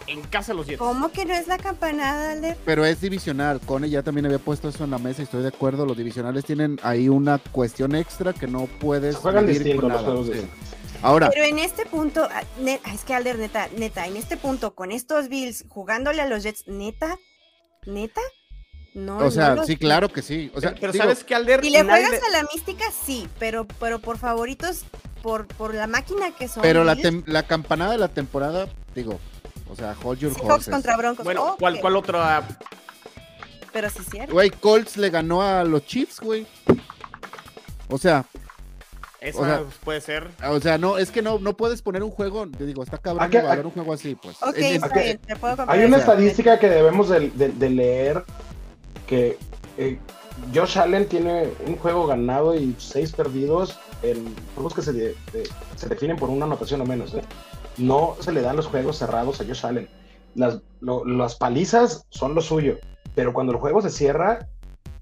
en 0.07 0.21
casa 0.21 0.53
de 0.53 0.57
los 0.57 0.65
Jets. 0.65 0.79
¿Cómo 0.79 1.09
que 1.09 1.25
no 1.25 1.33
es 1.35 1.47
la 1.47 1.57
campanada, 1.59 2.31
Alder? 2.31 2.57
pero 2.65 2.83
es 2.83 2.99
divisional. 2.99 3.59
Cone 3.63 3.89
ya 3.91 4.01
también 4.01 4.25
había 4.25 4.39
puesto 4.39 4.69
eso 4.69 4.83
en 4.83 4.89
la 4.89 4.97
mesa 4.97 5.21
y 5.21 5.25
estoy 5.25 5.43
de 5.43 5.49
acuerdo. 5.49 5.85
Los 5.85 5.97
divisionales 5.97 6.45
tienen 6.45 6.79
ahí 6.81 7.09
una 7.09 7.37
cuestión 7.37 7.93
extra 7.93 8.33
que 8.33 8.47
no 8.47 8.65
puedes. 8.79 9.17
Juegan 9.17 9.45
distinto 9.45 9.81
con 9.81 9.91
los 9.91 10.01
nada, 10.03 10.23
sí. 10.41 10.47
Ahora, 11.03 11.29
Pero 11.29 11.45
en 11.45 11.59
este 11.59 11.85
punto, 11.85 12.27
ah, 12.31 12.41
es 12.91 13.03
que 13.03 13.13
Alder, 13.13 13.37
neta, 13.37 13.67
neta, 13.77 14.07
en 14.07 14.17
este 14.17 14.35
punto, 14.35 14.73
con 14.73 14.91
estos 14.91 15.29
Bills 15.29 15.65
jugándole 15.69 16.23
a 16.23 16.25
los 16.25 16.41
Jets, 16.41 16.63
neta, 16.67 17.17
neta, 17.87 18.21
no. 18.93 19.17
o 19.17 19.31
sea, 19.31 19.49
no 19.49 19.55
los- 19.57 19.65
sí, 19.67 19.77
claro 19.77 20.09
que 20.09 20.21
sí. 20.21 20.51
O 20.55 20.61
sea, 20.61 20.69
pero 20.71 20.81
pero 20.81 20.91
digo, 20.93 21.03
sabes 21.05 21.23
que 21.23 21.33
Alder. 21.35 21.61
Si 21.63 21.69
le 21.69 21.83
juegas 21.83 22.21
a 22.23 22.29
la 22.29 22.43
mística, 22.53 22.85
sí, 22.91 23.27
pero, 23.39 23.65
pero 23.79 23.99
por 23.99 24.17
favoritos, 24.17 24.83
por, 25.23 25.47
por 25.47 25.73
la 25.73 25.87
máquina 25.87 26.31
que 26.31 26.47
son. 26.47 26.61
pero 26.61 26.83
la, 26.83 26.95
tem- 26.95 27.23
la 27.25 27.43
campanada 27.43 27.91
de 27.91 27.97
la 27.97 28.07
temporada, 28.09 28.67
digo, 28.95 29.19
o 29.69 29.75
sea, 29.75 29.95
hold 30.03 30.19
your 30.19 30.33
Seahawks 30.33 30.53
horses. 30.53 30.73
contra 30.73 30.95
Broncos. 30.97 31.23
Bueno, 31.25 31.53
ok, 31.53 31.59
¿cuál, 31.59 31.79
cuál 31.81 31.95
otra? 31.95 32.47
Pero 33.73 33.89
sí, 33.89 33.99
cierto. 34.09 34.33
Güey, 34.33 34.49
Colts 34.49 34.97
le 34.97 35.09
ganó 35.09 35.41
a 35.41 35.63
los 35.63 35.85
Chiefs, 35.85 36.19
güey. 36.19 36.47
O 37.89 37.97
sea, 37.97 38.25
Esa 39.19 39.41
O 39.41 39.45
sea- 39.45 39.63
puede 39.83 40.01
ser. 40.01 40.27
o 40.47 40.59
sea, 40.59 40.77
no, 40.77 40.97
es 40.97 41.09
que 41.11 41.21
no, 41.21 41.39
no 41.39 41.57
puedes 41.57 41.81
poner 41.81 42.03
un 42.03 42.11
juego, 42.11 42.47
te 42.47 42.65
digo, 42.65 42.83
está 42.83 42.97
cabrón 42.99 43.25
¿A 43.25 43.29
qué- 43.29 43.37
evaluar 43.39 43.59
a- 43.65 43.67
un 43.67 43.71
juego 43.73 43.93
así, 43.93 44.15
pues. 44.15 44.37
Ok, 44.43 44.55
Es- 44.57 44.75
está 44.75 44.87
ok. 44.87 44.93
bien, 44.93 45.17
te 45.19 45.35
puedo 45.35 45.57
comprar 45.57 45.77
Hay 45.79 45.85
una 45.85 45.97
estadística 45.97 46.59
que 46.59 46.69
debemos 46.69 47.09
de, 47.09 47.29
de- 47.31 47.49
de 47.49 47.69
leer 47.69 48.23
que 49.07 49.37
eh, 49.77 49.97
Josh 50.53 50.77
Allen 50.77 51.07
tiene 51.07 51.49
un 51.65 51.77
juego 51.77 52.05
ganado 52.07 52.53
y 52.55 52.75
seis 52.77 53.11
perdidos 53.11 53.79
en 54.03 54.35
juegos 54.53 54.73
que 54.75 54.81
se, 54.83 54.93
de- 54.93 55.15
de- 55.33 55.49
se 55.75 55.87
definen 55.89 56.17
por 56.17 56.29
una 56.29 56.45
anotación 56.45 56.81
o 56.81 56.85
menos. 56.85 57.13
¿eh? 57.15 57.21
No 57.77 58.15
se 58.19 58.31
le 58.31 58.41
dan 58.41 58.55
los 58.55 58.67
juegos 58.67 58.97
cerrados 58.97 59.41
a 59.41 59.45
Josh 59.45 59.65
Allen. 59.65 59.87
Las, 60.35 60.59
lo- 60.79 61.05
las 61.05 61.35
palizas 61.35 62.05
son 62.09 62.35
lo 62.35 62.41
suyo, 62.41 62.77
pero 63.15 63.33
cuando 63.33 63.53
el 63.53 63.59
juego 63.59 63.81
se 63.81 63.89
cierra, 63.89 64.47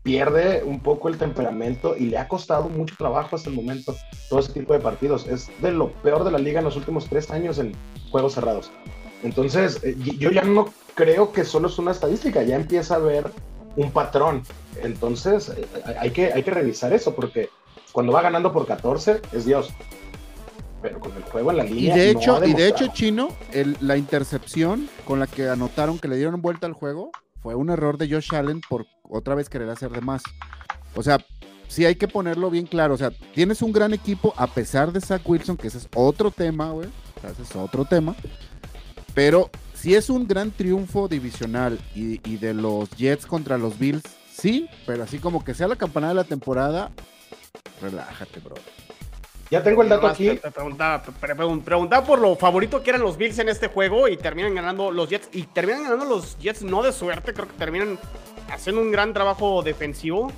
pierde 0.06 0.62
un 0.63 0.80
poco 0.82 1.10
el 1.10 1.18
temperamento 1.18 1.98
y 1.98 2.06
le 2.06 2.20
ha 2.20 2.28
costado 2.28 2.70
mucho 2.70 2.94
trabajo 2.96 3.36
hasta 3.36 3.50
el 3.50 3.56
momento 3.56 3.96
todo 4.30 4.39
ese 4.39 4.54
tipo 4.54 4.72
de 4.74 4.80
partidos. 4.80 5.26
Es 5.28 5.50
de 5.63 5.72
lo 5.72 5.91
peor 5.91 6.24
de 6.24 6.30
la 6.32 6.38
liga 6.38 6.60
en 6.60 6.65
los 6.65 6.76
últimos 6.78 7.08
tres 7.10 7.32
años 7.32 7.58
en 7.58 7.72
juegos 8.12 8.34
cerrados. 8.36 8.70
Entonces, 9.24 9.80
eh, 9.84 9.98
y- 10.06 10.15
yo 10.20 10.30
ya 10.30 10.44
no 10.44 10.70
creo 10.94 11.32
que 11.32 11.44
solo 11.44 11.68
es 11.70 11.80
una 11.80 11.89
estadística, 11.89 12.44
ya 12.44 12.56
empieza 12.56 12.96
a 12.96 13.00
ver 13.00 13.32
un 13.76 13.89
patrón. 13.91 14.44
Entonces, 14.84 15.50
eh, 15.50 15.65
hay 16.00 16.12
que, 16.12 16.32
hay 16.32 16.44
que 16.44 16.52
revisar 16.52 16.94
eso, 16.94 17.15
porque 17.15 17.50
cuando 17.91 18.13
va 18.13 18.22
ganando 18.22 18.54
por 18.54 18.68
14, 18.68 19.22
es 19.34 19.44
Dios. 19.46 19.74
Pero 20.84 21.00
con 21.00 21.13
el 21.18 21.24
juego 21.24 21.50
en 21.50 21.58
la 21.58 21.65
Y 21.65 21.70
línea. 21.74 21.96
de 21.96 22.13
no 22.13 22.20
hecho, 22.20 22.36
ha 22.38 22.46
y 22.46 22.54
de 22.54 22.68
hecho. 22.68 22.88
Chino, 22.94 23.30
el- 23.54 23.76
la 23.82 23.98
intercepción 23.98 24.88
con 25.04 25.20
la 25.20 25.26
que 25.26 25.50
anotaron 25.50 25.98
que 25.98 26.08
le 26.08 26.15
dieron 26.18 26.44
vuelta 26.44 26.68
al 26.68 26.74
juego 26.74 27.10
fue 27.41 27.56
un 27.56 27.72
error 27.72 27.98
de 27.98 28.08
Josh 28.08 28.36
Allen 28.36 28.62
por 28.70 28.86
otra 29.10 29.36
vez 29.36 29.50
querer 29.50 29.70
hacer 29.70 29.91
de 29.91 30.02
más. 30.02 30.24
O 30.96 31.04
sea, 31.04 31.20
sí 31.68 31.86
hay 31.86 31.96
que 31.96 32.08
ponerlo 32.08 32.50
bien 32.50 32.65
claro. 32.65 32.94
O 32.94 32.98
sea, 32.98 33.12
tienes 33.34 33.62
un 33.62 33.72
gran 33.72 33.94
equipo 33.94 34.34
a 34.38 34.48
pesar 34.48 34.91
de 34.91 35.02
Zach 35.02 35.22
Wilson, 35.28 35.58
que 35.58 35.68
ese 35.68 35.80
es 35.80 35.89
otro 35.96 36.32
tema, 36.32 36.72
güey. 36.72 36.89
Ese 37.30 37.44
es 37.44 37.56
otro 37.56 37.86
tema. 37.86 38.15
Pero 39.13 39.50
si 39.74 39.96
es 39.96 40.10
un 40.10 40.28
gran 40.28 40.52
triunfo 40.52 41.08
divisional 41.08 41.80
y, 41.96 42.20
y 42.30 42.38
de 42.38 42.54
los 42.54 42.89
Jets 42.91 43.26
contra 43.26 43.58
los 43.58 43.78
Bills, 43.80 44.04
sí, 44.32 44.68
pero 44.86 45.04
así 45.04 45.20
como 45.20 45.44
que 45.44 45.54
sea 45.54 45.68
la 45.68 45.76
campanada 45.76 46.13
de 46.13 46.20
la 46.22 46.24
temporada, 46.24 46.91
relájate, 47.82 48.39
bro. 48.39 48.56
Ya 49.51 49.62
tengo 49.63 49.81
el 49.84 49.89
dato 49.89 50.08
aquí. 50.08 50.29
preguntaba, 50.51 51.03
pre- 51.03 51.36
pre- 51.36 51.60
preguntaba 51.63 52.05
por 52.05 52.19
lo 52.19 52.36
favorito 52.36 52.81
que 52.81 52.89
eran 52.89 53.01
los 53.01 53.17
Bills 53.17 53.38
en 53.39 53.49
este 53.49 53.67
juego 53.67 54.08
y 54.08 54.17
terminan 54.17 54.55
ganando 54.55 54.91
los 54.91 55.10
Jets. 55.10 55.29
Y 55.34 55.43
terminan 55.43 55.84
ganando 55.84 56.05
los 56.05 56.38
Jets 56.39 56.63
no 56.63 56.81
de 56.81 56.91
suerte, 56.91 57.34
creo 57.34 57.47
que 57.47 57.53
terminan 57.53 57.99
haciendo 58.51 58.81
un 58.81 58.91
gran 58.91 59.13
trabajo 59.13 59.62
defensivo. 59.62 60.31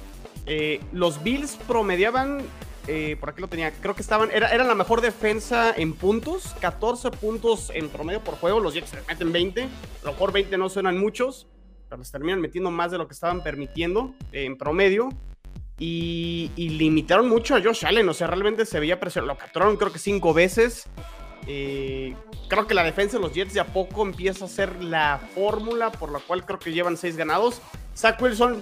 Eh, 0.46 0.82
los 0.91 1.24
Bills 1.24 1.58
promediaban, 1.67 2.41
eh, 2.88 3.15
por 3.20 3.30
aquí 3.30 3.41
lo 3.41 3.48
tenía, 3.48 3.72
creo 3.72 3.96
que 3.96 4.02
estaban, 4.02 4.30
era, 4.32 4.50
era 4.50 4.63
la 4.65 4.76
mejor 4.76 5.02
defensa 5.02 5.74
en 5.76 5.93
puntos, 5.93 6.54
14 6.62 7.12
puntos 7.12 7.72
en 7.74 7.89
promedio 7.89 8.22
por 8.22 8.36
juego. 8.36 8.60
Los 8.60 8.74
Jets 8.74 8.93
les 8.93 9.08
meten 9.08 9.32
20, 9.32 9.63
a 9.63 9.67
lo 10.06 10.12
mejor 10.12 10.32
20 10.34 10.58
no 10.58 10.70
suenan 10.70 10.98
muchos, 10.98 11.48
pero 11.89 12.00
les 12.00 12.12
terminan 12.12 12.41
metiendo 12.41 12.72
más 12.72 12.91
de 12.91 12.98
lo 12.98 13.08
que 13.08 13.13
estaban 13.13 13.41
permitiendo 13.41 14.13
eh, 14.34 14.43
en 14.46 14.58
promedio. 14.58 15.10
Y, 15.80 16.52
y 16.56 16.70
limitaron 16.70 17.30
mucho 17.30 17.56
a 17.56 17.62
Josh 17.62 17.86
Allen, 17.86 18.10
o 18.10 18.13
sea, 18.13 18.28
realmente 18.28 18.66
se 18.66 18.80
veía 18.80 19.00
presión. 19.00 19.28
Lo 19.28 19.38
capturaron 19.38 19.78
creo 19.78 19.92
que 19.92 20.00
cinco 20.00 20.34
veces. 20.34 20.88
Eh, 21.50 22.13
creo 22.50 22.68
que 22.68 22.74
la 22.74 22.84
defensa 22.84 23.18
de 23.18 23.24
los 23.24 23.34
Jets 23.34 23.54
de 23.54 23.62
a 23.62 23.68
poco 23.68 24.02
empieza 24.02 24.46
a 24.46 24.48
ser 24.50 24.84
la 24.84 25.22
fórmula 25.34 25.92
por 25.92 26.12
la 26.12 26.20
cual 26.20 26.46
creo 26.46 26.60
que 26.60 26.74
llevan 26.74 26.98
seis 26.98 27.16
ganados. 27.16 27.62
Zach 27.96 28.22
Wilson 28.22 28.62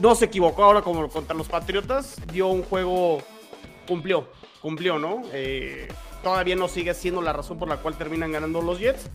no 0.00 0.14
se 0.14 0.26
equivocó 0.26 0.64
ahora 0.64 0.82
como 0.82 1.08
contra 1.08 1.34
los 1.34 1.48
Patriotas. 1.48 2.16
Dio 2.32 2.48
un 2.48 2.62
juego, 2.62 3.22
cumplió, 3.88 4.28
cumplió, 4.60 4.98
¿no? 4.98 5.22
Eh, 5.32 5.88
todavía 6.22 6.54
no 6.54 6.68
sigue 6.68 6.92
siendo 6.92 7.22
la 7.22 7.32
razón 7.32 7.58
por 7.58 7.68
la 7.68 7.78
cual 7.78 7.96
terminan 7.96 8.32
ganando 8.32 8.60
los 8.60 8.78
Jets, 8.78 9.08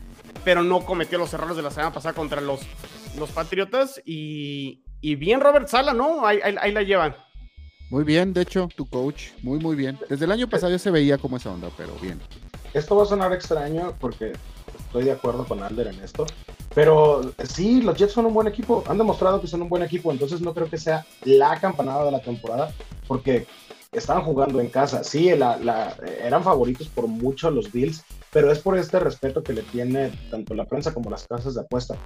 pero 0.43 0.63
no 0.63 0.83
cometió 0.83 1.19
los 1.19 1.33
errores 1.33 1.55
de 1.57 1.61
la 1.63 1.71
semana 1.71 1.93
pasada 1.93 2.15
contra 2.15 2.41
los, 2.41 2.61
los 3.15 3.29
Patriotas. 3.29 4.01
Y, 4.05 4.81
y 5.01 5.15
bien 5.15 5.39
Robert 5.41 5.67
Sala, 5.67 5.93
¿no? 5.93 6.25
Ahí, 6.25 6.39
ahí- 6.43 6.55
ahí 6.59 6.71
la 6.71 6.83
llevan. 6.83 7.15
Muy 7.89 8.03
bien, 8.05 8.31
de 8.33 8.41
hecho, 8.41 8.69
tu 8.75 8.85
coach, 8.85 9.29
muy, 9.41 9.59
muy 9.59 9.75
bien. 9.75 9.99
Desde 10.09 10.23
el 10.25 10.31
año 10.31 10.47
pasado 10.47 10.71
ya 10.71 10.79
se 10.79 10.91
veía 10.91 11.17
como 11.17 11.35
esa 11.37 11.51
onda, 11.51 11.69
pero 11.75 11.93
bien. 12.01 12.19
Esto 12.73 12.95
va 12.95 13.03
a 13.03 13.05
sonar 13.05 13.33
extraño 13.33 13.93
porque 13.99 14.31
estoy 14.85 15.03
de 15.03 15.11
acuerdo 15.11 15.43
con 15.45 15.61
Alder 15.61 15.87
en 15.87 15.99
esto. 16.01 16.25
Pero 16.73 17.33
sí, 17.43 17.81
los 17.81 17.97
Jets 17.97 18.13
son 18.13 18.27
un 18.27 18.33
buen 18.33 18.47
equipo. 18.47 18.81
Han 18.87 18.97
demostrado 18.97 19.41
que 19.41 19.47
son 19.47 19.61
un 19.61 19.67
buen 19.67 19.83
equipo. 19.83 20.09
Entonces 20.09 20.39
no 20.39 20.53
creo 20.53 20.69
que 20.69 20.77
sea 20.77 21.05
la 21.25 21.59
campanada 21.59 22.05
de 22.05 22.11
la 22.11 22.21
temporada. 22.21 22.71
Porque 23.09 23.45
estaban 23.91 24.23
jugando 24.23 24.59
en 24.61 24.69
casa. 24.69 25.03
Sí, 25.03 25.29
la- 25.35 25.57
la- 25.57 25.95
eran 26.23 26.43
favoritos 26.43 26.87
por 26.87 27.07
mucho 27.07 27.51
los 27.51 27.71
Bills. 27.71 28.03
Pero 28.33 28.49
es 28.49 28.59
por 28.59 28.77
este 28.77 28.97
respeto 28.97 29.43
que 29.43 29.51
le 29.51 29.61
tiene 29.61 30.09
tanto 30.29 30.53
la 30.53 30.63
prensa 30.63 30.93
como 30.93 31.09
las 31.09 31.27
casas 31.27 31.53
de 31.53 31.59
apuesta. 31.61 31.97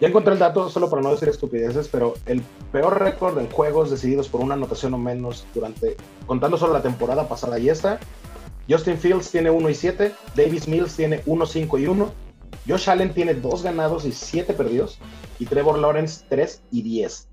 Ya 0.00 0.06
encontré 0.06 0.32
el 0.34 0.38
dato, 0.38 0.70
solo 0.70 0.88
para 0.88 1.02
no 1.02 1.10
decir 1.10 1.28
estupideces, 1.28 1.88
pero 1.88 2.14
el 2.26 2.40
peor 2.70 3.00
récord 3.00 3.36
en 3.40 3.50
juegos 3.50 3.90
decididos 3.90 4.28
por 4.28 4.40
una 4.42 4.54
anotación 4.54 4.94
o 4.94 4.98
menos 4.98 5.44
durante, 5.52 5.96
contando 6.26 6.56
solo 6.56 6.72
la 6.72 6.82
temporada 6.82 7.28
pasada 7.28 7.58
y 7.58 7.68
esta, 7.68 7.98
Justin 8.70 8.96
Fields 8.96 9.28
tiene 9.32 9.50
1 9.50 9.68
y 9.70 9.74
7, 9.74 10.14
Davis 10.36 10.68
Mills 10.68 10.94
tiene 10.94 11.20
1, 11.26 11.46
5 11.46 11.78
y 11.78 11.88
1, 11.88 12.12
Josh 12.68 12.88
Allen 12.88 13.12
tiene 13.12 13.34
2 13.34 13.64
ganados 13.64 14.04
y 14.04 14.12
7 14.12 14.52
perdidos, 14.54 15.00
y 15.40 15.46
Trevor 15.46 15.80
Lawrence 15.80 16.24
3 16.28 16.62
y 16.70 16.82
10. 16.82 17.26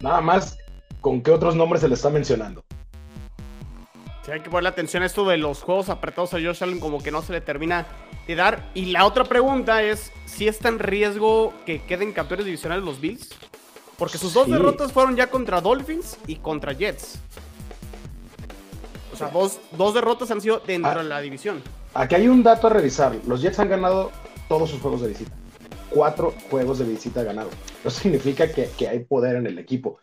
Nada 0.00 0.20
más, 0.20 0.58
¿con 1.00 1.22
qué 1.22 1.30
otros 1.30 1.56
nombres 1.56 1.80
se 1.80 1.88
le 1.88 1.94
está 1.94 2.10
mencionando? 2.10 2.62
Sí, 4.24 4.30
hay 4.30 4.40
que 4.40 4.50
ponerle 4.50 4.68
atención 4.68 5.02
a 5.02 5.06
esto 5.06 5.26
de 5.26 5.36
los 5.36 5.62
juegos 5.62 5.88
apretados 5.88 6.32
a 6.34 6.36
Josh 6.36 6.62
Allen, 6.62 6.78
como 6.78 7.02
que 7.02 7.10
no 7.10 7.22
se 7.22 7.32
le 7.32 7.40
termina 7.40 7.86
de 8.26 8.36
dar. 8.36 8.70
Y 8.72 8.86
la 8.86 9.04
otra 9.04 9.24
pregunta 9.24 9.82
es: 9.82 10.12
si 10.26 10.46
está 10.46 10.68
en 10.68 10.78
riesgo 10.78 11.52
que 11.66 11.82
queden 11.82 12.12
campeones 12.12 12.46
divisionales 12.46 12.84
los 12.84 13.00
Bills? 13.00 13.30
Porque 13.98 14.18
sus 14.18 14.32
dos 14.34 14.48
derrotas 14.48 14.92
fueron 14.92 15.16
ya 15.16 15.28
contra 15.28 15.60
Dolphins 15.60 16.18
y 16.26 16.36
contra 16.36 16.72
Jets. 16.72 17.18
O 19.12 19.16
sea, 19.16 19.28
dos, 19.28 19.94
derrotas 19.94 20.30
han 20.30 20.40
sido 20.40 20.60
dentro 20.60 20.90
ah. 20.90 21.02
de 21.02 21.04
la 21.04 21.20
división. 21.20 21.62
Aquí 21.94 22.14
hay 22.14 22.28
un 22.28 22.42
dato 22.42 22.68
a 22.68 22.70
revisar. 22.70 23.14
Los 23.26 23.42
Jets 23.42 23.58
han 23.58 23.68
ganado 23.68 24.10
todos 24.48 24.70
sus 24.70 24.80
juegos 24.80 25.02
de 25.02 25.08
visita. 25.08 25.32
Cuatro 25.90 26.34
juegos 26.50 26.78
de 26.78 26.86
visita 26.86 27.22
ganados. 27.22 27.52
Eso 27.84 28.00
significa 28.00 28.50
que, 28.50 28.70
que 28.78 28.88
hay 28.88 29.00
poder 29.00 29.36
en 29.36 29.46
el 29.46 29.58
equipo 29.58 29.98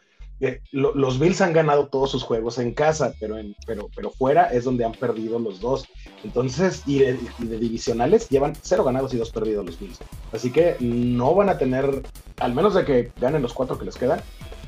los 0.72 1.20
Bills 1.20 1.42
han 1.42 1.54
ganado 1.54 1.88
todos 1.88 2.12
sus 2.12 2.24
juegos 2.24 2.60
en 2.60 2.74
casa, 2.74 3.14
pero, 3.20 3.38
en, 3.38 3.56
pero, 3.66 3.90
pero 3.96 4.10
fuera 4.10 4.46
es 4.46 4.64
donde 4.64 4.86
han 4.86 4.94
perdido 4.94 5.38
los 5.40 5.60
dos. 5.60 5.86
Entonces, 6.24 6.84
y 6.86 7.00
de, 7.00 7.18
divisionales 7.40 8.30
llevan 8.30 8.54
cero 8.62 8.84
ganados 8.84 9.14
y 9.14 9.18
dos 9.18 9.32
perdidos 9.32 9.66
los 9.66 9.80
Bills. 9.80 10.00
Así 10.32 10.52
que 10.52 10.78
no 10.80 11.36
van 11.36 11.50
a 11.50 11.58
tener, 11.58 12.04
al 12.38 12.54
menos 12.54 12.74
de 12.74 12.86
que 12.86 13.12
ganen 13.20 13.42
los 13.42 13.54
cuatro 13.54 13.78
que 13.78 13.86
les 13.86 13.98
quedan, 13.98 14.22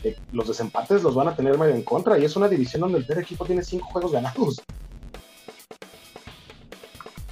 eh, 0.03 0.17
los 0.31 0.47
desempates 0.47 1.03
los 1.03 1.15
van 1.15 1.29
a 1.29 1.35
tener 1.35 1.57
medio 1.57 1.73
en 1.73 1.83
contra. 1.83 2.17
Y 2.17 2.25
es 2.25 2.35
una 2.35 2.49
división 2.49 2.81
donde 2.81 2.99
el 2.99 3.05
peor 3.05 3.19
equipo 3.19 3.45
tiene 3.45 3.63
cinco 3.63 3.87
juegos 3.87 4.11
ganados. 4.11 4.61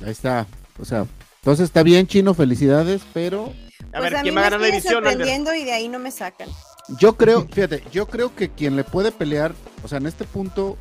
Ahí 0.02 0.12
está. 0.12 0.48
O 0.80 0.86
sea, 0.86 1.06
entonces 1.42 1.66
está 1.66 1.84
bien, 1.84 2.08
Chino, 2.08 2.34
felicidades, 2.34 3.02
pero. 3.14 3.54
A 3.92 4.00
ver, 4.02 4.12
pues 4.12 4.22
¿quién 4.22 4.36
va 4.36 4.42
a 4.42 4.44
ganar 4.44 4.62
la 4.62 4.68
división? 4.68 4.94
sorprendiendo 4.94 5.54
y 5.54 5.66
de 5.66 5.74
ahí 5.74 5.90
no 5.90 6.00
me 6.00 6.12
sacan. 6.12 6.48
Yo 6.98 7.16
creo, 7.16 7.48
fíjate, 7.52 7.84
yo 7.92 8.08
creo 8.08 8.36
que 8.36 8.50
quien 8.50 8.76
le 8.76 8.84
puede 8.84 9.12
pelear, 9.12 9.54
o 9.84 9.88
sea, 9.88 9.98
en 9.98 10.08
este 10.08 10.26
punto, 10.26 10.78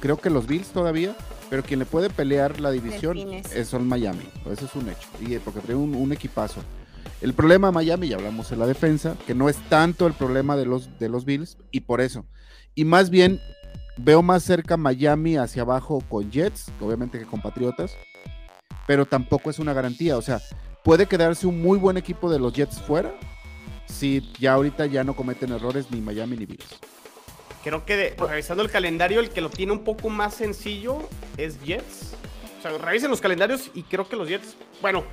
creo 0.00 0.20
que 0.20 0.30
los 0.30 0.46
Bills 0.46 0.68
todavía, 0.68 1.14
pero 1.50 1.62
quien 1.62 1.80
le 1.80 1.86
puede 1.86 2.10
pelear 2.10 2.60
la 2.60 2.70
división 2.70 3.18
es, 3.18 3.68
son 3.68 3.86
Miami. 3.88 4.28
Eso 4.50 4.66
es 4.66 4.74
un 4.74 4.88
hecho. 4.88 5.08
Y 5.20 5.34
eh, 5.34 5.40
porque 5.44 5.60
tiene 5.60 5.80
un, 5.80 6.12
equipazo. 6.12 6.62
El 7.20 7.34
problema 7.34 7.68
de 7.68 7.72
Miami, 7.72 8.08
ya 8.08 8.16
hablamos 8.16 8.52
en 8.52 8.60
la 8.60 8.66
defensa, 8.66 9.16
que 9.26 9.34
no 9.34 9.48
es 9.48 9.56
tanto 9.68 10.06
el 10.06 10.14
problema 10.14 10.56
de 10.56 10.64
los, 10.64 10.98
de 10.98 11.08
los 11.08 11.24
Bills, 11.24 11.58
y 11.70 11.80
por 11.80 12.00
eso. 12.00 12.24
Y 12.74 12.84
más 12.84 13.10
bien, 13.10 13.40
veo 13.96 14.22
más 14.22 14.44
cerca 14.44 14.76
Miami 14.76 15.36
hacia 15.36 15.62
abajo 15.62 16.02
con 16.08 16.30
Jets, 16.30 16.70
obviamente 16.80 17.18
que 17.18 17.26
con 17.26 17.42
Patriotas, 17.42 17.96
pero 18.86 19.04
tampoco 19.04 19.50
es 19.50 19.58
una 19.58 19.72
garantía. 19.72 20.16
O 20.16 20.22
sea, 20.22 20.40
puede 20.84 21.06
quedarse 21.06 21.46
un 21.46 21.60
muy 21.60 21.78
buen 21.78 21.96
equipo 21.96 22.30
de 22.30 22.38
los 22.38 22.52
Jets 22.52 22.80
fuera, 22.80 23.12
si 23.90 24.30
ya 24.38 24.52
ahorita 24.52 24.86
ya 24.86 25.04
no 25.04 25.14
cometen 25.14 25.52
errores 25.52 25.90
ni 25.90 26.00
Miami 26.00 26.36
ni 26.36 26.46
Bills. 26.46 26.80
Creo 27.62 27.84
que 27.84 28.14
revisando 28.18 28.62
el 28.62 28.70
calendario, 28.70 29.20
el 29.20 29.30
que 29.30 29.40
lo 29.40 29.50
tiene 29.50 29.72
un 29.72 29.84
poco 29.84 30.08
más 30.08 30.34
sencillo 30.34 31.08
es 31.36 31.60
Jets. 31.62 32.14
O 32.58 32.62
sea, 32.62 32.76
revisen 32.78 33.10
los 33.10 33.20
calendarios 33.20 33.70
y 33.74 33.82
creo 33.82 34.08
que 34.08 34.16
los 34.16 34.28
Jets, 34.28 34.56
bueno, 34.80 35.04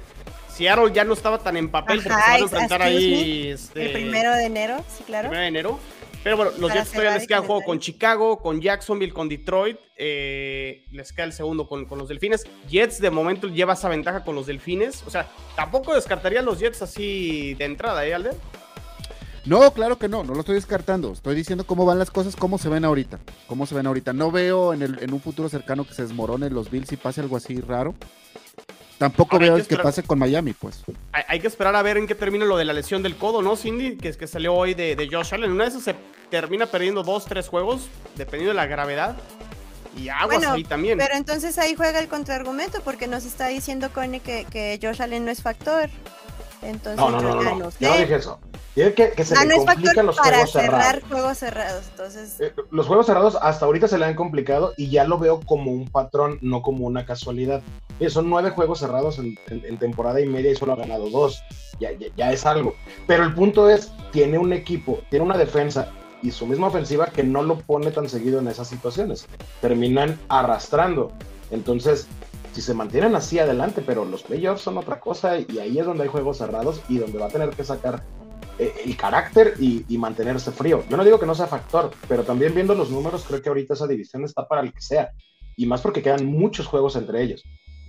Seattle 0.49 0.91
ya 0.93 1.03
no 1.03 1.13
estaba 1.13 1.39
tan 1.39 1.57
en 1.57 1.69
papel 1.69 2.01
porque 2.01 2.09
se 2.09 2.15
van 2.15 2.31
a 2.31 2.37
enfrentar 2.39 2.81
ahí. 2.81 3.49
Este, 3.49 3.87
el 3.87 3.91
primero 3.91 4.33
de 4.33 4.45
enero, 4.45 4.83
sí, 4.89 5.03
claro. 5.03 5.29
Primero 5.29 5.41
de 5.41 5.47
enero. 5.47 5.79
Pero 6.23 6.35
bueno, 6.35 6.51
los 6.57 6.73
Jets 6.73 6.91
todavía 6.91 7.13
les 7.13 7.27
queda 7.27 7.39
juego 7.39 7.61
con 7.61 7.79
Chicago, 7.79 8.39
con 8.39 8.59
Jacksonville, 8.59 9.13
con 9.13 9.29
Detroit. 9.29 9.77
Eh, 9.95 10.85
les 10.91 11.13
queda 11.13 11.25
el 11.25 11.33
segundo 11.33 11.67
con, 11.67 11.85
con, 11.85 11.97
los 11.97 12.09
Delfines. 12.09 12.43
Jets 12.67 12.99
de 12.99 13.09
momento 13.11 13.47
lleva 13.47 13.73
esa 13.73 13.87
ventaja 13.87 14.23
con 14.23 14.35
los 14.35 14.47
Delfines. 14.47 15.03
O 15.05 15.09
sea, 15.09 15.29
tampoco 15.55 15.93
descartaría 15.93 16.41
los 16.41 16.59
Jets 16.59 16.81
así 16.81 17.53
de 17.53 17.65
entrada, 17.65 18.05
¿eh, 18.05 18.13
Alder? 18.13 18.35
No, 19.47 19.73
claro 19.73 19.97
que 19.97 20.09
no, 20.09 20.25
no 20.25 20.33
lo 20.33 20.41
estoy 20.41 20.55
descartando. 20.55 21.13
Estoy 21.13 21.33
diciendo 21.33 21.65
cómo 21.65 21.85
van 21.85 21.97
las 21.97 22.11
cosas, 22.11 22.35
cómo 22.35 22.57
se 22.57 22.67
ven 22.67 22.83
ahorita. 22.83 23.17
Cómo 23.47 23.65
se 23.65 23.75
ven 23.75 23.87
ahorita. 23.87 24.11
No 24.11 24.29
veo 24.29 24.73
en, 24.73 24.81
el, 24.81 24.99
en 25.01 25.13
un 25.13 25.21
futuro 25.21 25.47
cercano 25.47 25.87
que 25.87 25.93
se 25.93 26.01
desmoronen 26.01 26.53
los 26.53 26.69
Bills 26.69 26.91
y 26.91 26.97
pase 26.97 27.21
algo 27.21 27.37
así 27.37 27.61
raro. 27.61 27.95
Tampoco 28.97 29.39
veo 29.39 29.55
que, 29.65 29.77
pase 29.77 30.03
con 30.03 30.19
Miami, 30.19 30.53
pues. 30.53 30.83
Hay, 31.13 31.39
que 31.39 31.47
esperar 31.47 31.75
a 31.75 31.81
ver 31.81 31.97
en 31.97 32.07
qué 32.07 32.15
termina 32.15 32.45
lo 32.45 32.57
de 32.57 32.65
la 32.65 32.73
lesión 32.73 33.03
del 33.03 33.15
codo, 33.15 33.41
¿no, 33.41 33.55
Cindy? 33.55 33.95
Que 33.95 34.09
es 34.09 34.17
que 34.17 34.27
salió 34.27 34.53
hoy 34.53 34.73
de, 34.73 34.95
de 34.95 35.07
Josh 35.09 35.33
Allen. 35.33 35.51
Una 35.51 35.65
esas 35.65 35.83
se 35.83 35.95
termina 36.29 36.65
perdiendo 36.65 37.03
dos, 37.03 37.25
tres 37.25 37.47
juegos, 37.47 37.87
dependiendo 38.15 38.49
de 38.49 38.55
la 38.55 38.65
gravedad. 38.65 39.15
Y 39.95 40.09
aguas 40.09 40.43
ahí 40.45 40.63
también. 40.63 40.97
Pero 40.97 41.15
entonces 41.15 41.57
ahí 41.57 41.75
juega 41.75 41.99
el 41.99 42.07
contraargumento, 42.07 42.81
porque 42.81 43.07
nos 43.07 43.23
está 43.23 43.47
diciendo 43.47 43.91
Connie 43.93 44.19
que, 44.19 44.45
que 44.45 44.79
Josh 44.81 45.01
Allen 45.01 45.25
no 45.25 45.31
es 45.31 45.41
factor. 45.41 45.89
Entonces, 46.63 46.97
no, 46.97 47.11
no, 47.11 47.21
no, 47.21 47.41
no, 47.41 47.55
no. 47.55 47.69
Yo 47.79 47.89
no 47.89 47.97
dije 47.97 48.15
eso. 48.15 48.39
Tiene 48.77 48.93
que, 48.93 49.25
se 49.25 49.33
ah, 49.35 49.43
le 49.43 49.55
complican 49.55 50.05
los 50.05 50.17
para 50.17 50.35
juegos 50.35 50.51
cerrar 50.51 50.81
cerrados. 50.81 51.03
juegos 51.09 51.37
cerrados. 51.39 51.85
Entonces... 51.89 52.39
Eh, 52.39 52.53
los 52.69 52.85
juegos 52.85 53.07
cerrados 53.07 53.35
hasta 53.41 53.65
ahorita 53.65 53.87
se 53.87 53.97
le 53.97 54.05
han 54.05 54.13
complicado 54.13 54.75
y 54.77 54.91
ya 54.91 55.03
lo 55.03 55.17
veo 55.17 55.39
como 55.39 55.71
un 55.71 55.87
patrón, 55.87 56.37
no 56.43 56.61
como 56.61 56.85
una 56.85 57.03
casualidad. 57.03 57.63
son 58.07 58.29
nueve 58.29 58.51
juegos 58.51 58.77
cerrados 58.77 59.17
en, 59.17 59.35
temporada 59.79 60.21
y 60.21 60.27
media 60.27 60.51
y 60.51 60.55
solo 60.55 60.73
ha 60.73 60.75
ganado 60.75 61.09
dos. 61.09 61.41
Ya, 61.79 61.89
ya, 62.15 62.31
es 62.31 62.45
algo. 62.45 62.75
Pero 63.07 63.23
el 63.23 63.33
punto 63.33 63.67
es, 63.67 63.91
tiene 64.11 64.37
un 64.37 64.53
equipo, 64.53 64.99
tiene 65.09 65.25
una 65.25 65.39
defensa 65.39 65.91
y 66.21 66.29
su 66.29 66.45
misma 66.45 66.67
ofensiva 66.67 67.07
que 67.07 67.23
no 67.23 67.41
lo 67.41 67.57
pone 67.57 67.89
tan 67.89 68.07
seguido 68.07 68.37
en 68.37 68.47
esas 68.47 68.67
situaciones. 68.67 69.25
Terminan 69.59 70.19
arrastrando. 70.29 71.11
Entonces, 71.49 72.05
si 72.53 72.61
se 72.61 72.75
mantienen 72.75 73.15
así 73.15 73.39
adelante, 73.39 73.81
pero 73.83 74.05
los 74.05 74.21
playoffs 74.21 74.61
son 74.61 74.77
otra 74.77 74.99
cosa 74.99 75.39
y 75.39 75.57
ahí 75.57 75.79
es 75.79 75.85
donde 75.87 76.03
hay 76.03 76.09
juegos 76.09 76.37
cerrados 76.37 76.83
y 76.87 76.99
donde 76.99 77.17
va 77.17 77.25
a 77.25 77.29
tener 77.29 77.49
que 77.49 77.63
sacar 77.63 78.03
eh, 78.05 78.26
el 78.57 78.97
carácter 78.97 79.53
y, 79.59 79.97
mantenerse 79.97 80.51
frío. 80.51 80.83
Yo 80.89 80.97
no 80.97 81.03
digo 81.03 81.19
que 81.19 81.25
no 81.25 81.35
sea 81.35 81.47
factor, 81.47 81.91
pero 82.07 82.23
también 82.23 82.53
viendo 82.53 82.75
los 82.75 82.89
números, 82.89 83.25
creo 83.27 83.41
que 83.41 83.49
ahorita 83.49 83.73
esa 83.73 83.87
división 83.87 84.23
está 84.23 84.47
para 84.47 84.61
el 84.61 84.73
que 84.73 84.81
sea. 84.81 85.11
Y 85.55 85.65
más 85.65 85.81
porque 85.81 86.01
quedan 86.01 86.25
muchos 86.25 86.67
juegos 86.67 86.95
entre 86.95 87.21
ellos. 87.21 87.43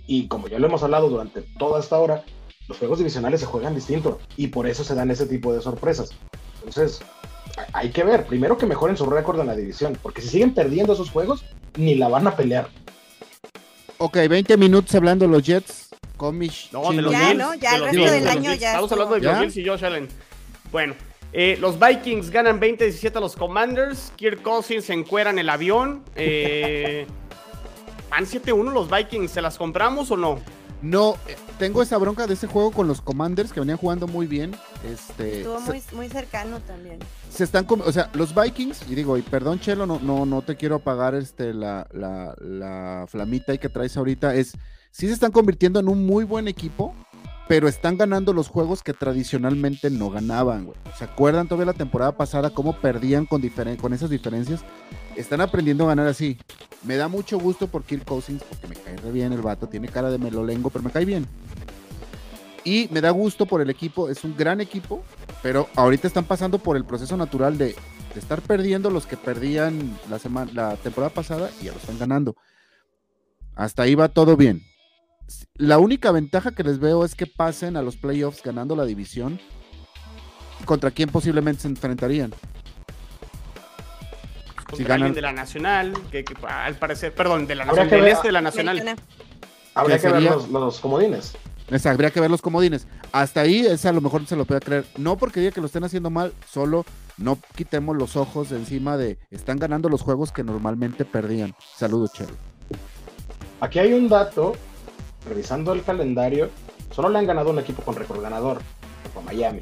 Y 0.07 0.27
como 0.27 0.47
ya 0.47 0.59
lo 0.59 0.67
hemos 0.67 0.81
hablado 0.83 1.09
durante 1.09 1.43
toda 1.57 1.79
esta 1.79 1.99
hora, 1.99 2.23
los 2.67 2.77
juegos 2.77 2.97
divisionales 2.97 3.39
se 3.39 3.45
juegan 3.45 3.75
distinto 3.75 4.19
y 4.37 4.47
por 4.47 4.67
eso 4.67 4.83
se 4.83 4.95
dan 4.95 5.11
ese 5.11 5.25
tipo 5.25 5.53
de 5.53 5.61
sorpresas. 5.61 6.11
Entonces, 6.59 6.99
hay 7.73 7.89
que 7.91 8.03
ver, 8.03 8.25
primero 8.25 8.57
que 8.57 8.65
mejoren 8.65 8.97
su 8.97 9.05
récord 9.05 9.39
en 9.39 9.47
la 9.47 9.55
división, 9.55 9.97
porque 10.01 10.21
si 10.21 10.29
siguen 10.29 10.53
perdiendo 10.53 10.93
esos 10.93 11.11
juegos, 11.11 11.45
ni 11.77 11.95
la 11.95 12.07
van 12.07 12.27
a 12.27 12.35
pelear. 12.35 12.69
Ok, 13.97 14.17
20 14.29 14.57
minutos 14.57 14.95
hablando 14.95 15.25
de 15.25 15.31
los 15.31 15.43
Jets. 15.43 15.89
Comish. 16.17 16.69
No, 16.71 16.91
de 16.91 17.01
los 17.01 17.11
ya, 17.11 17.33
¿no? 17.33 17.53
Ya 17.55 17.75
el 17.75 17.83
resto 17.83 18.11
del 18.11 18.27
año 18.27 18.53
ya. 18.53 18.71
Estamos 18.71 18.91
hablando 18.91 19.15
de 19.15 19.21
los 19.21 19.39
Bills 19.39 19.57
y 19.57 19.65
Josh 19.65 19.85
Allen. 19.85 20.07
Bueno, 20.71 20.95
eh, 21.33 21.57
los 21.59 21.79
Vikings 21.79 22.29
ganan 22.29 22.59
20-17 22.59 23.15
a 23.15 23.19
los 23.19 23.35
Commanders. 23.35 24.11
Kirk 24.15 24.41
Cousins 24.41 24.85
se 24.85 24.93
encuera 24.93 25.29
en 25.29 25.39
el 25.39 25.49
avión. 25.49 26.03
Eh, 26.15 27.05
van 28.09 28.25
7-1 28.25 28.71
los 28.73 28.89
Vikings. 28.89 29.31
¿Se 29.31 29.41
las 29.41 29.57
compramos 29.57 30.11
o 30.11 30.17
no? 30.17 30.39
No, 30.81 31.17
eh, 31.27 31.35
tengo 31.57 31.81
esa 31.81 31.97
bronca 31.97 32.25
de 32.25 32.35
ese 32.35 32.47
juego 32.47 32.71
con 32.71 32.87
los 32.87 33.01
Commanders 33.01 33.51
que 33.51 33.59
venían 33.59 33.77
jugando 33.77 34.07
muy 34.07 34.27
bien. 34.27 34.55
Este, 34.85 35.39
Estuvo 35.39 35.59
muy, 35.59 35.81
muy 35.91 36.07
cercano 36.07 36.59
también. 36.61 36.99
Se 37.29 37.43
están, 37.43 37.67
o 37.69 37.91
sea, 37.91 38.09
los 38.13 38.33
Vikings, 38.33 38.89
y 38.89 38.95
digo, 38.95 39.17
y 39.17 39.21
perdón 39.21 39.59
Chelo, 39.59 39.85
no, 39.85 39.99
no, 39.99 40.25
no 40.25 40.41
te 40.41 40.55
quiero 40.55 40.75
apagar 40.75 41.15
este, 41.15 41.53
la, 41.53 41.85
la, 41.91 42.33
la 42.39 43.05
flamita 43.09 43.57
que 43.57 43.67
traes 43.67 43.97
ahorita, 43.97 44.35
es, 44.35 44.53
sí 44.91 45.07
se 45.07 45.13
están 45.13 45.33
convirtiendo 45.33 45.81
en 45.81 45.89
un 45.89 46.05
muy 46.05 46.23
buen 46.23 46.47
equipo, 46.47 46.95
pero 47.49 47.67
están 47.67 47.97
ganando 47.97 48.31
los 48.31 48.47
juegos 48.47 48.83
que 48.83 48.93
tradicionalmente 48.93 49.89
no 49.89 50.11
ganaban, 50.11 50.65
güey. 50.65 50.77
¿Se 50.95 51.03
acuerdan 51.03 51.47
todavía 51.47 51.65
la 51.65 51.73
temporada 51.73 52.15
pasada 52.15 52.51
cómo 52.51 52.79
perdían 52.79 53.25
con, 53.25 53.41
con 53.81 53.91
esas 53.91 54.11
diferencias? 54.11 54.63
Están 55.15 55.41
aprendiendo 55.41 55.85
a 55.85 55.87
ganar 55.87 56.05
así. 56.05 56.37
Me 56.83 56.95
da 56.95 57.07
mucho 57.07 57.39
gusto 57.39 57.65
por 57.65 57.83
Kirk 57.85 58.05
Cousins, 58.05 58.43
porque 58.43 58.67
me 58.67 58.75
cae 58.75 59.11
bien 59.11 59.33
el 59.33 59.41
vato, 59.41 59.65
tiene 59.67 59.87
cara 59.87 60.11
de 60.11 60.19
melolengo, 60.19 60.69
pero 60.69 60.83
me 60.83 60.91
cae 60.91 61.05
bien. 61.05 61.25
Y 62.63 62.87
me 62.91 63.01
da 63.01 63.09
gusto 63.09 63.47
por 63.47 63.61
el 63.61 63.71
equipo, 63.71 64.09
es 64.09 64.23
un 64.23 64.37
gran 64.37 64.61
equipo, 64.61 65.01
pero 65.41 65.67
ahorita 65.75 66.05
están 66.05 66.25
pasando 66.25 66.59
por 66.59 66.77
el 66.77 66.85
proceso 66.85 67.17
natural 67.17 67.57
de, 67.57 67.75
estar 68.15 68.41
perdiendo 68.41 68.91
los 68.91 69.07
que 69.07 69.17
perdían 69.17 69.97
la, 70.07 70.19
la 70.53 70.75
temporada 70.75 71.11
pasada 71.11 71.49
y 71.59 71.65
ya 71.65 71.71
lo 71.71 71.79
están 71.79 71.97
ganando. 71.97 72.35
Hasta 73.55 73.81
ahí 73.81 73.95
va 73.95 74.07
todo 74.07 74.37
bien 74.37 74.68
la 75.55 75.79
única 75.79 76.11
ventaja 76.11 76.51
que 76.51 76.63
les 76.63 76.79
veo 76.79 77.05
es 77.05 77.15
que 77.15 77.27
pasen 77.27 77.77
a 77.77 77.81
los 77.81 77.97
playoffs 77.97 78.41
ganando 78.43 78.75
la 78.75 78.85
división. 78.85 79.39
¿Contra 80.65 80.91
quién 80.91 81.09
posiblemente 81.09 81.63
se 81.63 81.67
enfrentarían? 81.67 82.31
Contra 84.55 84.77
si 84.77 84.83
ganan... 84.83 85.13
de 85.13 85.21
la 85.21 85.31
Nacional, 85.31 85.93
que, 86.11 86.25
al 86.47 86.75
parecer, 86.75 87.13
perdón, 87.13 87.47
de 87.47 87.55
la 87.55 87.65
Nacional, 87.65 87.89
del 87.89 88.07
este 88.07 88.27
de 88.27 88.31
la 88.31 88.41
Nacional. 88.41 88.95
Habría 89.73 89.99
que 89.99 90.09
ver 90.09 90.21
los, 90.23 90.79
comodines. 90.79 91.37
Habría 91.85 92.11
que 92.11 92.19
ver 92.19 92.29
los 92.29 92.41
comodines. 92.41 92.87
Hasta 93.11 93.41
ahí, 93.41 93.65
esa 93.65 93.89
a 93.89 93.93
lo 93.93 94.01
mejor 94.01 94.25
se 94.25 94.35
lo 94.35 94.45
puede 94.45 94.59
creer. 94.59 94.85
No 94.97 95.17
porque 95.17 95.39
diga 95.39 95.51
que 95.51 95.61
lo 95.61 95.67
estén 95.67 95.83
haciendo 95.83 96.09
mal, 96.09 96.33
solo 96.47 96.85
no 97.17 97.37
quitemos 97.55 97.95
los 97.95 98.15
ojos 98.15 98.49
de 98.49 98.57
encima 98.57 98.97
de 98.97 99.17
están 99.29 99.57
ganando 99.57 99.89
los 99.89 100.01
juegos 100.01 100.31
que 100.31 100.43
normalmente 100.43 101.05
perdían. 101.05 101.53
Saludos, 101.75 102.13
Chelo. 102.13 102.33
Aquí 103.61 103.79
hay 103.79 103.93
un 103.93 104.07
dato 104.07 104.55
revisando 105.27 105.73
el 105.73 105.83
calendario, 105.83 106.49
solo 106.91 107.09
le 107.09 107.19
han 107.19 107.27
ganado 107.27 107.49
un 107.49 107.59
equipo 107.59 107.81
con 107.81 107.95
récord 107.95 108.21
ganador, 108.21 108.59
con 109.13 109.25
Miami, 109.25 109.61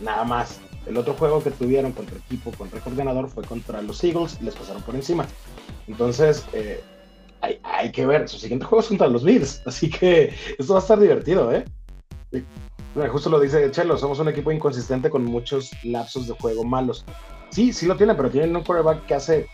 nada 0.00 0.24
más. 0.24 0.60
El 0.86 0.96
otro 0.96 1.14
juego 1.14 1.42
que 1.42 1.50
tuvieron 1.50 1.92
contra 1.92 2.16
equipo 2.16 2.52
con 2.52 2.70
récord 2.70 2.96
ganador 2.96 3.28
fue 3.28 3.44
contra 3.44 3.82
los 3.82 4.02
Eagles 4.04 4.38
y 4.40 4.44
les 4.44 4.54
pasaron 4.54 4.82
por 4.82 4.94
encima. 4.94 5.26
Entonces, 5.88 6.44
eh, 6.52 6.80
hay 7.62 7.92
que 7.92 8.06
ver, 8.06 8.28
su 8.28 8.38
siguiente 8.38 8.66
juego 8.66 8.82
es 8.82 8.88
contra 8.88 9.08
los 9.08 9.24
Bills, 9.24 9.62
así 9.66 9.90
que 9.90 10.34
esto 10.58 10.72
va 10.72 10.80
a 10.80 10.82
estar 10.82 10.98
divertido, 10.98 11.52
¿eh? 11.52 11.64
Justo 13.10 13.28
lo 13.28 13.38
dice 13.38 13.70
Chelo, 13.70 13.98
somos 13.98 14.18
un 14.20 14.28
equipo 14.28 14.50
inconsistente 14.50 15.10
con 15.10 15.24
muchos 15.24 15.70
lapsos 15.84 16.26
de 16.26 16.34
juego 16.34 16.64
malos. 16.64 17.04
Sí, 17.50 17.72
sí 17.72 17.86
lo 17.86 17.96
tiene, 17.96 18.14
pero 18.14 18.30
tienen 18.30 18.56
un 18.56 18.64
quarterback 18.64 19.04
que 19.06 19.14
hace 19.14 19.46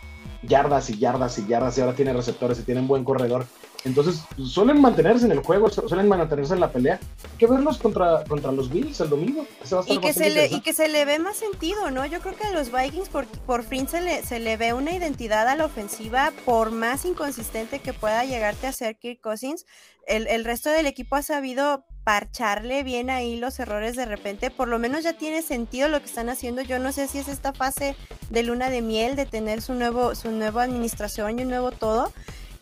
yardas 0.43 0.89
y 0.89 0.97
yardas 0.97 1.37
y 1.39 1.47
yardas 1.47 1.77
y 1.77 1.81
ahora 1.81 1.93
tiene 1.93 2.13
receptores 2.13 2.59
y 2.59 2.63
tiene 2.63 2.81
un 2.81 2.87
buen 2.87 3.03
corredor. 3.03 3.45
Entonces, 3.85 4.23
suelen 4.45 4.79
mantenerse 4.79 5.25
en 5.25 5.31
el 5.33 5.39
juego, 5.39 5.69
suelen 5.69 6.07
mantenerse 6.07 6.53
en 6.53 6.61
la 6.61 6.71
pelea. 6.71 6.99
Hay 7.23 7.37
que 7.37 7.47
verlos 7.47 7.77
contra, 7.77 8.23
contra 8.23 8.51
los 8.51 8.69
Bills 8.69 8.99
el 9.01 9.09
domingo. 9.09 9.45
y, 9.87 9.97
que 9.99 10.13
se 10.13 10.29
le, 10.29 10.47
y 10.47 10.61
que 10.61 10.73
se 10.73 10.87
le 10.87 11.03
ve 11.05 11.19
más 11.19 11.37
sentido, 11.37 11.91
¿no? 11.91 12.05
Yo 12.05 12.21
creo 12.21 12.35
que 12.35 12.45
a 12.45 12.51
los 12.51 12.71
Vikings 12.71 13.09
por, 13.09 13.25
por 13.27 13.63
fin 13.63 13.87
se 13.87 14.01
le, 14.01 14.23
se 14.23 14.39
le 14.39 14.55
ve 14.55 14.73
una 14.73 14.93
identidad 14.93 15.47
a 15.47 15.55
la 15.55 15.65
ofensiva, 15.65 16.31
por 16.45 16.71
más 16.71 17.03
inconsistente 17.05 17.79
que 17.79 17.93
pueda 17.93 18.23
llegarte 18.23 18.67
a 18.67 18.71
ser 18.71 18.97
Kirk 18.97 19.19
Cousins. 19.19 19.65
El, 20.07 20.27
el 20.27 20.45
resto 20.45 20.69
del 20.69 20.85
equipo 20.85 21.15
ha 21.15 21.21
sabido 21.21 21.85
parcharle 22.03 22.83
bien 22.83 23.09
ahí 23.09 23.37
los 23.37 23.59
errores 23.59 23.95
de 23.95 24.05
repente, 24.05 24.51
por 24.51 24.67
lo 24.67 24.77
menos 24.77 25.03
ya 25.03 25.13
tiene 25.13 25.41
sentido 25.41 25.87
lo 25.87 25.99
que 25.99 26.05
están 26.05 26.29
haciendo. 26.29 26.61
Yo 26.61 26.79
no 26.79 26.91
sé 26.91 27.07
si 27.07 27.19
es 27.19 27.27
esta 27.27 27.53
fase 27.53 27.95
de 28.29 28.43
luna 28.43 28.69
de 28.69 28.81
miel, 28.81 29.15
de 29.15 29.25
tener 29.25 29.61
su 29.61 29.73
nuevo, 29.73 30.15
su 30.15 30.31
nueva 30.31 30.63
administración 30.63 31.39
y 31.39 31.43
un 31.43 31.49
nuevo 31.49 31.71
todo. 31.71 32.11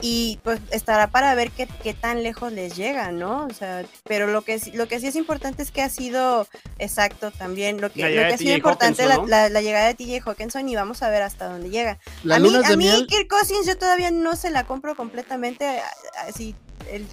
Y 0.02 0.40
pues 0.44 0.60
estará 0.72 1.08
para 1.08 1.34
ver 1.36 1.52
qué, 1.52 1.68
qué 1.84 1.94
tan 1.94 2.24
lejos 2.24 2.52
les 2.52 2.76
llega, 2.76 3.12
¿no? 3.12 3.46
O 3.46 3.54
sea, 3.54 3.86
pero 4.08 4.28
lo 4.28 4.42
que, 4.42 4.60
lo 4.74 4.88
que 4.88 5.00
sí 5.00 5.08
es 5.08 5.16
importante 5.16 5.62
es 5.62 5.72
que 5.72 5.82
ha 5.82 5.90
sido 5.90 6.48
exacto 6.80 7.32
también. 7.32 7.80
Lo 7.80 7.92
que, 7.92 8.02
lo 8.02 8.08
que 8.08 8.34
ha 8.34 8.38
sido 8.38 8.56
importante 8.56 9.06
la, 9.06 9.50
la, 9.50 9.62
llegada 9.62 9.88
de 9.88 9.94
TJ 9.94 10.28
Hawkinson 10.28 10.68
y 10.68 10.76
vamos 10.76 11.04
a 11.04 11.10
ver 11.10 11.22
hasta 11.22 11.48
dónde 11.48 11.70
llega. 11.70 12.00
a 12.30 12.40
mí, 12.40 12.52
a 12.64 12.76
mí 12.76 13.08
Kirk 13.08 13.28
Cousins 13.28 13.66
yo 13.66 13.78
todavía 13.78 14.12
no 14.12 14.36
se 14.36 14.50
la 14.50 14.66
compro 14.66 14.96
completamente 14.96 15.82
así. 16.28 16.56
El, 16.92 17.06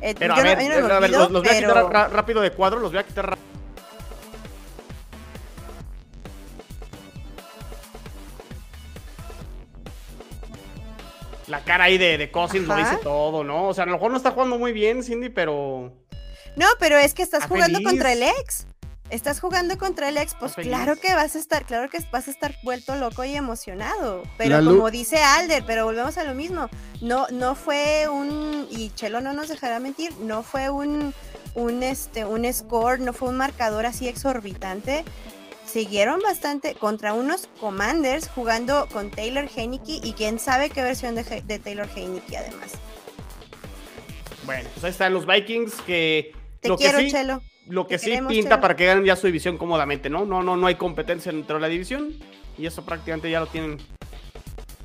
eh, 0.00 0.14
pero 0.18 0.34
a 0.34 0.42
ver, 0.42 0.58
a 0.72 1.00
ver, 1.00 1.10
los, 1.10 1.32
voy 1.32 1.48
a 1.48 1.58
quitar 1.58 2.12
rápido 2.12 2.40
de 2.40 2.50
cuadro, 2.50 2.78
los 2.78 2.90
voy 2.90 3.00
a 3.00 3.04
quitar 3.04 3.30
rápido. 3.30 3.53
La 11.46 11.62
cara 11.64 11.84
ahí 11.84 11.98
de, 11.98 12.18
de 12.18 12.30
Cousins 12.30 12.66
lo 12.66 12.76
dice 12.76 12.96
todo, 13.02 13.44
¿no? 13.44 13.68
O 13.68 13.74
sea, 13.74 13.84
a 13.84 13.86
lo 13.86 13.92
mejor 13.92 14.10
no 14.10 14.16
está 14.16 14.30
jugando 14.30 14.58
muy 14.58 14.72
bien, 14.72 15.02
Cindy, 15.02 15.28
pero. 15.28 15.92
No, 16.56 16.66
pero 16.78 16.98
es 16.98 17.14
que 17.14 17.22
estás 17.22 17.46
jugando 17.46 17.82
contra 17.82 18.12
el 18.12 18.22
ex 18.22 18.66
estás 19.10 19.40
jugando 19.40 19.78
contra 19.78 20.08
el 20.08 20.16
ex, 20.16 20.34
pues 20.34 20.54
claro 20.54 20.96
que 20.96 21.14
vas 21.14 21.36
a 21.36 21.38
estar, 21.38 21.64
claro 21.64 21.88
que 21.88 21.98
vas 22.10 22.28
a 22.28 22.30
estar 22.30 22.54
vuelto 22.62 22.96
loco 22.96 23.24
y 23.24 23.34
emocionado. 23.36 24.22
Pero 24.38 24.64
como 24.64 24.90
dice 24.90 25.18
Alder, 25.18 25.64
pero 25.66 25.84
volvemos 25.84 26.18
a 26.18 26.24
lo 26.24 26.34
mismo. 26.34 26.68
No, 27.00 27.26
no 27.30 27.54
fue 27.54 28.08
un, 28.08 28.66
y 28.70 28.90
Chelo 28.90 29.20
no 29.20 29.32
nos 29.32 29.48
dejará 29.48 29.78
mentir, 29.78 30.12
no 30.18 30.42
fue 30.42 30.70
un, 30.70 31.14
un 31.54 31.82
este, 31.82 32.24
un 32.24 32.50
score, 32.52 33.00
no 33.00 33.12
fue 33.12 33.28
un 33.28 33.36
marcador 33.36 33.86
así 33.86 34.08
exorbitante. 34.08 35.04
Siguieron 35.74 36.20
bastante 36.20 36.76
contra 36.76 37.14
unos 37.14 37.48
Commanders 37.58 38.28
jugando 38.32 38.86
con 38.92 39.10
Taylor 39.10 39.48
Heineke 39.56 39.98
y 40.04 40.12
quién 40.12 40.38
sabe 40.38 40.70
qué 40.70 40.82
versión 40.82 41.16
de, 41.16 41.24
de 41.24 41.58
Taylor 41.58 41.88
Heineke 41.96 42.36
además. 42.36 42.74
Bueno, 44.46 44.68
pues 44.72 44.84
ahí 44.84 44.92
están 44.92 45.12
los 45.12 45.26
Vikings 45.26 45.74
que. 45.84 46.32
Te 46.60 46.72
quiero, 46.76 47.00
Chelo 47.08 47.42
lo 47.66 47.88
que 47.88 47.98
sí 47.98 48.16
pinta 48.28 48.60
para 48.60 48.76
que 48.76 48.86
ganen 48.86 49.04
ya 49.04 49.16
su 49.16 49.26
división 49.26 49.58
cómodamente, 49.58 50.08
¿no? 50.08 50.24
No, 50.24 50.44
no, 50.44 50.56
no 50.56 50.68
hay 50.68 50.76
competencia 50.76 51.32
dentro 51.32 51.56
de 51.56 51.62
la 51.62 51.68
división 51.68 52.14
y 52.56 52.66
eso 52.66 52.84
prácticamente 52.84 53.28
ya 53.28 53.40
lo 53.40 53.46
tienen. 53.48 53.78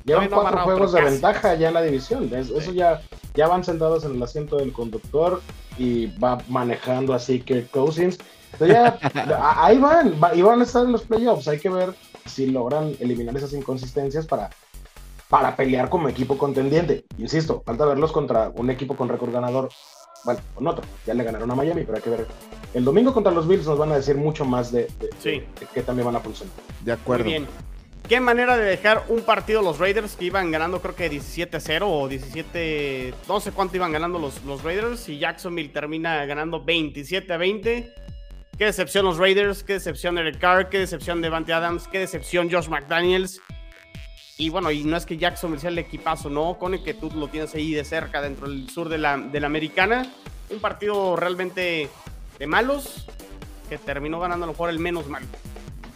Llevan 0.04 0.28
cuatro 0.28 0.58
juegos 0.64 0.92
de 0.92 1.02
ventaja 1.02 1.54
ya 1.54 1.68
en 1.68 1.74
la 1.74 1.82
división. 1.82 2.32
Eso 2.34 2.72
ya, 2.72 3.00
ya 3.36 3.46
van 3.46 3.62
sentados 3.62 4.04
en 4.04 4.16
el 4.16 4.22
asiento 4.24 4.56
del 4.56 4.72
conductor 4.72 5.40
y 5.78 6.06
va 6.18 6.42
manejando 6.48 7.14
así 7.14 7.42
que 7.42 7.64
Cousins. 7.66 8.18
Ya, 8.58 8.98
ahí 9.56 9.78
van, 9.78 10.14
y 10.34 10.42
van 10.42 10.60
a 10.60 10.64
estar 10.64 10.84
en 10.84 10.92
los 10.92 11.02
playoffs. 11.02 11.48
Hay 11.48 11.58
que 11.58 11.68
ver 11.68 11.94
si 12.26 12.46
logran 12.46 12.94
eliminar 13.00 13.36
esas 13.36 13.52
inconsistencias 13.52 14.26
para, 14.26 14.50
para 15.28 15.56
pelear 15.56 15.88
como 15.88 16.08
equipo 16.08 16.36
contendiente. 16.36 17.04
Insisto, 17.18 17.62
falta 17.64 17.84
verlos 17.86 18.12
contra 18.12 18.50
un 18.54 18.70
equipo 18.70 18.96
con 18.96 19.08
récord 19.08 19.32
ganador 19.32 19.68
bueno, 20.24 20.40
con 20.54 20.66
otro. 20.66 20.84
Ya 21.06 21.14
le 21.14 21.24
ganaron 21.24 21.50
a 21.50 21.54
Miami, 21.54 21.82
pero 21.82 21.96
hay 21.96 22.02
que 22.02 22.10
ver. 22.10 22.26
El 22.74 22.84
domingo 22.84 23.12
contra 23.12 23.32
los 23.32 23.48
Bills 23.48 23.66
nos 23.66 23.78
van 23.78 23.92
a 23.92 23.96
decir 23.96 24.16
mucho 24.16 24.44
más 24.44 24.70
de, 24.70 24.88
que 25.22 25.82
también 25.82 26.06
van 26.06 26.16
a 26.16 26.20
funcionar. 26.20 26.54
De 26.84 26.92
acuerdo. 26.92 27.24
Muy 27.24 27.32
bien. 27.32 27.46
Qué 28.08 28.18
manera 28.18 28.56
de 28.56 28.64
dejar 28.64 29.04
un 29.08 29.20
partido 29.20 29.62
los 29.62 29.78
Raiders 29.78 30.16
que 30.16 30.24
iban 30.24 30.50
ganando 30.50 30.80
creo 30.80 30.96
que 30.96 31.08
17-0 31.08 31.82
o 31.84 32.08
17, 32.08 33.14
no 33.28 33.38
sé 33.38 33.52
cuánto 33.52 33.76
iban 33.76 33.92
ganando 33.92 34.18
los, 34.18 34.42
los 34.44 34.64
Raiders 34.64 35.08
y 35.08 35.18
Jacksonville 35.20 35.68
termina 35.68 36.24
ganando 36.26 36.64
27-20. 36.64 37.92
Qué 38.60 38.66
decepción 38.66 39.06
los 39.06 39.16
Raiders, 39.16 39.64
qué 39.64 39.72
decepción 39.72 40.18
Eric 40.18 40.38
Carr, 40.38 40.68
qué 40.68 40.80
decepción 40.80 41.22
Devante 41.22 41.50
Adams, 41.50 41.88
qué 41.88 42.00
decepción 42.00 42.50
Josh 42.50 42.68
McDaniels. 42.68 43.40
Y 44.36 44.50
bueno, 44.50 44.70
y 44.70 44.84
no 44.84 44.98
es 44.98 45.06
que 45.06 45.16
Jackson 45.16 45.58
sea 45.58 45.70
el 45.70 45.78
equipazo, 45.78 46.28
¿no? 46.28 46.58
Con 46.58 46.74
el 46.74 46.84
que 46.84 46.92
tú 46.92 47.10
lo 47.10 47.28
tienes 47.28 47.54
ahí 47.54 47.72
de 47.72 47.86
cerca 47.86 48.20
dentro 48.20 48.50
del 48.50 48.68
sur 48.68 48.90
de 48.90 48.98
la, 48.98 49.16
de 49.16 49.40
la 49.40 49.46
americana. 49.46 50.12
Un 50.50 50.60
partido 50.60 51.16
realmente 51.16 51.88
de 52.38 52.46
malos 52.46 53.06
que 53.70 53.78
terminó 53.78 54.20
ganando 54.20 54.44
a 54.44 54.48
lo 54.48 54.52
mejor 54.52 54.68
el 54.68 54.78
menos 54.78 55.08
mal. 55.08 55.22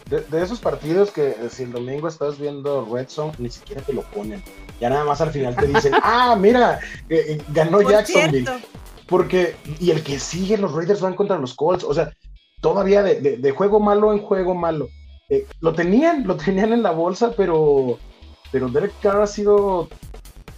De, 0.09 0.25
esos 0.41 0.59
partidos 0.59 1.11
que 1.11 1.27
eh, 1.27 1.49
si 1.51 1.61
el 1.61 1.71
domingo 1.71 2.07
estás 2.07 2.39
viendo 2.39 2.83
Red 2.91 3.09
Zone, 3.09 3.33
ni 3.37 3.51
siquiera 3.51 3.83
te 3.83 3.93
lo 3.93 4.01
ponen. 4.01 4.43
Ya 4.81 4.89
nada 4.89 5.05
más 5.05 5.21
al 5.21 5.29
final 5.29 5.55
te 5.55 5.67
dicen, 5.67 5.93
ah, 6.01 6.35
mira, 6.35 6.79
eh, 7.09 7.25
eh, 7.27 7.41
ganó 7.49 7.87
Jacksonville. 7.87 8.49
Porque, 9.05 9.55
y 9.79 9.91
el 9.91 10.01
que 10.01 10.17
sigue, 10.17 10.57
los 10.57 10.73
Raiders 10.73 11.01
van 11.01 11.13
contra 11.13 11.37
los 11.37 11.53
Colts. 11.53 11.83
O 11.83 11.93
sea, 11.93 12.11
todavía 12.61 13.03
de, 13.03 13.51
juego 13.51 13.79
malo 13.79 14.11
en 14.11 14.19
juego 14.19 14.55
malo. 14.55 14.89
lo 15.59 15.73
tenían, 15.73 16.25
lo 16.27 16.35
tenían 16.35 16.73
en 16.73 16.83
la 16.83 16.91
bolsa, 16.91 17.33
pero 17.35 17.97
pero 18.51 18.69
Derek 18.69 18.93
Carr 19.01 19.21
ha 19.21 19.27
sido 19.27 19.89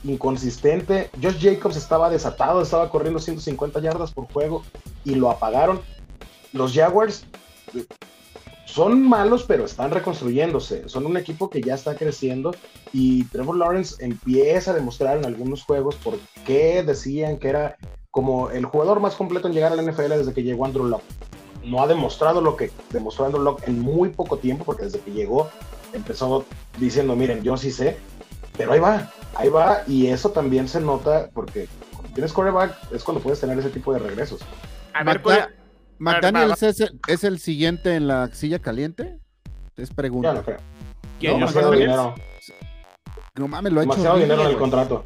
inconsistente. 0.03 1.09
Josh 1.21 1.39
Jacobs 1.41 1.77
estaba 1.77 2.09
desatado, 2.09 2.61
estaba 2.61 2.89
corriendo 2.89 3.19
150 3.19 3.79
yardas 3.79 4.11
por 4.11 4.31
juego 4.31 4.63
y 5.03 5.15
lo 5.15 5.31
apagaron. 5.31 5.81
Los 6.53 6.73
Jaguars 6.73 7.25
eh, 7.73 7.85
son 8.65 9.01
malos, 9.01 9.45
pero 9.47 9.65
están 9.65 9.91
reconstruyéndose. 9.91 10.87
Son 10.87 11.05
un 11.05 11.17
equipo 11.17 11.49
que 11.49 11.61
ya 11.61 11.73
está 11.73 11.95
creciendo 11.95 12.53
y 12.93 13.23
Trevor 13.25 13.57
Lawrence 13.57 13.95
empieza 14.03 14.71
a 14.71 14.75
demostrar 14.75 15.17
en 15.17 15.25
algunos 15.25 15.63
juegos 15.63 15.95
por 15.95 16.19
qué 16.45 16.83
decían 16.83 17.37
que 17.37 17.49
era 17.49 17.77
como 18.11 18.49
el 18.51 18.65
jugador 18.65 18.99
más 18.99 19.15
completo 19.15 19.47
en 19.47 19.53
llegar 19.53 19.71
a 19.71 19.75
la 19.75 19.83
NFL 19.83 20.09
desde 20.09 20.33
que 20.33 20.43
llegó 20.43 20.65
Andrew 20.65 20.85
Locke. 20.85 21.03
No 21.67 21.83
ha 21.83 21.87
demostrado 21.87 22.41
lo 22.41 22.55
que 22.55 22.71
demostró 22.91 23.25
Andrew 23.25 23.43
Locke 23.43 23.67
en 23.67 23.79
muy 23.79 24.09
poco 24.09 24.37
tiempo, 24.37 24.63
porque 24.63 24.83
desde 24.83 24.99
que 24.99 25.11
llegó 25.11 25.49
empezó 25.93 26.45
diciendo, 26.77 27.15
miren, 27.15 27.43
yo 27.43 27.57
sí 27.57 27.71
sé, 27.71 27.97
pero 28.57 28.71
ahí 28.71 28.79
va, 28.79 29.11
ahí 29.35 29.49
va, 29.49 29.83
y 29.87 30.07
eso 30.07 30.31
también 30.31 30.67
se 30.67 30.79
nota 30.79 31.29
porque 31.33 31.67
cuando 31.91 32.13
tienes 32.13 32.33
coreback 32.33 32.93
es 32.93 33.03
cuando 33.03 33.21
puedes 33.21 33.39
tener 33.39 33.57
ese 33.59 33.69
tipo 33.69 33.93
de 33.93 33.99
regresos. 33.99 34.41
A 34.93 35.03
ver, 35.03 35.21
McDaniels 35.99 36.63
es, 36.63 37.23
el, 37.23 37.39
siguiente 37.39 37.95
en 37.95 38.07
la 38.07 38.27
silla 38.33 38.59
caliente? 38.59 39.19
Es 39.75 39.91
pregunta. 39.91 40.33
No 40.33 40.43
creo. 40.43 40.57
No, 41.21 41.33
demasiado 41.33 41.71
dinero. 41.71 42.15
No 43.35 43.47
mames, 43.47 43.73
lo 43.73 43.79
ha 43.79 43.81
demasiado 43.81 44.17
hecho. 44.17 44.23
dinero 44.23 44.43
en 44.43 44.49
el 44.49 44.57
contrato. 44.57 45.05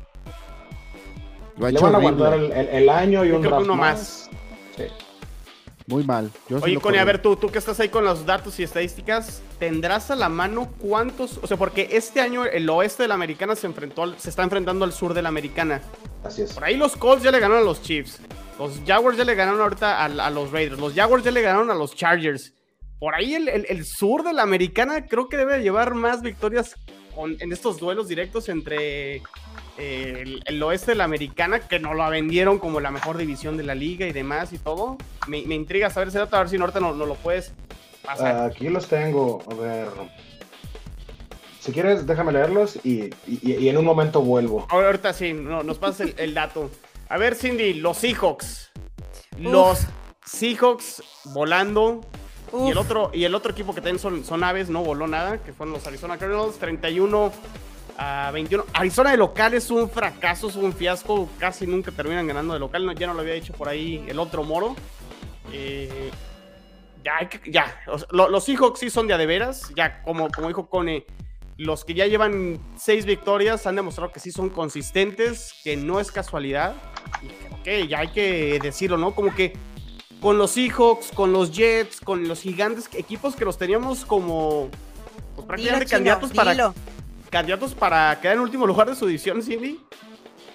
Lo 1.57 1.66
ha 1.66 1.72
Le 1.72 1.80
van 1.80 1.95
a 1.95 1.97
aguantar 1.97 2.34
el, 2.34 2.89
año 2.89 3.26
y 3.26 3.32
un 3.32 3.41
draft 3.41 3.64
uno 3.64 3.76
más. 3.76 4.30
Sí. 4.78 4.84
Muy 5.91 6.05
mal. 6.05 6.31
Oye, 6.61 6.79
Connie, 6.79 6.99
a 6.99 7.03
ver, 7.03 7.21
tú, 7.21 7.35
tú 7.35 7.49
que 7.49 7.57
estás 7.57 7.77
ahí 7.81 7.89
con 7.89 8.05
los 8.05 8.25
datos 8.25 8.57
y 8.61 8.63
estadísticas, 8.63 9.41
¿tendrás 9.59 10.09
a 10.09 10.15
la 10.15 10.29
mano 10.29 10.71
cuántos? 10.77 11.37
O 11.43 11.47
sea, 11.47 11.57
porque 11.57 11.89
este 11.91 12.21
año 12.21 12.45
el 12.45 12.69
oeste 12.69 13.03
de 13.03 13.09
la 13.09 13.15
americana 13.15 13.57
se 13.57 13.67
enfrentó, 13.67 14.17
se 14.17 14.29
está 14.29 14.43
enfrentando 14.43 14.85
al 14.85 14.93
sur 14.93 15.13
de 15.13 15.21
la 15.21 15.27
americana. 15.27 15.81
Así 16.23 16.43
es. 16.43 16.53
Por 16.53 16.63
ahí 16.63 16.77
los 16.77 16.95
Colts 16.95 17.23
ya 17.23 17.31
le 17.31 17.41
ganaron 17.41 17.63
a 17.63 17.65
los 17.65 17.81
Chiefs. 17.81 18.21
Los 18.57 18.79
Jaguars 18.87 19.17
ya 19.17 19.25
le 19.25 19.35
ganaron 19.35 19.59
ahorita 19.59 20.05
a, 20.05 20.29
los 20.29 20.51
Raiders. 20.51 20.79
Los 20.79 20.93
Jaguars 20.93 21.25
ya 21.25 21.31
le 21.31 21.41
ganaron 21.41 21.69
a 21.69 21.75
los 21.75 21.93
Chargers. 21.93 22.53
Por 22.97 23.13
ahí 23.13 23.35
el, 23.35 23.85
sur 23.85 24.23
de 24.23 24.31
la 24.31 24.43
americana 24.43 25.07
creo 25.07 25.27
que 25.27 25.35
debe 25.35 25.61
llevar 25.61 25.93
más 25.93 26.21
victorias 26.21 26.77
en 27.17 27.51
estos 27.51 27.79
duelos 27.79 28.07
directos 28.07 28.47
entre 28.47 29.21
el, 29.82 30.63
oeste 30.63 30.91
de 30.91 30.95
la 30.95 31.05
americana, 31.05 31.59
que 31.59 31.79
no 31.79 31.93
lo 31.93 32.07
vendieron 32.09 32.59
como 32.59 32.79
la 32.79 32.91
mejor 32.91 33.17
división 33.17 33.57
de 33.57 33.63
la 33.63 33.75
liga 33.75 34.07
y 34.07 34.11
demás 34.11 34.53
y 34.53 34.57
todo. 34.57 34.97
Me, 35.27 35.39
intriga 35.39 35.89
saber 35.89 36.09
ese 36.09 36.19
dato, 36.19 36.36
a 36.36 36.39
ver 36.39 36.49
si 36.49 36.57
ahorita 36.57 36.79
no, 36.79 36.93
no 36.93 37.05
lo 37.05 37.15
puedes 37.15 37.53
pasar. 38.03 38.49
Aquí 38.49 38.69
los 38.69 38.88
tengo, 38.88 39.43
a 39.49 39.53
ver. 39.55 39.88
Si 41.59 41.71
quieres, 41.71 42.07
déjame 42.07 42.32
leerlos 42.32 42.79
y, 42.84 43.11
en 43.27 43.77
un 43.77 43.86
momento 43.86 44.21
vuelvo. 44.21 44.67
Ahorita 44.69 45.13
sí, 45.13 45.34
nos 45.34 45.77
pasa 45.77 46.05
el, 46.17 46.34
dato. 46.34 46.71
A 47.07 47.17
ver, 47.17 47.36
Cindy, 47.36 47.75
los 47.75 47.97
Seahawks. 47.97 48.71
Los 49.38 49.88
Seahawks 50.25 51.03
volando. 51.25 52.01
Y 52.65 52.71
el, 52.71 52.77
otro, 52.77 53.11
y 53.13 53.23
el 53.23 53.34
otro 53.34 53.51
equipo 53.51 53.73
que 53.73 53.79
tienen 53.79 53.97
son, 53.97 54.25
son 54.25 54.43
aves, 54.43 54.69
no 54.69 54.84
voló 54.84 55.07
nada, 55.07 55.38
que 55.38 55.53
fueron 55.53 55.73
los 55.73 55.88
Arizona 55.88 56.17
Cardinals, 56.17 56.57
31 56.57 57.32
a 58.01 58.31
21. 58.31 58.65
Arizona 58.73 59.11
de 59.11 59.17
local 59.17 59.53
es 59.53 59.69
un 59.69 59.87
fracaso, 59.87 60.49
es 60.49 60.55
un 60.55 60.73
fiasco. 60.73 61.29
Casi 61.37 61.67
nunca 61.67 61.91
terminan 61.91 62.25
ganando 62.25 62.53
de 62.53 62.59
local. 62.59 62.95
ya 62.97 63.05
no 63.05 63.13
lo 63.13 63.21
había 63.21 63.35
dicho 63.35 63.53
por 63.53 63.69
ahí 63.69 64.03
el 64.07 64.17
otro 64.17 64.43
moro. 64.43 64.75
Eh, 65.53 66.09
ya, 67.03 67.29
ya. 67.45 67.81
los 68.11 68.43
Seahawks 68.43 68.79
sí 68.79 68.89
son 68.89 69.05
de 69.05 69.13
a 69.13 69.17
veras. 69.17 69.71
Ya, 69.75 70.01
como, 70.01 70.29
como 70.31 70.47
dijo 70.47 70.67
Cone, 70.67 71.05
los 71.57 71.85
que 71.85 71.93
ya 71.93 72.07
llevan 72.07 72.59
seis 72.75 73.05
victorias 73.05 73.67
han 73.67 73.75
demostrado 73.75 74.11
que 74.11 74.19
sí 74.19 74.31
son 74.31 74.49
consistentes, 74.49 75.53
que 75.63 75.77
no 75.77 75.99
es 75.99 76.11
casualidad. 76.11 76.73
Y 77.21 77.63
que 77.63 77.87
ya 77.87 77.99
hay 77.99 78.07
que 78.07 78.57
decirlo, 78.63 78.97
¿no? 78.97 79.13
Como 79.13 79.35
que 79.35 79.53
con 80.19 80.39
los 80.39 80.51
Seahawks, 80.51 81.11
con 81.11 81.33
los 81.33 81.51
Jets, 81.51 82.01
con 82.01 82.27
los 82.27 82.41
gigantes, 82.41 82.89
equipos 82.93 83.35
que 83.35 83.45
los 83.45 83.59
teníamos 83.59 84.05
como 84.05 84.69
pues, 85.35 85.45
prácticamente 85.45 85.85
candidatos 85.85 86.31
para 86.31 86.73
candidatos 87.32 87.73
para 87.73 88.19
quedar 88.21 88.36
en 88.36 88.41
último 88.41 88.67
lugar 88.67 88.88
de 88.88 88.95
su 88.95 89.07
división, 89.07 89.41
Cindy. 89.41 89.79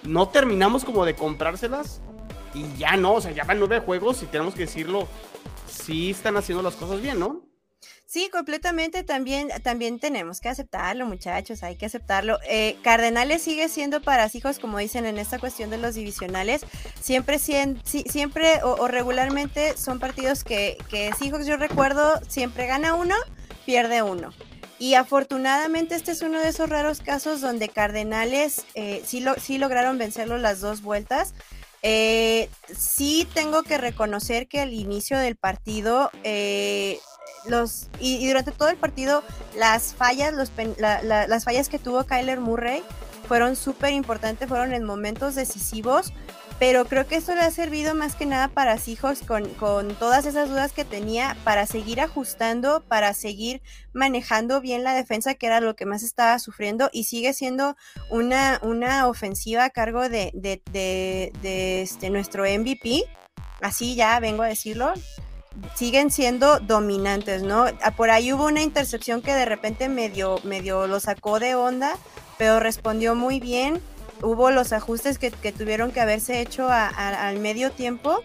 No 0.05 0.29
terminamos 0.29 0.85
como 0.85 1.05
de 1.05 1.17
comprárselas 1.17 2.01
y 2.55 2.77
ya 2.79 2.97
no, 2.97 3.15
o 3.15 3.21
sea, 3.21 3.33
ya 3.33 3.43
van 3.43 3.59
nueve 3.59 3.81
juegos 3.81 4.23
y 4.23 4.27
tenemos 4.27 4.55
que 4.55 4.61
decirlo, 4.61 5.09
sí 5.67 6.11
están 6.11 6.37
haciendo 6.37 6.63
las 6.63 6.77
cosas 6.77 7.01
bien, 7.01 7.19
¿no? 7.19 7.43
Sí, 8.09 8.31
completamente. 8.31 9.03
También, 9.03 9.49
también 9.65 9.99
tenemos 9.99 10.41
que 10.41 10.49
aceptarlo, 10.49 11.07
muchachos. 11.07 11.65
Hay 11.65 11.77
que 11.77 11.87
aceptarlo. 11.87 12.39
Eh, 12.49 12.77
Cardenales 12.83 13.43
sigue 13.43 13.69
siendo 13.69 14.01
para 14.01 14.31
hijos, 14.33 14.61
como 14.61 14.79
dicen 14.79 15.07
en 15.07 15.19
esta 15.19 15.41
cuestión 15.41 15.71
de 15.71 15.79
los 15.79 15.97
divisionales. 15.97 16.65
Siempre, 17.01 17.39
siempre 17.39 18.63
o, 18.63 18.87
regularmente 18.87 19.77
son 19.77 19.99
partidos 19.99 20.45
que, 20.45 20.79
que 20.89 21.11
yo 21.45 21.57
recuerdo, 21.57 22.21
siempre 22.29 22.67
gana 22.67 22.95
uno, 22.95 23.17
pierde 23.67 24.03
uno. 24.03 24.33
Y 24.79 24.95
afortunadamente 24.95 25.95
este 25.95 26.13
es 26.13 26.23
uno 26.23 26.39
de 26.39 26.49
esos 26.49 26.69
raros 26.69 27.01
casos 27.01 27.41
donde 27.41 27.69
Cardenales 27.69 28.67
eh, 28.75 29.03
sí, 29.07 29.21
lo, 29.21 29.35
sí 29.37 29.59
lograron 29.59 29.97
vencerlo 29.99 30.37
las 30.39 30.61
dos 30.61 30.83
vueltas. 30.83 31.35
Eh, 31.83 32.51
sí 32.77 33.27
tengo 33.33 33.63
que 33.63 33.79
reconocer 33.79 34.49
que 34.49 34.61
al 34.61 34.73
inicio 34.73 35.19
del 35.19 35.37
partido 35.37 36.11
eh, 36.25 36.99
los, 37.47 37.89
y, 38.01 38.27
durante 38.27 38.51
todo 38.53 38.69
el 38.69 38.77
partido, 38.77 39.23
las 39.57 39.95
fallas, 39.95 40.35
los, 40.35 40.51
las 40.79 41.45
fallas 41.45 41.69
que 41.69 41.79
tuvo 41.79 42.05
Kyler 42.05 42.41
Murray 42.41 42.83
fueron 43.29 43.57
súper 43.57 43.93
importantes, 43.93 44.49
fueron 44.49 44.73
en 44.73 44.85
momentos 44.85 45.35
decisivos, 45.35 46.13
pero 46.59 46.87
creo 46.87 47.07
que 47.07 47.17
eso 47.17 47.35
le 47.35 47.43
ha 47.43 47.51
servido 47.51 47.95
más 47.95 48.15
que 48.15 48.25
nada 48.25 48.49
para 48.49 48.79
Seahawks 48.79 49.23
con, 49.23 49.49
con 49.55 49.95
todas 49.97 50.25
esas 50.25 50.49
dudas 50.49 50.73
que 50.73 50.85
tenía 50.85 51.37
para 51.45 51.67
seguir 51.67 52.01
ajustando, 52.01 52.83
para 52.89 53.13
seguir 53.13 53.61
manejando 53.93 54.61
bien 54.61 54.83
la 54.83 54.95
defensa, 54.95 55.35
que 55.35 55.47
era 55.47 55.61
lo 55.61 55.77
que 55.77 55.87
más 55.87 56.03
estaba 56.03 56.39
sufriendo, 56.39 56.89
y 56.93 57.05
sigue 57.05 57.35
siendo 57.35 57.77
una, 58.11 58.59
una 58.63 59.07
ofensiva 59.07 59.65
a 59.65 59.71
cargo 59.71 60.09
de, 60.09 60.31
de, 60.35 60.63
de 61.43 61.83
este, 61.83 62.11
nuestro 62.11 62.45
MVP. 62.45 63.05
Así 63.61 63.95
ya 63.95 64.19
vengo 64.21 64.43
a 64.43 64.49
decirlo, 64.49 64.93
siguen 65.75 66.11
siendo 66.11 66.61
dominantes, 66.61 67.43
¿no? 67.43 67.67
Ah, 67.83 67.91
por 67.91 68.11
ahí 68.11 68.33
hubo 68.33 68.47
una 68.47 68.63
intercepción 68.63 69.23
que 69.23 69.35
de 69.35 69.45
repente 69.45 69.89
medio 69.89 70.41
lo 70.87 71.01
sacó 71.01 71.39
de 71.39 71.55
onda, 71.55 71.97
pero 72.39 72.61
respondió 72.61 73.15
muy 73.15 73.41
bien. 73.41 73.81
Hubo 74.23 74.51
los 74.51 74.73
ajustes 74.73 75.19
que, 75.19 75.31
tuvieron 75.31 75.93
que 75.93 76.01
haberse 76.01 76.41
hecho 76.41 76.69
al 76.71 77.39
medio 77.39 77.71
tiempo 77.71 78.23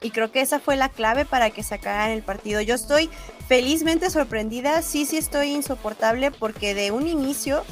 y 0.00 0.10
creo 0.10 0.30
que 0.30 0.42
esa 0.42 0.60
fue 0.60 0.76
la 0.76 0.90
clave 0.90 1.24
para 1.24 1.50
que 1.50 1.62
sacaran 1.62 2.10
el 2.10 2.22
partido. 2.22 2.60
Yo 2.60 2.74
estoy 2.74 3.08
felizmente 3.48 4.10
sorprendida, 4.10 4.82
sí, 4.82 5.06
sí 5.06 5.16
estoy 5.16 5.52
insoportable 5.52 6.30
porque 6.30 6.74
de 6.74 6.90
un 6.90 7.06
inicio 7.06 7.64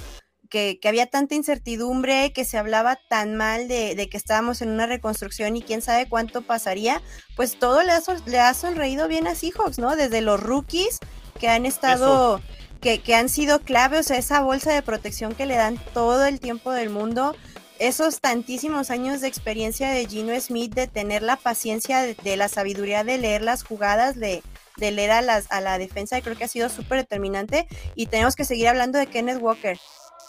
que, 0.53 0.79
había 0.85 1.07
tanta 1.07 1.35
incertidumbre, 1.35 2.33
que 2.35 2.45
se 2.45 2.59
hablaba 2.59 2.99
tan 3.09 3.37
mal 3.37 3.69
de, 3.69 4.09
que 4.11 4.17
estábamos 4.17 4.61
en 4.61 4.69
una 4.69 4.87
reconstrucción 4.87 5.57
y 5.57 5.63
quién 5.63 5.81
sabe 5.81 6.09
cuánto 6.09 6.43
pasaría, 6.43 7.01
pues 7.37 7.59
todo 7.59 7.81
le 7.83 8.39
ha, 8.39 8.55
sonreído 8.55 9.09
bien 9.09 9.27
a 9.27 9.35
Seahawks, 9.35 9.79
¿no? 9.79 9.97
Desde 9.97 10.21
los 10.21 10.41
rookies 10.41 10.99
que 11.41 11.49
han 11.49 11.65
estado, 11.65 12.43
que, 12.83 13.15
han 13.15 13.29
sido 13.29 13.61
clave, 13.61 13.99
o 13.99 14.03
sea, 14.03 14.19
esa 14.19 14.43
bolsa 14.43 14.73
de 14.73 14.83
protección 14.83 15.35
que 15.35 15.47
le 15.47 15.55
dan 15.55 15.79
todo 15.95 16.25
el 16.27 16.41
tiempo 16.41 16.73
del 16.73 16.91
mundo, 16.91 17.37
esos 17.79 18.21
tantísimos 18.21 18.91
años 18.91 19.21
de 19.21 19.29
experiencia 19.29 19.91
de 19.91 20.07
Gino 20.07 20.39
Smith, 20.41 20.75
de 20.75 20.89
tener 20.89 21.23
la 21.23 21.37
paciencia, 21.37 22.03
de, 22.03 22.37
la 22.37 22.49
sabiduría 22.49 23.05
de 23.05 23.19
leer 23.19 23.43
las 23.43 23.63
jugadas, 23.63 24.19
de, 24.19 24.43
de 24.79 24.91
leer 24.91 25.13
a, 25.13 25.23
las, 25.23 25.51
a 25.51 25.61
la 25.61 25.79
defensa, 25.79 26.21
creo 26.21 26.37
que 26.37 26.45
ha 26.45 26.49
sido 26.49 26.69
súper 26.69 26.99
determinante. 26.99 27.69
Y 27.95 28.07
tenemos 28.07 28.35
que 28.35 28.45
seguir 28.45 28.67
hablando 28.69 28.99
de 28.99 29.07
Kenneth 29.07 29.41
Walker 29.41 29.79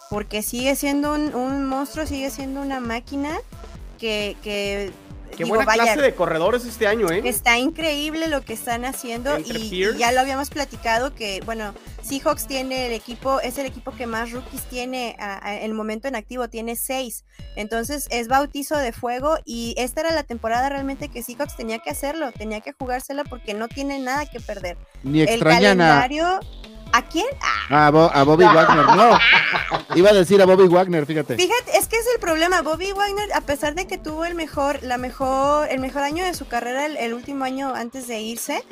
porque 0.08 0.42
sigue 0.42 0.76
siendo 0.76 1.12
un, 1.12 1.64
monstruo, 1.64 2.06
sigue 2.06 2.30
siendo 2.30 2.60
una 2.60 2.78
máquina 2.78 3.36
que 3.98 4.92
Qué 5.36 5.44
buena 5.44 5.66
clase 5.66 6.00
de 6.00 6.14
corredores 6.14 6.64
este 6.64 6.86
año, 6.86 7.10
¿eh? 7.10 7.22
Está 7.24 7.58
increíble 7.58 8.28
lo 8.28 8.42
que 8.42 8.52
están 8.52 8.84
haciendo 8.84 9.38
y, 9.38 9.84
ya 9.96 10.12
lo 10.12 10.20
habíamos 10.20 10.50
platicado 10.50 11.14
que, 11.14 11.40
bueno, 11.44 11.74
Seahawks 12.02 12.46
tiene 12.46 12.86
el 12.86 12.92
equipo, 12.92 13.40
es 13.40 13.58
el 13.58 13.66
equipo 13.66 13.92
que 13.92 14.06
más 14.06 14.30
rookies 14.30 14.62
tiene 14.64 15.16
en 15.18 15.62
el 15.62 15.74
momento 15.74 16.08
en 16.08 16.16
activo, 16.16 16.48
tiene 16.48 16.76
seis. 16.76 17.24
Entonces 17.56 18.06
es 18.10 18.28
bautizo 18.28 18.76
de 18.76 18.92
fuego 18.92 19.38
y 19.44 19.74
esta 19.78 20.02
era 20.02 20.12
la 20.12 20.22
temporada 20.22 20.68
realmente 20.68 21.08
que 21.08 21.22
Seahawks 21.22 21.56
tenía 21.56 21.78
que 21.78 21.90
hacerlo, 21.90 22.30
tenía 22.32 22.60
que 22.60 22.72
jugársela 22.72 23.24
porque 23.24 23.54
no 23.54 23.68
tiene 23.68 23.98
nada 23.98 24.26
que 24.26 24.40
perder. 24.40 24.76
Ni 25.02 25.22
extrañan 25.22 25.80
el 25.80 25.86
calendario, 25.86 26.40
¿A 26.94 27.02
quién? 27.02 27.26
Ah. 27.40 27.88
A, 27.88 28.22
Bobby 28.22 28.44
Wagner, 28.44 28.86
no. 28.86 29.18
Iba 29.96 30.10
a 30.10 30.12
decir 30.12 30.40
a 30.40 30.46
Bobby 30.46 30.68
Wagner, 30.68 31.04
fíjate. 31.06 31.34
Fíjate, 31.34 31.76
es 31.76 31.88
que 31.88 31.96
es 31.96 32.06
el 32.14 32.20
problema. 32.20 32.62
Bobby 32.62 32.92
Wagner, 32.92 33.32
a 33.32 33.40
pesar 33.40 33.74
de 33.74 33.88
que 33.88 33.98
tuvo 33.98 34.24
el 34.24 34.36
mejor, 34.36 34.80
la 34.84 34.96
mejor, 34.96 35.66
el 35.72 35.80
mejor 35.80 36.02
año 36.02 36.24
de 36.24 36.34
su 36.34 36.46
carrera, 36.46 36.86
el, 36.86 37.12
último 37.12 37.44
año 37.44 37.74
antes 37.74 38.06
de 38.06 38.20
irse, 38.20 38.62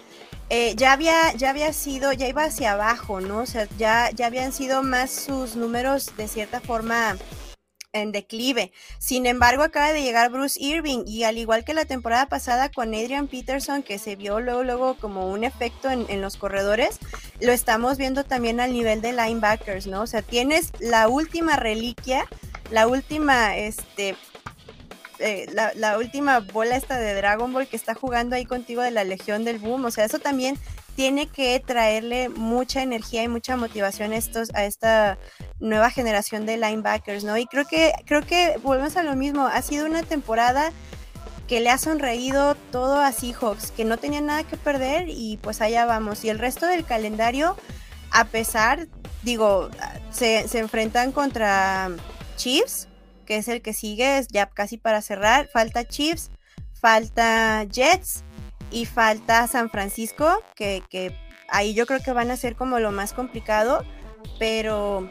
eh, 0.51 0.75
ya 0.77 0.93
había, 0.93 1.33
ya 1.33 1.51
había 1.51 1.73
sido, 1.73 2.13
ya 2.13 2.29
iba 2.29 2.45
hacia 2.45 2.75
abajo, 2.75 3.21
¿no? 3.21 3.39
O 3.39 3.47
sea, 3.47 3.67
ya, 3.77 4.09
ya 4.13 4.27
habían 4.27 4.53
sido 4.53 4.85
más 4.85 5.11
sus 5.11 5.57
números 5.57 6.13
de 6.17 6.29
cierta 6.29 6.61
forma 6.61 7.17
en 7.93 8.13
declive. 8.13 8.73
Sin 8.99 9.27
embargo, 9.27 9.63
acaba 9.63 9.93
de 9.93 10.03
llegar 10.03 10.31
Bruce 10.31 10.59
Irving 10.63 11.05
y 11.07 11.25
al 11.25 11.39
igual 11.39 11.65
que 11.65 11.75
la 11.75 11.85
temporada 11.85 12.27
pasada 12.27 12.71
con 12.71 12.95
Adrian 12.95 13.29
Peterson, 13.29 13.83
que 13.83 13.99
se 13.99 14.17
vio 14.17 14.41
luego, 14.41 14.63
luego 14.63 14.97
como 14.97 15.31
un 15.31 15.45
efecto 15.45 15.91
en, 15.91 16.23
los 16.23 16.37
corredores, 16.37 16.99
lo 17.41 17.53
estamos 17.53 17.99
viendo 17.99 18.25
también 18.25 18.61
al 18.61 18.73
nivel 18.73 19.01
de 19.03 19.13
linebackers, 19.13 19.87
¿no? 19.87 20.03
O 20.03 20.07
sea, 20.07 20.23
tienes 20.23 20.73
la 20.81 21.09
última 21.09 21.57
reliquia, 21.57 22.27
la 22.71 22.87
última, 22.87 23.57
este, 23.57 24.17
eh, 25.19 25.47
la, 25.53 25.73
la, 25.75 25.99
última 25.99 26.41
bola 26.41 26.77
esta 26.77 26.99
de 26.99 27.15
Dragon 27.15 27.53
Ball 27.53 27.67
que 27.67 27.77
está 27.77 27.95
jugando 27.95 28.37
ahí 28.37 28.47
contigo 28.47 28.83
de 28.83 28.91
la 28.91 29.05
Legión 29.05 29.45
del 29.45 29.59
Boom. 29.59 29.85
O 29.85 29.91
sea, 29.91 30.05
eso 30.05 30.19
también 30.19 30.59
tiene 30.97 31.27
que 31.27 31.59
traerle 31.61 32.29
mucha 32.29 32.83
energía 32.83 33.23
y 33.23 33.29
mucha 33.29 33.57
motivación 33.57 34.13
a, 34.13 34.17
estos, 34.17 34.51
a 34.55 34.65
esta 34.65 35.19
nueva 35.59 35.91
generación 35.91 36.47
de 36.47 36.57
linebackers, 36.57 37.25
¿no? 37.25 37.37
Y 37.39 37.47
creo 37.47 37.65
que, 37.67 37.93
creo 38.05 38.23
que 38.23 38.59
volvemos 38.63 38.97
a 38.97 39.03
lo 39.03 39.17
mismo, 39.17 39.47
ha 39.47 39.63
sido 39.63 39.87
una 39.87 40.03
temporada 40.03 40.73
que 41.49 41.61
le 41.61 41.71
ha 41.71 41.79
sonreído 41.79 42.55
todo 42.71 43.01
a 43.01 43.13
Seahawks, 43.13 43.71
que 43.73 43.85
no 43.85 43.97
tenía 43.99 44.21
nada 44.21 44.45
que 44.45 44.57
perder 44.57 45.07
y 45.09 45.39
pues 45.39 45.61
allá 45.61 45.87
vamos. 45.87 46.25
Y 46.25 46.29
el 46.29 46.39
resto 46.39 46.67
del 46.67 46.85
calendario, 46.85 47.57
a 48.11 48.25
pesar, 48.25 48.89
digo, 49.23 49.71
se, 50.11 50.47
se 50.49 50.59
enfrentan 50.59 51.13
contra 51.13 51.91
Chiefs, 52.37 52.89
que 53.27 53.37
es 53.37 53.49
el 53.49 53.63
que 53.63 53.73
sigue, 53.73 54.25
ya 54.31 54.47
casi 54.47 54.77
para 54.77 55.01
cerrar, 55.03 55.49
falta 55.49 55.85
Chiefs, 55.87 56.31
falta 56.73 57.65
Jets, 57.65 58.25
y 58.73 58.87
falta 58.87 59.47
San 59.47 59.71
Francisco, 59.71 60.43
que, 60.57 60.83
ahí 61.49 61.75
yo 61.75 61.87
creo 61.87 62.01
que 62.01 62.13
van 62.13 62.31
a 62.31 62.37
ser 62.37 62.57
como 62.57 62.79
lo 62.79 62.93
más 62.93 63.13
complicado, 63.13 63.85
pero... 64.39 65.11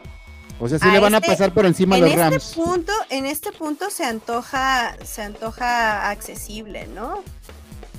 O 0.60 0.68
sea, 0.68 0.78
sí 0.78 0.90
le 0.90 0.98
van 1.00 1.14
a 1.14 1.18
este 1.18 1.30
pasar 1.30 1.52
por 1.52 1.66
encima 1.66 1.98
los 1.98 2.08
este 2.08 2.20
Rams. 2.20 2.52
Punto, 2.54 2.92
en 3.10 3.26
este 3.26 3.52
punto 3.52 3.90
se 3.90 4.04
antoja, 4.04 4.96
se 5.04 5.22
antoja 5.22 6.10
accesible, 6.10 6.86
¿no? 6.88 7.22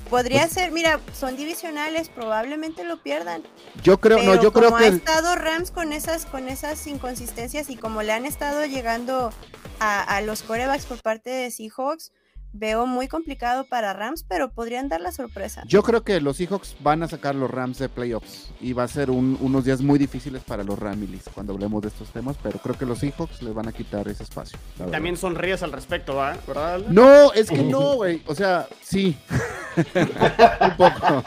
Podría 0.09 0.41
pues 0.41 0.53
ser, 0.53 0.71
mira, 0.71 0.99
son 1.13 1.35
divisionales, 1.35 2.09
probablemente 2.09 2.83
lo 2.83 3.01
pierdan. 3.01 3.41
Yo 3.81 3.99
creo, 3.99 4.21
no, 4.21 4.41
yo 4.41 4.53
creo 4.53 4.77
que. 4.77 4.85
ha 4.85 4.87
estado 4.87 5.35
Rams 5.35 5.71
con 5.71 5.91
esas, 5.91 6.25
con 6.25 6.47
esas 6.47 6.85
inconsistencias 6.87 7.69
y 7.69 7.75
como 7.75 8.01
le 8.03 8.13
han 8.13 8.25
estado 8.25 8.65
llegando 8.65 9.31
a, 9.79 10.01
a 10.01 10.21
los 10.21 10.43
corebacks 10.43 10.85
por 10.85 11.01
parte 11.01 11.31
de 11.31 11.51
Seahawks, 11.51 12.11
veo 12.53 12.85
muy 12.85 13.07
complicado 13.07 13.65
para 13.65 13.93
Rams, 13.93 14.23
pero 14.27 14.49
podrían 14.51 14.87
dar 14.87 15.01
la 15.01 15.11
sorpresa. 15.11 15.63
Yo 15.67 15.83
creo 15.83 16.03
que 16.03 16.21
los 16.21 16.37
Seahawks 16.37 16.75
van 16.79 17.03
a 17.03 17.07
sacar 17.07 17.35
los 17.35 17.49
Rams 17.49 17.79
de 17.79 17.89
playoffs 17.89 18.51
y 18.61 18.73
va 18.73 18.83
a 18.83 18.87
ser 18.87 19.09
unos 19.09 19.65
días 19.65 19.81
muy 19.81 19.99
difíciles 19.99 20.43
para 20.43 20.63
los 20.63 20.79
Ramilis 20.79 21.23
cuando 21.33 21.53
hablemos 21.53 21.81
de 21.81 21.89
estos 21.89 22.09
temas, 22.09 22.37
pero 22.41 22.59
creo 22.59 22.77
que 22.77 22.85
los 22.85 22.99
Seahawks 22.99 23.41
les 23.41 23.53
van 23.53 23.67
a 23.67 23.71
quitar 23.71 24.07
ese 24.07 24.23
espacio. 24.23 24.57
También 24.91 25.17
sonríes 25.17 25.63
al 25.63 25.71
respecto, 25.71 26.15
¿verdad? 26.15 26.79
No, 26.89 27.33
es 27.33 27.49
que 27.49 27.63
no, 27.63 27.95
güey. 27.95 28.21
O 28.27 28.35
sea, 28.35 28.67
sí. 28.81 29.17
Un 29.95 30.77
poco. 30.77 31.23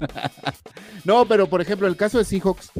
no, 1.04 1.26
pero 1.26 1.46
por 1.46 1.60
ejemplo, 1.60 1.86
el 1.86 1.96
caso 1.96 2.18
de 2.18 2.24
Seahawks 2.24 2.72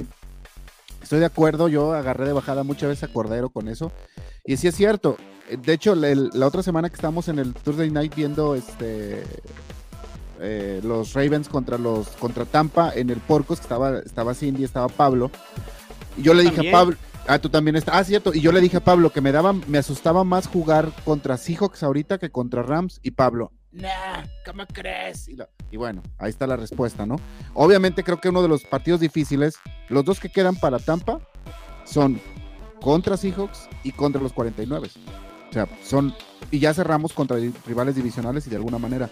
Estoy 1.05 1.19
de 1.19 1.27
acuerdo, 1.27 1.69
yo 1.69 1.93
agarré 1.93 2.25
de 2.25 2.33
bajada 2.33 2.65
muchas 2.65 2.89
veces 2.89 3.05
a 3.05 3.13
Cordero 3.13 3.51
con 3.51 3.69
eso. 3.69 3.93
Y 4.43 4.57
sí 4.57 4.69
es 4.69 4.75
cierto. 4.75 5.19
De 5.51 5.75
hecho, 5.75 5.95
la 5.95 6.47
otra 6.47 6.63
semana 6.63 6.89
que 6.89 6.95
estábamos 6.95 7.29
en 7.29 7.39
el 7.39 7.53
Thursday 7.53 7.91
Night 7.91 8.15
viendo 8.15 8.55
este 8.55 9.23
eh, 10.41 10.81
los 10.83 11.13
Ravens 11.13 11.51
contra 11.51 11.77
los 11.77 12.09
contra 12.09 12.47
Tampa 12.47 12.91
en 12.95 13.11
el 13.11 13.19
Porcos, 13.19 13.59
que 13.59 13.65
estaba, 13.65 13.99
estaba 13.99 14.33
Cindy, 14.33 14.65
estaba 14.65 14.89
Pablo. 14.89 15.31
Y 16.17 16.23
yo 16.23 16.33
le 16.33 16.43
dije 16.45 16.71
a 16.71 16.73
Pablo, 16.73 16.97
ah, 17.27 17.39
tú 17.39 17.51
también 17.51 17.77
estás, 17.77 17.97
ah, 17.97 18.05
cierto, 18.05 18.33
y 18.33 18.41
yo 18.41 18.51
le 18.51 18.63
dije 18.63 18.79
a 18.79 18.85
Pablo 18.85 19.11
que 19.11 19.21
me 19.21 19.31
daba, 19.31 19.53
me 19.53 19.77
asustaba 19.77 20.25
más 20.25 20.47
jugar 20.47 20.91
contra 21.05 21.37
Seahawks 21.37 21.83
ahorita 21.83 22.17
que 22.17 22.31
contra 22.31 22.63
Rams, 22.63 23.01
y 23.03 23.11
Pablo, 23.11 23.53
nah, 23.75 24.25
¿cómo 24.45 24.65
crees? 24.67 25.29
Y, 25.29 25.37
y, 25.71 25.77
bueno, 25.77 26.03
ahí 26.19 26.31
está 26.31 26.47
la 26.47 26.57
respuesta, 26.57 27.05
¿no? 27.07 27.17
Obviamente 27.55 28.03
creo 28.03 28.21
que 28.21 28.29
uno 28.29 28.43
de 28.43 28.49
los 28.49 28.65
partidos 28.65 29.01
difíciles, 29.01 29.57
los 29.89 30.05
dos 30.05 30.21
que 30.21 30.29
quedan 30.31 30.57
para 30.57 30.79
Tampa, 30.79 31.21
son 31.85 32.21
contra 32.81 33.17
Seahawks 33.17 33.69
y 33.83 33.93
contra 33.93 34.21
los 34.21 34.33
49. 34.33 34.89
O 35.49 35.53
sea, 35.53 35.69
son, 35.83 36.15
y 36.51 36.59
ya 36.59 36.75
cerramos 36.75 37.13
contra 37.13 37.37
rivales 37.67 37.95
divisionales 37.95 38.47
y 38.47 38.51
de 38.51 38.57
alguna 38.57 38.79
manera. 38.79 39.09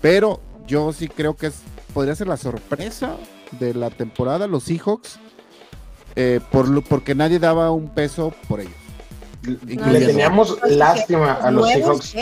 Pero 0.00 0.40
yo 0.66 0.92
sí 0.92 1.08
creo 1.08 1.36
que 1.36 1.48
es, 1.48 1.62
podría 1.92 2.14
ser 2.14 2.28
la 2.28 2.36
sorpresa 2.36 3.16
de 3.58 3.74
la 3.74 3.90
temporada, 3.90 4.46
los 4.46 4.64
Seahawks, 4.64 5.18
eh, 6.16 6.40
por, 6.50 6.84
porque 6.84 7.14
nadie 7.14 7.38
daba 7.38 7.70
un 7.70 7.88
peso 7.88 8.34
por 8.48 8.60
ellos. 8.60 8.72
Le 9.42 10.06
teníamos 10.06 10.58
lástima 10.68 11.34
a 11.34 11.50
los 11.50 11.68
Seahawks. 11.68 12.14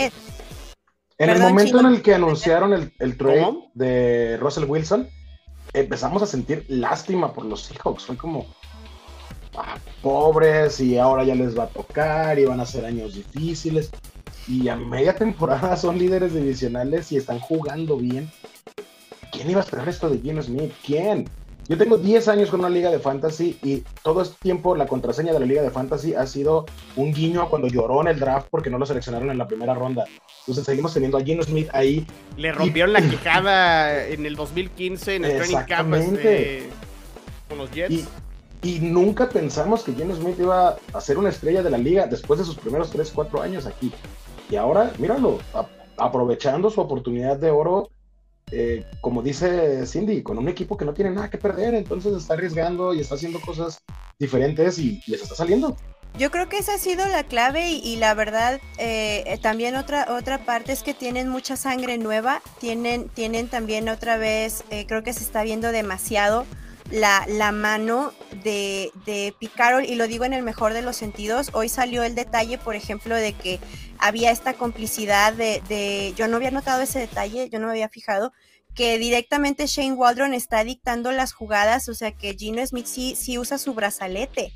En 1.21 1.29
el 1.29 1.39
momento 1.39 1.79
en 1.79 1.85
el 1.87 2.01
que 2.01 2.15
anunciaron 2.15 2.73
el, 2.73 2.93
el 2.99 3.17
trade 3.17 3.53
de 3.73 4.37
Russell 4.37 4.65
Wilson, 4.65 5.07
empezamos 5.73 6.23
a 6.23 6.25
sentir 6.25 6.65
lástima 6.67 7.33
por 7.33 7.45
los 7.45 7.63
Seahawks. 7.63 8.05
Fue 8.05 8.17
como, 8.17 8.47
ah, 9.55 9.77
pobres, 10.01 10.79
y 10.79 10.97
ahora 10.97 11.23
ya 11.23 11.35
les 11.35 11.57
va 11.57 11.63
a 11.63 11.67
tocar, 11.67 12.39
y 12.39 12.45
van 12.45 12.59
a 12.59 12.65
ser 12.65 12.85
años 12.85 13.13
difíciles 13.13 13.91
y 14.47 14.67
a 14.69 14.75
media 14.75 15.15
temporada 15.15 15.77
son 15.77 15.97
líderes 15.97 16.33
divisionales 16.33 17.11
y 17.11 17.17
están 17.17 17.39
jugando 17.39 17.97
bien. 17.97 18.29
¿Quién 19.31 19.49
iba 19.49 19.61
a 19.61 19.63
esperar 19.63 19.87
esto 19.87 20.09
de 20.09 20.19
Gino 20.19 20.41
Smith? 20.41 20.73
¿Quién? 20.85 21.29
Yo 21.67 21.77
tengo 21.77 21.97
10 21.97 22.27
años 22.27 22.49
con 22.49 22.59
una 22.59 22.69
liga 22.69 22.89
de 22.89 22.99
fantasy 22.99 23.57
y 23.63 23.83
todo 24.03 24.21
este 24.21 24.35
tiempo 24.41 24.75
la 24.75 24.87
contraseña 24.87 25.31
de 25.31 25.39
la 25.39 25.45
liga 25.45 25.61
de 25.61 25.69
fantasy 25.69 26.13
ha 26.13 26.25
sido 26.25 26.65
un 26.95 27.13
guiño 27.13 27.41
a 27.41 27.49
cuando 27.49 27.67
lloró 27.67 28.01
en 28.01 28.07
el 28.07 28.19
draft 28.19 28.47
porque 28.49 28.69
no 28.69 28.77
lo 28.77 28.85
seleccionaron 28.85 29.29
en 29.29 29.37
la 29.37 29.47
primera 29.47 29.73
ronda. 29.73 30.05
Entonces 30.39 30.65
seguimos 30.65 30.93
teniendo 30.93 31.17
a 31.17 31.21
Gino 31.21 31.43
Smith 31.43 31.69
ahí. 31.71 32.05
Le 32.35 32.51
rompieron 32.51 32.93
la 32.93 33.01
quijada 33.01 34.05
en 34.07 34.25
el 34.25 34.35
2015 34.35 35.15
en 35.15 35.25
el 35.25 35.37
training 35.37 35.65
camp 35.67 35.93
este, 35.93 36.69
con 37.47 37.59
los 37.59 37.71
Jets. 37.71 38.07
Y 38.63 38.79
nunca 38.79 39.29
pensamos 39.29 39.83
que 39.83 39.93
Gino 39.93 40.15
Smith 40.15 40.39
iba 40.39 40.77
a 40.93 41.01
ser 41.01 41.17
una 41.17 41.29
estrella 41.29 41.63
de 41.63 41.69
la 41.69 41.77
liga 41.77 42.05
después 42.05 42.39
de 42.39 42.45
sus 42.45 42.55
primeros 42.55 42.91
3, 42.91 43.11
4 43.13 43.41
años 43.41 43.65
aquí. 43.65 43.91
Y 44.49 44.55
ahora, 44.55 44.91
míralo, 44.97 45.39
aprovechando 45.97 46.69
su 46.69 46.81
oportunidad 46.81 47.37
de 47.37 47.49
oro, 47.49 47.89
eh, 48.51 48.85
como 48.99 49.21
dice 49.21 49.85
Cindy, 49.85 50.23
con 50.23 50.37
un 50.37 50.49
equipo 50.49 50.77
que 50.77 50.85
no 50.85 50.93
tiene 50.93 51.11
nada 51.11 51.29
que 51.29 51.37
perder, 51.37 51.73
entonces 51.75 52.15
está 52.15 52.33
arriesgando 52.33 52.93
y 52.93 52.99
está 52.99 53.15
haciendo 53.15 53.39
cosas 53.39 53.79
diferentes 54.19 54.77
y 54.77 55.01
les 55.07 55.21
está 55.21 55.35
saliendo. 55.35 55.77
Yo 56.17 56.29
creo 56.29 56.49
que 56.49 56.57
esa 56.57 56.73
ha 56.73 56.77
sido 56.77 57.07
la 57.07 57.23
clave 57.23 57.71
y, 57.71 57.95
la 57.95 58.13
verdad 58.13 58.59
eh, 58.77 59.23
eh, 59.25 59.37
también 59.41 59.75
otra 59.75 60.07
otra 60.13 60.45
parte 60.45 60.73
es 60.73 60.83
que 60.83 60.93
tienen 60.93 61.29
mucha 61.29 61.55
sangre 61.55 61.97
nueva, 61.97 62.41
tienen 62.59 63.07
tienen 63.07 63.47
también 63.47 63.87
otra 63.87 64.17
vez 64.17 64.65
creo 64.87 65.03
que 65.03 65.13
se 65.13 65.23
está 65.23 65.43
viendo 65.43 65.71
demasiado 65.71 66.45
la, 66.89 67.25
la 67.27 67.51
mano 67.51 68.13
de, 68.43 68.91
de 69.05 69.35
Picarol, 69.39 69.85
y 69.85 69.95
lo 69.95 70.07
digo 70.07 70.25
en 70.25 70.33
el 70.33 70.43
mejor 70.43 70.73
de 70.73 70.81
los 70.81 70.95
sentidos. 70.95 71.49
Hoy 71.53 71.69
salió 71.69 72.03
el 72.03 72.15
detalle, 72.15 72.57
por 72.57 72.75
ejemplo, 72.75 73.15
de 73.15 73.33
que 73.33 73.59
había 73.97 74.31
esta 74.31 74.53
complicidad 74.53 75.33
de, 75.33 75.61
de 75.69 76.13
yo 76.15 76.27
no 76.27 76.37
había 76.37 76.51
notado 76.51 76.81
ese 76.81 76.99
detalle, 76.99 77.49
yo 77.49 77.59
no 77.59 77.67
me 77.67 77.73
había 77.73 77.89
fijado, 77.89 78.33
que 78.73 78.97
directamente 78.97 79.67
Shane 79.67 79.93
Waldron 79.93 80.33
está 80.33 80.63
dictando 80.63 81.11
las 81.11 81.33
jugadas, 81.33 81.89
o 81.89 81.93
sea 81.93 82.11
que 82.13 82.33
Gino 82.33 82.65
Smith 82.65 82.85
sí, 82.85 83.15
sí 83.15 83.37
usa 83.37 83.57
su 83.57 83.73
brazalete. 83.73 84.53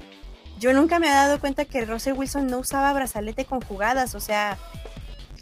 Yo 0.58 0.72
nunca 0.72 1.00
me 1.00 1.10
había 1.10 1.28
dado 1.28 1.40
cuenta 1.42 1.66
que 1.66 1.86
Russell 1.86 2.14
Wilson 2.14 2.48
no 2.48 2.60
usaba 2.60 2.94
brazalete 2.94 3.44
con 3.44 3.60
jugadas, 3.62 4.16
o 4.16 4.22
sea, 4.22 4.58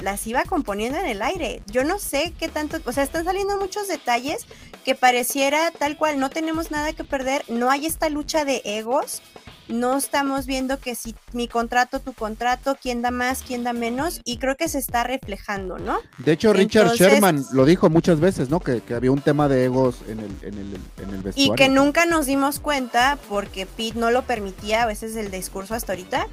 las 0.04 0.28
iba 0.28 0.44
componiendo 0.44 1.00
en 1.00 1.08
el 1.08 1.22
aire. 1.22 1.62
Yo 1.68 1.84
no 1.84 1.98
sé 1.98 2.34
qué 2.38 2.50
tanto, 2.50 2.78
o 2.86 2.92
sea, 2.92 3.04
están 3.04 3.26
saliendo 3.26 3.58
muchos 3.58 3.88
detalles 3.88 4.46
que 4.84 4.96
pareciera 4.96 5.72
tal 5.72 5.98
cual, 5.98 6.20
no 6.20 6.30
tenemos 6.30 6.70
nada 6.70 6.92
que 6.92 7.06
perder, 7.06 7.44
no 7.48 7.72
hay 7.72 7.86
esta 7.86 8.10
lucha 8.10 8.44
de 8.44 8.62
egos, 8.66 9.22
no 9.70 9.96
estamos 9.98 10.46
viendo 10.46 10.78
que 10.78 10.94
si 10.94 11.16
mi 11.32 11.48
contrato, 11.48 12.02
tu 12.02 12.12
contrato, 12.12 12.78
quién 12.82 13.02
da 13.02 13.12
más, 13.12 13.44
quién 13.44 13.64
da 13.64 13.72
menos, 13.72 14.20
y 14.26 14.38
creo 14.38 14.58
que 14.58 14.68
se 14.68 14.78
está 14.78 15.06
reflejando, 15.06 15.80
¿no? 15.80 16.00
De 16.18 16.34
hecho, 16.34 16.52
Richard 16.52 16.96
Sherman 16.96 17.46
lo 17.54 17.66
dijo 17.66 17.90
muchas 17.90 18.20
veces, 18.20 18.50
¿no? 18.50 18.60
Que, 18.60 18.82
había 18.94 19.12
un 19.12 19.22
tema 19.22 19.48
de 19.48 19.64
egos 19.64 20.02
en 20.10 20.20
el, 20.20 20.32
en 20.42 20.54
el, 20.56 20.76
en 21.02 21.10
el 21.16 21.22
vestuario. 21.22 21.54
Y 21.54 21.56
que 21.56 21.70
nunca 21.70 22.06
nos 22.06 22.26
dimos 22.26 22.60
cuenta 22.60 23.18
porque 23.30 23.66
Pete 23.66 23.98
no 23.98 24.12
lo 24.12 24.24
permitía, 24.24 24.84
a 24.84 24.86
veces 24.86 25.16
el 25.16 25.32
discurso 25.32 25.76
hasta 25.76 25.94
ahorita, 25.94 26.28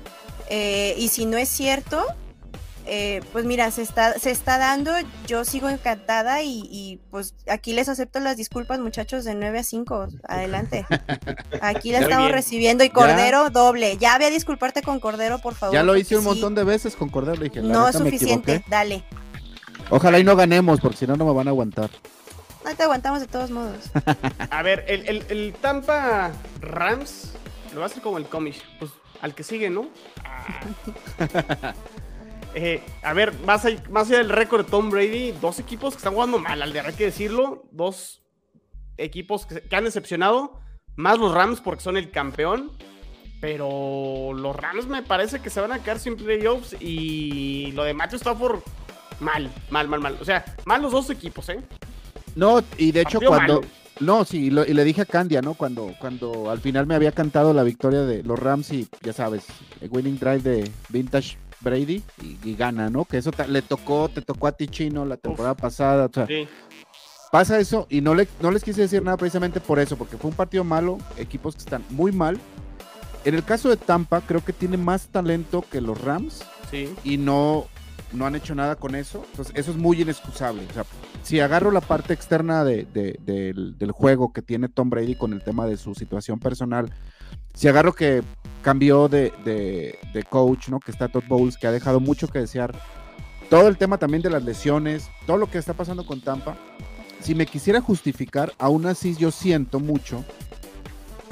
eh, 0.48 0.96
y 0.98 1.08
si 1.08 1.24
no 1.24 1.38
es 1.38 1.48
cierto, 1.48 2.04
eh, 2.92 3.22
pues 3.30 3.44
mira, 3.44 3.70
se 3.70 3.82
está, 3.82 4.18
se 4.18 4.32
está 4.32 4.58
dando, 4.58 4.90
yo 5.24 5.44
sigo 5.44 5.68
encantada 5.68 6.42
y, 6.42 7.00
pues 7.12 7.36
aquí 7.48 7.72
les 7.72 7.88
acepto 7.88 8.18
las 8.18 8.36
disculpas 8.36 8.80
muchachos 8.80 9.24
de 9.24 9.36
9 9.36 9.60
a 9.60 9.62
5, 9.62 10.08
adelante. 10.24 10.86
Aquí 11.62 11.92
la 11.92 12.00
estamos 12.00 12.32
recibiendo 12.32 12.82
y 12.82 12.90
Cordero 12.90 13.48
doble, 13.50 13.96
ya 13.98 14.16
voy 14.16 14.26
a 14.26 14.30
disculparte 14.30 14.82
con 14.82 14.98
Cordero, 14.98 15.38
por 15.38 15.54
favor. 15.54 15.72
Ya 15.72 15.84
lo 15.84 15.96
hice 15.96 16.18
un 16.18 16.24
montón 16.24 16.56
de 16.56 16.64
veces 16.64 16.96
con 16.96 17.10
Cordero, 17.10 17.40
dije. 17.40 17.62
no 17.62 17.86
es 17.86 17.94
suficiente, 17.94 18.64
dale. 18.66 19.04
Ojalá 19.90 20.18
y 20.18 20.24
no 20.24 20.34
ganemos, 20.34 20.80
porque 20.80 20.96
si 20.96 21.06
no, 21.06 21.14
no 21.14 21.26
me 21.26 21.32
van 21.32 21.46
a 21.46 21.50
aguantar. 21.50 21.90
No 22.64 22.74
te 22.74 22.82
aguantamos 22.82 23.20
de 23.20 23.28
todos 23.28 23.52
modos. 23.52 23.88
a 24.50 24.62
ver, 24.62 24.84
el, 24.88 25.24
el, 25.28 25.54
Tampa 25.60 26.32
Rams 26.60 27.34
lo 27.72 27.78
va 27.78 27.86
a 27.86 27.88
hacer 27.88 28.02
como 28.02 28.18
el 28.18 28.26
cómic, 28.26 28.56
pues 28.80 28.90
al 29.22 29.32
que 29.36 29.44
sigue, 29.44 29.70
¿no? 29.70 29.86
Eh, 32.54 32.82
a 33.02 33.12
ver, 33.12 33.32
más, 33.44 33.64
más 33.90 34.08
allá 34.08 34.18
del 34.18 34.28
récord 34.28 34.64
de 34.64 34.70
Tom 34.70 34.90
Brady, 34.90 35.32
dos 35.40 35.58
equipos 35.58 35.94
que 35.94 35.98
están 35.98 36.14
jugando 36.14 36.38
mal, 36.38 36.60
al 36.60 36.72
de 36.72 36.80
hay 36.80 36.94
que 36.94 37.04
decirlo. 37.04 37.64
Dos 37.70 38.22
equipos 38.96 39.46
que, 39.46 39.74
han 39.74 39.84
decepcionado. 39.84 40.60
Más 40.96 41.18
los 41.18 41.32
Rams 41.32 41.60
porque 41.60 41.82
son 41.82 41.96
el 41.96 42.10
campeón. 42.10 42.72
Pero 43.40 44.32
los 44.34 44.54
Rams 44.54 44.86
me 44.86 45.02
parece 45.02 45.40
que 45.40 45.48
se 45.48 45.60
van 45.60 45.72
a 45.72 45.78
quedar 45.82 45.98
sin 45.98 46.16
playoffs. 46.16 46.76
Y 46.80 47.72
lo 47.72 47.84
de 47.84 47.94
Matthew 47.94 48.16
Stafford, 48.16 48.60
mal, 49.20 49.50
mal, 49.70 49.88
mal, 49.88 50.00
mal. 50.00 50.18
O 50.20 50.24
sea, 50.24 50.44
mal 50.66 50.82
los 50.82 50.92
dos 50.92 51.08
equipos, 51.08 51.48
¿eh? 51.48 51.60
No, 52.34 52.62
y 52.76 52.92
de 52.92 53.02
hecho 53.02 53.20
cuando... 53.20 53.62
No, 54.00 54.24
sí, 54.24 54.46
y, 54.46 54.50
le 54.50 54.84
dije 54.84 55.02
a 55.02 55.04
Candia, 55.04 55.42
¿no? 55.42 55.52
Cuando, 55.52 55.94
cuando 55.98 56.50
al 56.50 56.58
final 56.60 56.86
me 56.86 56.94
había 56.94 57.12
cantado 57.12 57.52
la 57.52 57.62
victoria 57.62 58.00
de 58.00 58.22
los 58.22 58.38
Rams 58.38 58.72
y 58.72 58.88
ya 59.02 59.12
sabes, 59.12 59.44
el 59.82 59.90
winning 59.90 60.18
drive 60.18 60.40
de 60.40 60.70
Vintage 60.88 61.36
Brady 61.60 62.02
y, 62.44 62.54
gana, 62.54 62.90
¿no? 62.90 63.04
Que 63.04 63.18
eso 63.18 63.30
le 63.48 63.62
tocó, 63.62 64.08
te 64.08 64.22
tocó 64.22 64.46
a 64.46 64.52
ti 64.52 64.68
chino 64.68 65.04
la 65.04 65.16
temporada 65.16 65.54
pasada. 65.54 66.06
O 66.06 66.12
sea, 66.12 66.26
Pasa 67.30 67.60
eso 67.60 67.86
y 67.88 68.00
no, 68.00 68.16
le, 68.16 68.26
no 68.40 68.50
les 68.50 68.64
quise 68.64 68.80
decir 68.80 69.04
nada 69.04 69.16
precisamente 69.16 69.60
por 69.60 69.78
eso, 69.78 69.96
porque 69.96 70.16
fue 70.16 70.30
un 70.30 70.36
partido 70.36 70.64
malo, 70.64 70.98
equipos 71.16 71.54
que 71.54 71.60
están 71.60 71.84
muy 71.90 72.10
mal. 72.10 72.40
En 73.24 73.34
el 73.34 73.44
caso 73.44 73.68
de 73.68 73.76
Tampa, 73.76 74.20
creo 74.20 74.44
que 74.44 74.52
tiene 74.52 74.76
más 74.76 75.06
talento 75.08 75.64
que 75.70 75.80
los 75.80 76.00
Rams 76.00 76.42
sí. 76.72 76.92
y 77.04 77.18
no, 77.18 77.66
no 78.12 78.26
han 78.26 78.34
hecho 78.34 78.56
nada 78.56 78.74
con 78.74 78.96
eso. 78.96 79.24
Entonces, 79.30 79.54
eso 79.56 79.70
es 79.70 79.76
muy 79.76 80.02
inexcusable. 80.02 80.66
O 80.68 80.74
sea, 80.74 80.84
si 81.22 81.38
agarro 81.38 81.70
la 81.70 81.80
parte 81.80 82.14
externa 82.14 82.64
de, 82.64 82.84
del, 82.84 83.78
del, 83.78 83.92
juego 83.92 84.32
que 84.32 84.42
tiene 84.42 84.68
Tom 84.68 84.90
Brady 84.90 85.14
con 85.14 85.32
el 85.32 85.44
tema 85.44 85.66
de 85.66 85.76
su 85.76 85.94
situación 85.94 86.40
personal, 86.40 86.90
si 87.54 87.68
agarro 87.68 87.92
que 87.92 88.24
cambió 88.62 89.08
de, 89.08 89.32
de, 89.44 90.22
coach, 90.24 90.68
¿no? 90.68 90.80
Que 90.80 90.90
está 90.90 91.08
Todd 91.08 91.24
Bowles, 91.28 91.56
que 91.56 91.66
ha 91.66 91.72
dejado 91.72 92.00
mucho 92.00 92.28
que 92.28 92.40
desear. 92.40 92.74
Todo 93.48 93.68
el 93.68 93.76
tema 93.76 93.98
también 93.98 94.22
de 94.22 94.30
las 94.30 94.44
lesiones, 94.44 95.10
todo 95.26 95.36
lo 95.36 95.50
que 95.50 95.58
está 95.58 95.74
pasando 95.74 96.06
con 96.06 96.20
Tampa. 96.20 96.56
Si 97.20 97.34
me 97.34 97.46
quisiera 97.46 97.80
justificar, 97.80 98.52
aún 98.58 98.86
así 98.86 99.16
yo 99.16 99.30
siento 99.30 99.80
mucho 99.80 100.24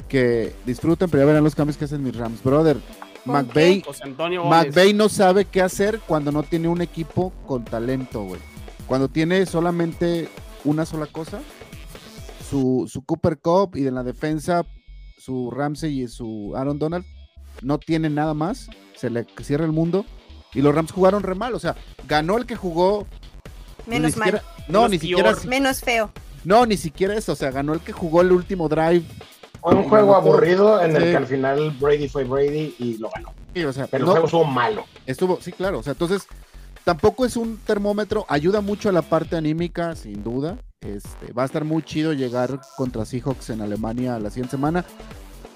que 0.07 0.53
disfruten, 0.65 1.09
pero 1.09 1.23
ya 1.23 1.27
verán 1.27 1.43
los 1.43 1.55
cambios 1.55 1.77
que 1.77 1.85
hacen 1.85 2.03
mis 2.03 2.15
Rams. 2.15 2.43
Brother, 2.43 2.77
McVay, 3.25 3.83
McVay 4.45 4.93
no 4.93 5.07
sabe 5.07 5.45
qué 5.45 5.61
hacer 5.61 5.99
cuando 6.07 6.31
no 6.31 6.43
tiene 6.43 6.67
un 6.67 6.81
equipo 6.81 7.31
con 7.45 7.63
talento, 7.63 8.23
güey. 8.23 8.41
Cuando 8.87 9.07
tiene 9.07 9.45
solamente 9.45 10.27
una 10.65 10.85
sola 10.85 11.05
cosa, 11.05 11.39
su, 12.49 12.89
su 12.91 13.03
Cooper 13.03 13.37
Cup 13.37 13.75
y 13.75 13.87
en 13.87 13.95
la 13.95 14.03
defensa 14.03 14.65
su 15.17 15.51
Ramsey 15.51 16.01
y 16.01 16.07
su 16.07 16.53
Aaron 16.55 16.79
Donald 16.79 17.05
no 17.61 17.77
tienen 17.77 18.15
nada 18.15 18.33
más, 18.33 18.69
se 18.95 19.09
le 19.09 19.25
cierra 19.41 19.65
el 19.65 19.71
mundo 19.71 20.05
y 20.53 20.61
los 20.61 20.73
Rams 20.73 20.91
jugaron 20.91 21.23
re 21.23 21.35
mal, 21.35 21.53
o 21.53 21.59
sea, 21.59 21.75
ganó 22.07 22.37
el 22.37 22.45
que 22.45 22.55
jugó 22.55 23.07
menos 23.85 24.17
mal. 24.17 24.41
No, 24.67 24.87
ni 24.87 24.99
siquiera 24.99 25.35
menos 25.47 25.81
feo. 25.81 26.11
No, 26.43 26.65
ni 26.65 26.77
siquiera 26.77 27.15
eso, 27.15 27.33
o 27.33 27.35
sea, 27.35 27.51
ganó 27.51 27.73
el 27.73 27.81
que 27.81 27.91
jugó 27.91 28.21
el 28.21 28.31
último 28.31 28.69
drive 28.69 29.03
Fue 29.61 29.75
un 29.75 29.89
juego 29.89 30.15
aburrido 30.15 30.81
en 30.81 30.95
el 30.95 31.03
que 31.03 31.17
al 31.17 31.27
final 31.27 31.71
Brady 31.79 32.07
fue 32.07 32.23
Brady 32.23 32.75
y 32.79 32.97
lo 32.97 33.09
ganó. 33.09 33.33
Pero 33.53 33.69
el 33.69 34.05
juego 34.05 34.25
estuvo 34.25 34.45
malo. 34.45 34.85
Estuvo, 35.05 35.39
sí, 35.41 35.51
claro. 35.51 35.79
O 35.79 35.83
sea, 35.83 35.93
entonces, 35.93 36.27
tampoco 36.83 37.25
es 37.25 37.35
un 37.35 37.57
termómetro. 37.57 38.25
Ayuda 38.29 38.61
mucho 38.61 38.89
a 38.89 38.91
la 38.91 39.01
parte 39.01 39.35
anímica, 39.35 39.95
sin 39.95 40.23
duda. 40.23 40.57
Este, 40.81 41.33
va 41.33 41.43
a 41.43 41.45
estar 41.45 41.65
muy 41.65 41.83
chido 41.83 42.13
llegar 42.13 42.61
contra 42.77 43.05
Seahawks 43.05 43.49
en 43.49 43.61
Alemania 43.61 44.17
la 44.19 44.29
siguiente 44.29 44.51
semana. 44.51 44.85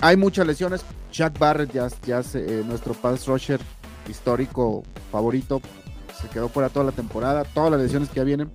Hay 0.04 0.18
muchas 0.18 0.46
lesiones. 0.46 0.84
Jack 1.14 1.40
Barrett, 1.40 1.72
ya, 1.72 1.88
ya 2.06 2.22
eh, 2.34 2.62
nuestro 2.66 2.94
pass 2.94 3.26
rusher 3.26 3.62
histórico 4.10 4.84
favorito, 5.10 5.62
se 6.20 6.28
quedó 6.28 6.50
fuera 6.50 6.68
toda 6.68 6.84
la 6.84 6.92
temporada. 6.92 7.46
Todas 7.46 7.72
las 7.72 7.80
lesiones 7.80 8.10
que 8.10 8.16
ya 8.18 8.26
vienen. 8.26 8.52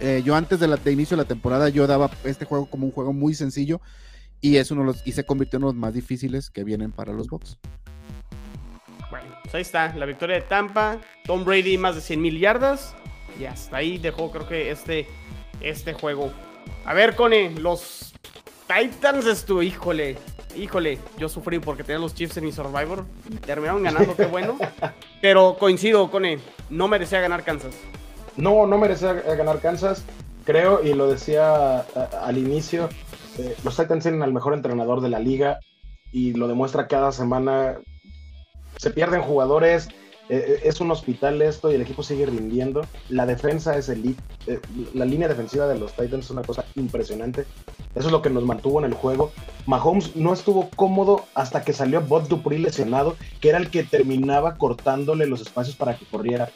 Eh, 0.00 0.20
yo 0.24 0.34
antes 0.34 0.58
de, 0.58 0.66
la, 0.66 0.80
inicio 0.86 1.16
de 1.16 1.22
la 1.22 1.28
temporada 1.28 1.68
yo 1.68 1.86
daba 1.86 2.10
este 2.24 2.44
juego 2.44 2.66
como 2.66 2.86
un 2.86 2.92
juego 2.92 3.12
muy 3.12 3.34
sencillo 3.34 3.80
y 4.40 4.56
es 4.56 4.72
uno 4.72 4.80
de 4.80 4.86
los 4.88 5.06
y 5.06 5.12
se 5.12 5.24
convirtió 5.24 5.58
en 5.58 5.62
uno 5.62 5.70
de 5.70 5.74
los 5.76 5.80
más 5.80 5.94
difíciles 5.94 6.50
que 6.50 6.64
vienen 6.64 6.90
para 6.90 7.12
los 7.12 7.28
Bucks. 7.28 7.56
Bueno, 9.12 9.28
pues 9.44 9.54
ahí 9.54 9.62
está, 9.62 9.94
la 9.94 10.06
victoria 10.06 10.34
de 10.34 10.42
Tampa, 10.42 10.98
Tom 11.24 11.44
Brady 11.44 11.78
más 11.78 11.94
de 11.94 12.00
100 12.00 12.20
mil 12.20 12.40
yardas 12.40 12.96
y 13.38 13.44
hasta 13.44 13.76
ahí 13.76 13.96
dejó 13.96 14.32
creo 14.32 14.48
que 14.48 14.72
este, 14.72 15.06
este 15.60 15.92
juego. 15.92 16.32
A 16.84 16.94
ver, 16.94 17.14
Cone, 17.14 17.50
los 17.60 18.12
Titans 18.72 19.26
estuvo, 19.26 19.62
híjole, 19.62 20.16
híjole, 20.56 20.98
yo 21.18 21.28
sufrí 21.28 21.58
porque 21.58 21.84
tenía 21.84 22.00
los 22.00 22.14
Chiefs 22.14 22.36
en 22.36 22.44
mi 22.44 22.52
Survivor 22.52 23.04
terminaron 23.44 23.82
ganando, 23.82 24.16
qué 24.16 24.26
bueno. 24.26 24.56
Pero 25.20 25.56
coincido, 25.58 26.10
Cone, 26.10 26.38
no 26.70 26.88
merecía 26.88 27.20
ganar 27.20 27.44
Kansas. 27.44 27.74
No, 28.36 28.66
no 28.66 28.78
merecía 28.78 29.12
ganar 29.12 29.60
Kansas, 29.60 30.04
creo, 30.44 30.82
y 30.82 30.94
lo 30.94 31.10
decía 31.10 31.80
al 31.80 32.38
inicio, 32.38 32.88
eh, 33.38 33.56
los 33.64 33.76
Titans 33.76 34.04
tienen 34.04 34.22
al 34.22 34.32
mejor 34.32 34.54
entrenador 34.54 35.00
de 35.00 35.10
la 35.10 35.18
liga 35.18 35.58
y 36.10 36.34
lo 36.34 36.48
demuestra 36.48 36.86
cada 36.86 37.12
semana. 37.12 37.78
Se 38.76 38.90
pierden 38.90 39.22
jugadores, 39.22 39.88
eh, 40.28 40.44
eh, 40.46 40.60
es 40.64 40.80
un 40.80 40.90
hospital 40.90 41.42
esto 41.42 41.70
y 41.70 41.74
el 41.74 41.82
equipo 41.82 42.02
sigue 42.02 42.26
rindiendo. 42.26 42.86
La 43.08 43.26
defensa 43.26 43.76
es 43.76 43.88
elite, 43.88 44.22
la 44.94 45.04
línea 45.04 45.28
defensiva 45.28 45.66
de 45.66 45.78
los 45.78 45.92
Titans 45.92 46.26
es 46.26 46.30
una 46.30 46.42
cosa 46.42 46.64
impresionante. 46.74 47.44
Eso 47.94 48.06
es 48.06 48.12
lo 48.12 48.22
que 48.22 48.30
nos 48.30 48.44
mantuvo 48.44 48.78
en 48.78 48.86
el 48.86 48.94
juego. 48.94 49.32
Mahomes 49.66 50.16
no 50.16 50.32
estuvo 50.32 50.70
cómodo 50.76 51.26
hasta 51.34 51.62
que 51.62 51.72
salió 51.72 52.00
Bot 52.00 52.28
Dupree 52.28 52.58
lesionado, 52.58 53.16
que 53.40 53.50
era 53.50 53.58
el 53.58 53.70
que 53.70 53.84
terminaba 53.84 54.56
cortándole 54.56 55.26
los 55.26 55.40
espacios 55.40 55.76
para 55.76 55.96
que 55.96 56.06
corriera 56.06 56.50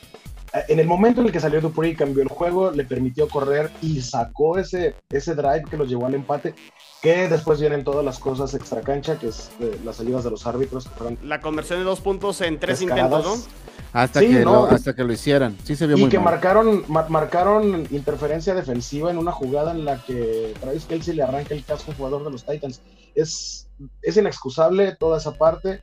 en 0.68 0.78
el 0.78 0.86
momento 0.86 1.20
en 1.20 1.26
el 1.26 1.32
que 1.32 1.40
salió 1.40 1.60
Dupree 1.60 1.94
cambió 1.94 2.22
el 2.22 2.28
juego, 2.28 2.70
le 2.70 2.84
permitió 2.84 3.28
correr 3.28 3.70
y 3.82 4.00
sacó 4.00 4.58
ese, 4.58 4.94
ese 5.10 5.34
drive 5.34 5.64
que 5.68 5.76
los 5.76 5.88
llevó 5.88 6.06
al 6.06 6.14
empate. 6.14 6.54
Que 7.02 7.28
después 7.28 7.60
vienen 7.60 7.84
todas 7.84 8.04
las 8.04 8.18
cosas 8.18 8.54
extra 8.54 8.80
cancha, 8.80 9.18
que 9.18 9.28
es 9.28 9.50
eh, 9.60 9.78
las 9.84 9.96
salidas 9.96 10.24
de 10.24 10.30
los 10.30 10.46
árbitros. 10.46 10.88
la 11.22 11.40
conversión 11.40 11.78
de 11.78 11.84
dos 11.84 12.00
puntos 12.00 12.40
en 12.40 12.58
tres 12.58 12.82
intentos, 12.82 13.24
¿no? 13.24 13.66
Hasta, 13.92 14.20
que 14.20 14.40
lo, 14.40 14.66
hasta 14.66 14.94
que 14.94 15.04
lo 15.04 15.12
hicieran. 15.12 15.56
Sí 15.64 15.74
se 15.74 15.86
vio 15.86 15.96
y 15.96 16.08
que 16.08 16.18
marcaron, 16.18 16.84
marcaron 16.88 17.86
interferencia 17.90 18.54
defensiva 18.54 19.10
en 19.10 19.16
una 19.16 19.32
jugada 19.32 19.70
en 19.70 19.84
la 19.86 20.02
que 20.04 20.52
Travis 20.60 20.84
Kelsey 20.84 21.14
le 21.14 21.22
arranca 21.22 21.54
el 21.54 21.64
casco 21.64 21.92
al 21.92 21.96
jugador 21.96 22.24
de 22.24 22.30
los 22.30 22.44
Titans. 22.44 22.82
Es, 23.14 23.68
es 24.02 24.16
inexcusable 24.16 24.96
toda 24.96 25.16
esa 25.16 25.32
parte. 25.32 25.82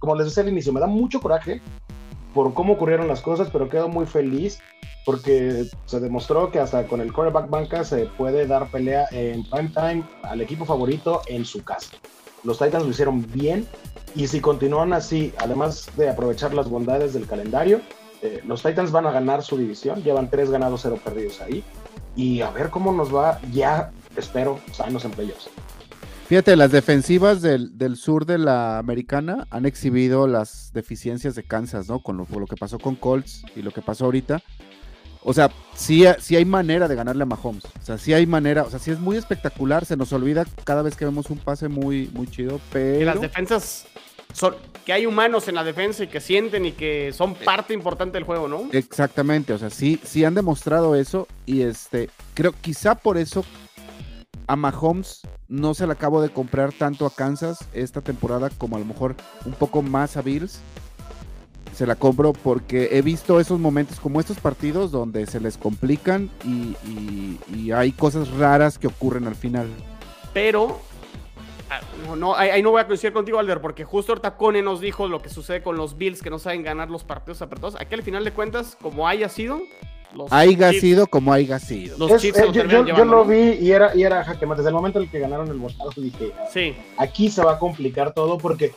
como 0.00 0.16
les 0.16 0.26
decía 0.26 0.42
al 0.42 0.48
inicio, 0.48 0.72
me 0.72 0.80
da 0.80 0.88
mucho 0.88 1.20
coraje 1.20 1.60
por 2.36 2.52
cómo 2.52 2.74
ocurrieron 2.74 3.08
las 3.08 3.22
cosas, 3.22 3.48
pero 3.50 3.70
quedo 3.70 3.88
muy 3.88 4.04
feliz 4.04 4.58
porque 5.06 5.64
se 5.86 6.00
demostró 6.00 6.50
que 6.50 6.58
hasta 6.58 6.86
con 6.86 7.00
el 7.00 7.10
quarterback 7.10 7.48
banca 7.48 7.82
se 7.82 8.04
puede 8.04 8.46
dar 8.46 8.70
pelea 8.70 9.06
en 9.10 9.42
prime 9.48 9.70
time 9.70 10.04
al 10.22 10.42
equipo 10.42 10.66
favorito 10.66 11.22
en 11.28 11.46
su 11.46 11.64
casa. 11.64 11.96
Los 12.44 12.58
Titans 12.58 12.84
lo 12.84 12.90
hicieron 12.90 13.24
bien 13.32 13.66
y 14.14 14.26
si 14.26 14.42
continúan 14.42 14.92
así, 14.92 15.32
además 15.38 15.88
de 15.96 16.10
aprovechar 16.10 16.52
las 16.52 16.68
bondades 16.68 17.14
del 17.14 17.26
calendario, 17.26 17.80
eh, 18.20 18.42
los 18.46 18.62
Titans 18.62 18.92
van 18.92 19.06
a 19.06 19.12
ganar 19.12 19.42
su 19.42 19.56
división, 19.56 20.02
llevan 20.02 20.28
tres 20.28 20.50
ganados, 20.50 20.82
cero 20.82 20.98
perdidos 21.02 21.40
ahí. 21.40 21.64
Y 22.16 22.42
a 22.42 22.50
ver 22.50 22.68
cómo 22.68 22.92
nos 22.92 23.14
va, 23.14 23.40
ya 23.50 23.92
espero, 24.14 24.60
sanos 24.72 25.06
en 25.06 25.12
playoffs. 25.12 25.48
Fíjate, 26.28 26.56
las 26.56 26.72
defensivas 26.72 27.40
del, 27.40 27.96
sur 27.96 28.26
de 28.26 28.38
la 28.38 28.78
americana 28.78 29.46
han 29.50 29.64
exhibido 29.64 30.26
las 30.26 30.72
deficiencias 30.72 31.36
de 31.36 31.44
Kansas, 31.44 31.88
¿no? 31.88 32.00
Con 32.00 32.16
lo, 32.16 32.46
que 32.46 32.56
pasó 32.56 32.80
con 32.80 32.96
Colts 32.96 33.44
y 33.54 33.62
lo 33.62 33.70
que 33.70 33.80
pasó 33.80 34.06
ahorita. 34.06 34.42
O 35.22 35.32
sea, 35.32 35.52
sí, 35.76 36.04
sí, 36.18 36.34
hay 36.34 36.44
manera 36.44 36.88
de 36.88 36.96
ganarle 36.96 37.22
a 37.22 37.26
Mahomes. 37.26 37.64
O 37.64 37.82
sea, 37.82 37.96
sí 37.96 38.12
hay 38.12 38.26
manera. 38.26 38.64
O 38.64 38.70
sea, 38.70 38.80
sí 38.80 38.90
es 38.90 38.98
muy 38.98 39.16
espectacular. 39.16 39.84
Se 39.84 39.96
nos 39.96 40.12
olvida 40.12 40.44
cada 40.64 40.82
vez 40.82 40.96
que 40.96 41.04
vemos 41.04 41.30
un 41.30 41.38
pase 41.38 41.68
muy, 41.68 42.10
muy 42.12 42.26
chido. 42.26 42.60
Pero. 42.72 43.02
Y 43.02 43.04
las 43.04 43.20
defensas. 43.20 43.86
Son, 44.32 44.56
que 44.84 44.92
hay 44.92 45.06
humanos 45.06 45.46
en 45.46 45.54
la 45.54 45.64
defensa 45.64 46.02
y 46.04 46.08
que 46.08 46.20
sienten 46.20 46.66
y 46.66 46.72
que 46.72 47.12
son 47.12 47.34
parte 47.34 47.72
importante 47.72 48.18
del 48.18 48.24
juego, 48.24 48.48
¿no? 48.48 48.68
Exactamente. 48.72 49.52
O 49.52 49.58
sea, 49.58 49.70
sí, 49.70 50.00
sí 50.02 50.24
han 50.24 50.34
demostrado 50.34 50.96
eso. 50.96 51.28
Y 51.44 51.62
este. 51.62 52.10
Creo, 52.34 52.52
quizá 52.60 52.96
por 52.96 53.16
eso 53.16 53.44
a 54.46 54.56
Mahomes 54.56 55.22
no 55.48 55.74
se 55.74 55.86
le 55.86 55.92
acabo 55.92 56.22
de 56.22 56.30
comprar 56.30 56.72
tanto 56.72 57.06
a 57.06 57.10
Kansas 57.10 57.68
esta 57.72 58.00
temporada 58.00 58.50
como 58.50 58.76
a 58.76 58.78
lo 58.78 58.84
mejor 58.84 59.16
un 59.44 59.52
poco 59.52 59.82
más 59.82 60.16
a 60.16 60.22
Bills. 60.22 60.60
Se 61.74 61.86
la 61.86 61.94
compro 61.94 62.32
porque 62.32 62.88
he 62.92 63.02
visto 63.02 63.38
esos 63.38 63.60
momentos 63.60 64.00
como 64.00 64.18
estos 64.18 64.38
partidos 64.38 64.90
donde 64.90 65.26
se 65.26 65.40
les 65.40 65.58
complican 65.58 66.30
y, 66.44 66.76
hay 67.72 67.92
cosas 67.92 68.30
raras 68.30 68.78
que 68.78 68.86
ocurren 68.86 69.26
al 69.26 69.34
final. 69.34 69.68
Pero 70.32 70.80
ah, 71.68 71.80
no, 72.06 72.16
no, 72.16 72.34
ahí, 72.34 72.62
no 72.62 72.70
voy 72.70 72.80
a 72.80 72.86
coincidir 72.86 73.12
contigo, 73.12 73.38
Alder, 73.38 73.60
porque 73.60 73.84
justo 73.84 74.12
ahorita 74.12 74.36
Cone 74.36 74.62
nos 74.62 74.80
dijo 74.80 75.08
lo 75.08 75.20
que 75.20 75.28
sucede 75.28 75.62
con 75.62 75.76
los 75.76 75.98
Bills 75.98 76.22
que 76.22 76.30
no 76.30 76.38
saben 76.38 76.62
ganar 76.62 76.88
los 76.90 77.04
partidos 77.04 77.42
apretados. 77.42 77.76
Aquí 77.78 77.94
al 77.94 78.02
final 78.02 78.24
de 78.24 78.32
cuentas, 78.32 78.78
como 78.80 79.06
haya 79.06 79.28
sido, 79.28 79.60
haya 80.30 80.72
sido 80.72 81.06
como 81.06 81.32
haya 81.32 81.58
sido. 81.58 81.96
Eh, 82.08 82.32
yo, 82.52 83.04
lo 83.04 83.24
vi 83.24 83.58
y 83.60 83.72
era, 83.72 83.94
y 83.94 84.02
era 84.02 84.24
jaque 84.24 84.46
Desde 84.46 84.68
el 84.68 84.74
momento 84.74 84.98
en 84.98 85.04
el 85.04 85.10
que 85.10 85.18
ganaron 85.18 85.48
el 85.48 85.58
botado 85.58 85.90
dije, 85.96 86.32
sí. 86.52 86.74
aquí 86.96 87.30
se 87.30 87.42
va 87.42 87.52
a 87.52 87.58
complicar 87.58 88.12
todo 88.12 88.38
porque 88.38 88.72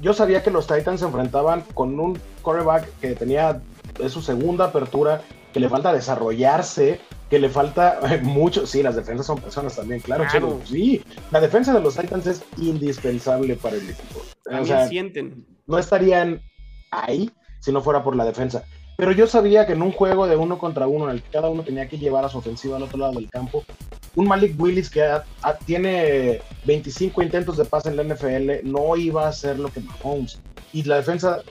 yo 0.00 0.12
sabía 0.12 0.42
que 0.42 0.50
los 0.50 0.66
Titans 0.66 1.00
se 1.00 1.06
enfrentaban 1.06 1.62
con 1.74 1.98
un 2.00 2.18
quarterback 2.42 2.88
que 3.00 3.14
tenía 3.14 3.60
es 4.00 4.12
su 4.12 4.22
segunda 4.22 4.66
apertura, 4.66 5.22
que 5.52 5.60
le 5.60 5.68
falta 5.68 5.92
desarrollarse, 5.92 7.00
que 7.30 7.38
le 7.38 7.48
falta 7.48 8.00
mucho. 8.22 8.66
Sí, 8.66 8.82
las 8.82 8.96
defensas 8.96 9.26
son 9.26 9.40
personas 9.40 9.76
también, 9.76 10.00
claro, 10.00 10.26
Sí, 10.64 11.02
la 11.30 11.40
defensa 11.40 11.72
de 11.72 11.80
los 11.80 11.96
Titans 11.96 12.26
es 12.26 12.42
indispensable 12.58 13.56
para 13.56 13.76
el 13.76 13.88
equipo. 13.88 14.22
o 14.50 14.64
sea, 14.64 14.88
sienten. 14.88 15.46
No 15.66 15.78
estarían 15.78 16.42
ahí 16.90 17.30
si 17.60 17.72
no 17.72 17.80
fuera 17.80 18.02
por 18.02 18.16
la 18.16 18.24
defensa. 18.24 18.64
Pero 18.96 19.12
yo 19.12 19.26
sabía 19.26 19.66
que 19.66 19.74
en 19.74 19.82
un 19.82 19.92
juego 19.92 20.26
de 20.26 20.36
uno 20.36 20.58
contra 20.58 20.86
uno, 20.86 21.04
en 21.04 21.16
el 21.16 21.22
que 21.22 21.30
cada 21.30 21.50
uno 21.50 21.62
tenía 21.62 21.88
que 21.88 21.98
llevar 21.98 22.24
a 22.24 22.28
su 22.28 22.38
ofensiva 22.38 22.76
al 22.76 22.82
otro 22.82 22.98
lado 22.98 23.12
del 23.12 23.30
campo, 23.30 23.62
un 24.14 24.26
Malik 24.26 24.58
Willis 24.58 24.88
que 24.88 25.06
tiene 25.66 26.40
25 26.64 27.22
intentos 27.22 27.58
de 27.58 27.66
pase 27.66 27.90
en 27.90 27.96
la 27.96 28.04
NFL 28.04 28.64
no 28.64 28.96
iba 28.96 29.28
a 29.28 29.32
ser 29.32 29.58
lo 29.58 29.68
que 29.68 29.80
Mahomes. 29.80 30.40
Y 30.72 30.82
la 30.84 30.96
defensa, 30.96 31.42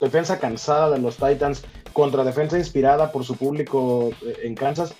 defensa 0.00 0.38
cansada 0.38 0.90
de 0.90 0.98
los 0.98 1.16
Titans 1.16 1.62
contra 1.92 2.24
defensa 2.24 2.58
inspirada 2.58 3.12
por 3.12 3.24
su 3.24 3.36
público 3.36 4.10
eh, 4.26 4.38
en 4.44 4.54
Kansas, 4.54 4.94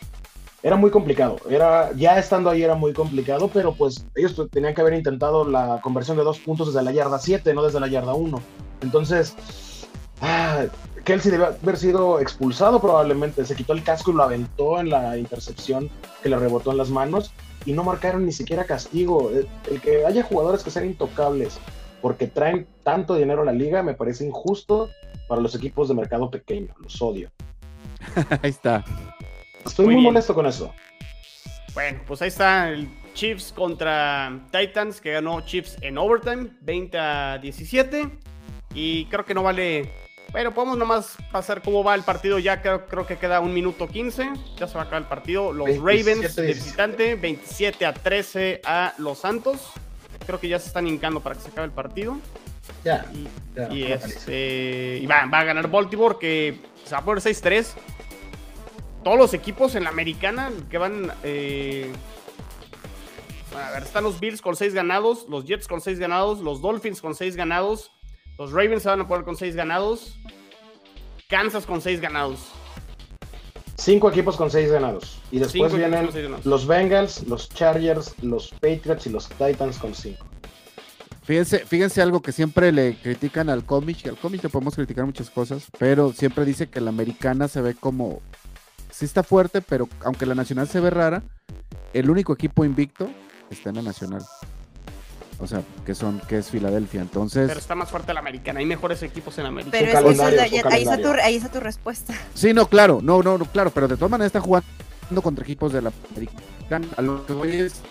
era 0.63 0.77
muy 0.77 0.91
complicado. 0.91 1.37
Era, 1.49 1.93
ya 1.95 2.19
estando 2.19 2.49
ahí 2.51 2.63
era 2.63 2.75
muy 2.75 2.93
complicado, 2.93 3.51
pero 3.53 3.75
pues 3.75 4.07
ellos 4.15 4.35
tenían 4.51 4.75
que 4.75 4.81
haber 4.81 4.95
intentado 4.95 5.47
la 5.47 5.81
conversión 5.83 6.17
de 6.17 6.25
dos 6.25 6.39
puntos 6.39 6.69
desde 6.69 6.83
la 6.83 6.93
yarda 6.93 7.19
7, 7.19 7.53
no 7.53 7.63
desde 7.63 7.81
la 7.81 7.89
yarda 7.89 8.15
1. 8.15 8.41
Entonces, 8.83 9.35
ah, 10.25 10.67
Kelsey 11.05 11.31
debe 11.31 11.47
haber 11.47 11.77
sido 11.77 12.19
expulsado 12.19 12.81
probablemente, 12.81 13.45
se 13.45 13.55
quitó 13.55 13.75
el 13.75 13.83
casco 13.83 14.11
y 14.11 14.15
lo 14.15 14.23
aventó 14.23 14.81
en 14.81 14.89
la 14.89 15.19
intercepción 15.19 15.91
que 16.23 16.31
le 16.31 16.37
rebotó 16.37 16.73
en 16.73 16.79
las 16.79 16.89
manos 16.89 17.33
y 17.67 17.73
no 17.73 17.85
marcaron 17.85 18.25
ni 18.25 18.33
siquiera 18.33 18.65
castigo. 18.65 19.31
El, 19.31 19.81
que 19.81 20.07
haya 20.07 20.23
jugadores 20.23 20.63
que 20.63 20.71
sean 20.71 20.87
intocables 20.87 21.59
porque 22.01 22.27
traen 22.27 22.67
tanto 22.83 23.17
dinero 23.17 23.43
a 23.43 23.45
la 23.45 23.53
liga 23.53 23.83
me 23.83 23.95
parece 23.95 24.25
injusto 24.25 24.91
para 25.29 25.41
los 25.41 25.55
equipos 25.55 25.89
de 25.89 25.95
mercado 25.95 26.31
pequeño, 26.31 26.75
los 26.81 27.01
odio. 27.01 27.31
ahí 28.43 28.51
está. 28.51 28.85
Estoy 29.65 29.87
muy, 29.87 29.97
molesto 29.97 30.35
con 30.35 30.47
eso. 30.47 30.73
Bueno, 31.75 32.01
pues 32.07 32.23
ahí 32.23 32.29
está 32.29 32.71
el 32.71 32.89
Chiefs 33.15 33.53
contra 33.53 34.47
Titans 34.51 35.01
que 35.01 35.13
ganó 35.13 35.41
Chiefs 35.43 35.77
en 35.81 35.99
overtime, 35.99 36.51
20 36.61 36.99
a 36.99 37.39
17. 37.39 38.11
Y 38.75 39.07
creo 39.07 39.25
que 39.25 39.35
no 39.35 39.43
vale 39.43 40.04
bueno, 40.35 40.53
podemos 40.53 40.77
nomás 40.77 41.17
pasar 41.31 41.63
cómo 41.63 41.85
va 41.85 41.95
el 41.95 42.03
partido. 42.03 42.41
Ya 42.41 42.61
creo, 42.61 42.87
creo 42.87 43.07
que 43.07 43.17
queda 43.17 43.39
un 43.39 43.55
minuto 43.55 43.87
15. 43.87 44.33
Ya 44.57 44.67
se 44.67 44.75
va 44.75 44.81
a 44.81 44.83
acabar 44.83 45.03
el 45.03 45.09
partido. 45.09 45.53
Los 45.53 45.79
Ravens 45.79 46.35
de 46.35 46.47
visitante, 46.49 47.15
27 47.15 47.87
a 47.87 47.95
13 47.95 48.61
a 48.65 48.95
los 48.99 49.19
Santos. 49.19 49.71
Creo 50.27 50.41
que 50.41 50.49
ya 50.49 50.59
se 50.59 50.67
están 50.67 50.89
hincando 50.89 51.21
para 51.21 51.37
que 51.37 51.43
se 51.43 51.51
acabe 51.51 51.67
el 51.67 51.73
partido. 51.73 52.19
Ya. 52.85 53.07
Y, 53.71 53.85
este, 53.85 55.07
va, 55.09 55.21
a 55.21 55.45
ganar 55.45 55.71
Baltimore, 55.71 56.17
que 56.19 56.59
se 56.85 56.91
va 56.97 56.99
a 56.99 57.05
poner 57.05 57.23
6-3. 57.23 57.69
Todos 59.05 59.17
los 59.17 59.35
equipos 59.35 59.77
en 59.77 59.85
la 59.85 59.91
americana 59.91 60.51
que 60.69 60.79
van. 60.79 61.13
Eh, 61.23 61.93
A 63.55 63.71
ver, 63.71 63.85
están 63.85 64.03
los 64.03 64.19
Bills 64.19 64.43
con 64.43 64.57
6 64.57 64.75
ganados, 64.75 65.27
los 65.29 65.45
Jets 65.45 65.69
con 65.69 65.81
6 65.81 66.01
ganados, 66.01 66.41
los 66.41 66.61
Dolphins 66.61 67.01
con 67.01 67.15
6 67.15 67.37
ganados, 67.37 67.93
los 68.39 68.53
Ravens 68.53 68.83
se 68.83 68.89
van 68.89 69.01
a 69.01 69.09
poner 69.09 69.25
con 69.25 69.37
6 69.37 69.55
ganados, 69.55 70.19
Kansas 71.29 71.67
con 71.67 71.81
6 71.81 72.01
ganados. 72.01 72.51
Cinco 73.77 74.09
equipos 74.09 74.37
con 74.37 74.51
6 74.51 74.71
ganados. 74.71 75.21
Y 75.31 75.39
después 75.39 75.75
vienen 75.75 76.09
los 76.45 76.67
Bengals, 76.67 77.27
los 77.27 77.49
Chargers, 77.49 78.15
los 78.23 78.51
Patriots 78.51 79.07
y 79.07 79.11
los 79.11 79.29
Titans 79.29 79.79
con 79.79 79.95
5. 79.95 80.25
Fíjense, 81.25 81.61
fíjense 81.61 82.03
algo 82.03 82.21
que 82.21 82.33
siempre 82.33 82.71
le 82.71 82.97
critican 82.97 83.49
al 83.49 83.65
cómic, 83.65 84.07
al 84.07 84.19
cómic 84.19 84.43
le 84.43 84.51
podemos 84.51 84.75
criticar 84.75 85.07
muchas 85.07 85.31
cosas, 85.31 85.67
pero 85.79 86.13
siempre 86.13 86.45
dice 86.45 86.69
que 86.69 86.83
la 86.83 86.91
americana 86.91 87.49
se 87.49 87.63
ve 87.63 87.75
como, 87.75 88.21
sí 88.91 89.07
está 89.07 89.23
fuerte, 89.23 89.63
pero 89.63 89.89
aunque 90.05 90.27
la 90.27 90.35
nacional 90.35 90.69
se 90.69 90.81
ve 90.81 90.91
rara, 90.91 91.23
el 91.95 92.11
único 92.11 92.35
equipo 92.35 92.65
invicto 92.67 93.09
está 93.51 93.71
en 93.71 93.77
la 93.77 93.83
nacional. 93.83 94.23
O 95.39 95.47
sea, 95.47 95.63
que 95.85 95.95
son, 95.95 96.21
que 96.29 96.39
es 96.39 96.51
Filadelfia. 96.51 97.01
Entonces. 97.01 97.47
Pero 97.49 97.61
está 97.61 97.75
más 97.75 97.91
fuerte 97.91 98.15
la 98.15 98.21
americana. 98.21 98.61
Hay 98.61 98.67
mejores 98.67 99.03
equipos 99.03 99.37
en 99.39 99.47
América. 99.47 99.77
Pero 99.79 100.11
es, 100.11 100.15
eso 100.15 100.25
ahí, 100.25 100.57
está 100.57 100.99
tu, 100.99 101.11
ahí, 101.13 101.37
está 101.37 101.51
tu, 101.51 101.61
respuesta. 101.61 102.15
Sí, 102.35 102.53
no, 102.53 102.67
claro, 102.67 103.01
no, 103.03 103.23
no, 103.23 103.39
claro, 103.39 103.71
pero 103.71 103.89
de 103.89 103.97
todas 103.97 104.11
maneras 104.11 104.29
está 104.29 104.41
jugando 104.41 104.67
contra 105.23 105.45
equipos 105.45 105.73
de 105.73 105.83
la 105.83 105.93
americana. 106.11 106.87
A 106.97 107.03
lo 107.03 107.27
que 107.27 107.33
voy 107.33 107.57
es 107.57 107.83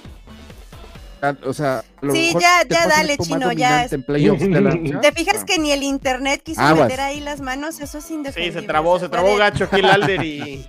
o 1.45 1.53
sea, 1.53 1.85
sí, 2.11 2.33
ya, 2.33 2.63
ya 2.67 2.85
dale, 2.85 3.17
chino, 3.17 3.51
ya. 3.53 3.87
¿Te 3.87 5.11
fijas 5.13 5.45
que 5.45 5.57
ni 5.57 5.71
el 5.71 5.83
internet 5.83 6.41
quiso 6.43 6.61
meter 6.75 6.99
ahí 6.99 7.21
las 7.21 7.39
manos? 7.39 7.79
Eso 7.79 7.99
es 7.99 8.11
indefendible. 8.11 8.59
Sí, 8.59 8.61
se 8.61 8.67
trabó, 8.67 8.99
se 8.99 9.07
trabó 9.07 9.37
gacho 9.37 9.65
aquí 9.65 9.77
el 9.77 9.85
Alder 9.85 10.23
y. 10.23 10.65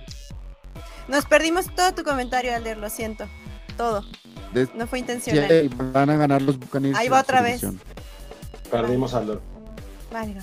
Nos 1.09 1.25
perdimos 1.25 1.67
todo 1.75 1.93
tu 1.93 2.03
comentario, 2.03 2.55
Alder, 2.55 2.77
lo 2.77 2.89
siento. 2.89 3.27
Todo. 3.75 4.05
No 4.73 4.87
fue 4.87 4.99
intencional. 4.99 5.69
van 5.93 6.09
a 6.09 6.17
ganar 6.17 6.41
los 6.41 6.59
Buccaneers. 6.59 6.97
Ahí 6.97 7.09
va 7.09 7.21
otra 7.21 7.41
vez. 7.41 7.61
Perdimos, 8.69 9.13
Alder. 9.13 9.39
Vale. 10.11 10.35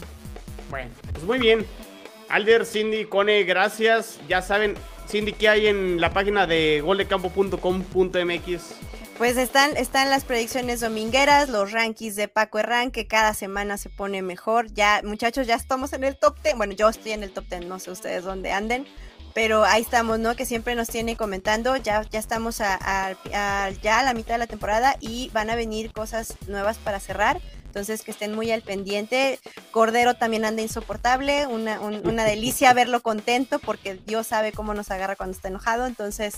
Bueno, 0.70 0.90
pues 1.12 1.24
muy 1.24 1.38
bien. 1.38 1.66
Alder, 2.28 2.64
Cindy, 2.64 3.04
Cone, 3.04 3.44
gracias. 3.44 4.18
Ya 4.28 4.40
saben, 4.40 4.74
Cindy, 5.08 5.32
¿qué 5.32 5.48
hay 5.48 5.66
en 5.66 6.00
la 6.00 6.12
página 6.12 6.46
de 6.46 6.80
goldecampo.com.mx? 6.82 8.62
Pues 9.18 9.36
están, 9.36 9.76
están 9.76 10.10
las 10.10 10.24
predicciones 10.24 10.80
domingueras, 10.80 11.48
los 11.48 11.70
rankings 11.72 12.16
de 12.16 12.28
Paco 12.28 12.58
Herrán, 12.58 12.90
que 12.90 13.06
cada 13.06 13.34
semana 13.34 13.76
se 13.76 13.90
pone 13.90 14.22
mejor. 14.22 14.72
Ya, 14.72 15.00
muchachos, 15.04 15.46
ya 15.46 15.54
estamos 15.54 15.92
en 15.92 16.04
el 16.04 16.16
top 16.16 16.42
10. 16.42 16.56
Bueno, 16.56 16.72
yo 16.72 16.88
estoy 16.88 17.12
en 17.12 17.22
el 17.22 17.32
top 17.32 17.44
10, 17.48 17.66
no 17.66 17.78
sé 17.78 17.90
ustedes 17.90 18.24
dónde 18.24 18.52
anden, 18.52 18.86
pero 19.34 19.64
ahí 19.64 19.82
estamos, 19.82 20.18
¿no? 20.18 20.36
Que 20.36 20.44
siempre 20.44 20.74
nos 20.74 20.88
tiene 20.88 21.16
comentando. 21.16 21.76
Ya, 21.76 22.02
ya 22.10 22.18
estamos 22.18 22.60
a, 22.60 23.16
ya 23.82 23.98
a 23.98 24.02
la 24.02 24.14
mitad 24.14 24.34
de 24.34 24.38
la 24.38 24.46
temporada 24.46 24.96
y 25.00 25.30
van 25.32 25.50
a 25.50 25.54
venir 25.54 25.92
cosas 25.92 26.36
nuevas 26.46 26.78
para 26.78 27.00
cerrar. 27.00 27.40
Entonces, 27.66 28.02
que 28.02 28.10
estén 28.10 28.34
muy 28.34 28.50
al 28.50 28.60
pendiente. 28.60 29.38
Cordero 29.70 30.14
también 30.14 30.44
anda 30.44 30.60
insoportable, 30.60 31.46
una, 31.46 31.80
una 31.80 32.24
delicia 32.24 32.72
verlo 32.74 33.00
contento 33.00 33.58
porque 33.58 33.94
Dios 33.94 34.26
sabe 34.26 34.52
cómo 34.52 34.74
nos 34.74 34.90
agarra 34.90 35.16
cuando 35.16 35.34
está 35.34 35.48
enojado. 35.48 35.86
Entonces, 35.86 36.34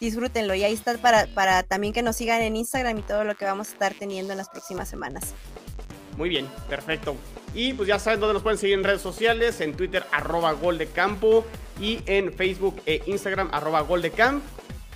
disfrútenlo. 0.00 0.54
Y 0.54 0.64
ahí 0.64 0.74
está 0.74 0.98
para, 0.98 1.26
para 1.28 1.62
también 1.62 1.92
que 1.92 2.02
nos 2.02 2.16
sigan 2.16 2.42
en 2.42 2.56
Instagram 2.56 2.98
y 2.98 3.02
todo 3.02 3.22
lo 3.22 3.36
que 3.36 3.44
vamos 3.44 3.68
a 3.68 3.72
estar 3.72 3.94
teniendo 3.94 4.32
en 4.32 4.38
las 4.38 4.48
próximas 4.48 4.88
semanas. 4.88 5.34
Muy 6.16 6.28
bien, 6.28 6.46
perfecto. 6.68 7.16
Y 7.54 7.72
pues 7.74 7.88
ya 7.88 7.98
saben 7.98 8.20
dónde 8.20 8.34
nos 8.34 8.42
pueden 8.42 8.58
seguir 8.58 8.78
en 8.78 8.84
redes 8.84 9.02
sociales, 9.02 9.60
en 9.60 9.74
Twitter 9.74 10.04
arroba 10.12 10.52
gol 10.52 10.78
de 10.78 10.86
campo 10.86 11.44
y 11.80 12.00
en 12.06 12.32
Facebook 12.32 12.80
e 12.86 13.02
Instagram 13.06 13.48
arroba 13.52 13.80
gol 13.82 14.02
de 14.02 14.10
camp. 14.10 14.42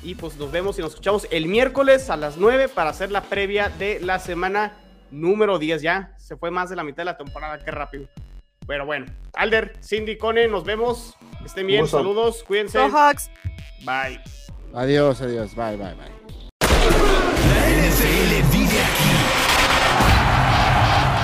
Y 0.03 0.15
pues 0.15 0.37
nos 0.37 0.53
vemos 0.53 0.79
y 0.79 0.83
nos 0.83 0.91
escuchamos 0.93 1.27
el 1.31 1.47
miércoles 1.47 2.09
a 2.11 2.17
las 2.17 2.37
9 2.37 2.69
para 2.69 2.91
hacer 2.91 3.11
la 3.11 3.23
previa 3.23 3.69
de 3.69 3.99
la 4.01 4.19
semana 4.19 4.75
número 5.11 5.59
10 5.59 5.83
ya. 5.83 6.15
Se 6.19 6.37
fue 6.37 6.51
más 6.51 6.71
de 6.71 6.77
la 6.77 6.85
mitad 6.85 6.99
de 6.99 7.07
la 7.07 7.17
temporada, 7.17 7.59
qué 7.65 7.71
rápido. 7.71 8.09
Pero 8.67 8.87
bueno, 8.87 9.07
Alder, 9.35 9.73
Cindy, 9.83 10.19
Cone, 10.19 10.47
nos 10.47 10.65
vemos. 10.65 11.17
Estén 11.45 11.67
bien, 11.67 11.89
saludos, 11.89 12.45
cuídense. 12.45 12.79
Bye. 13.85 14.21
Adiós, 14.75 15.21
adiós. 15.23 15.55
Bye, 15.55 15.77
bye, 15.77 15.95
bye. 15.95 16.19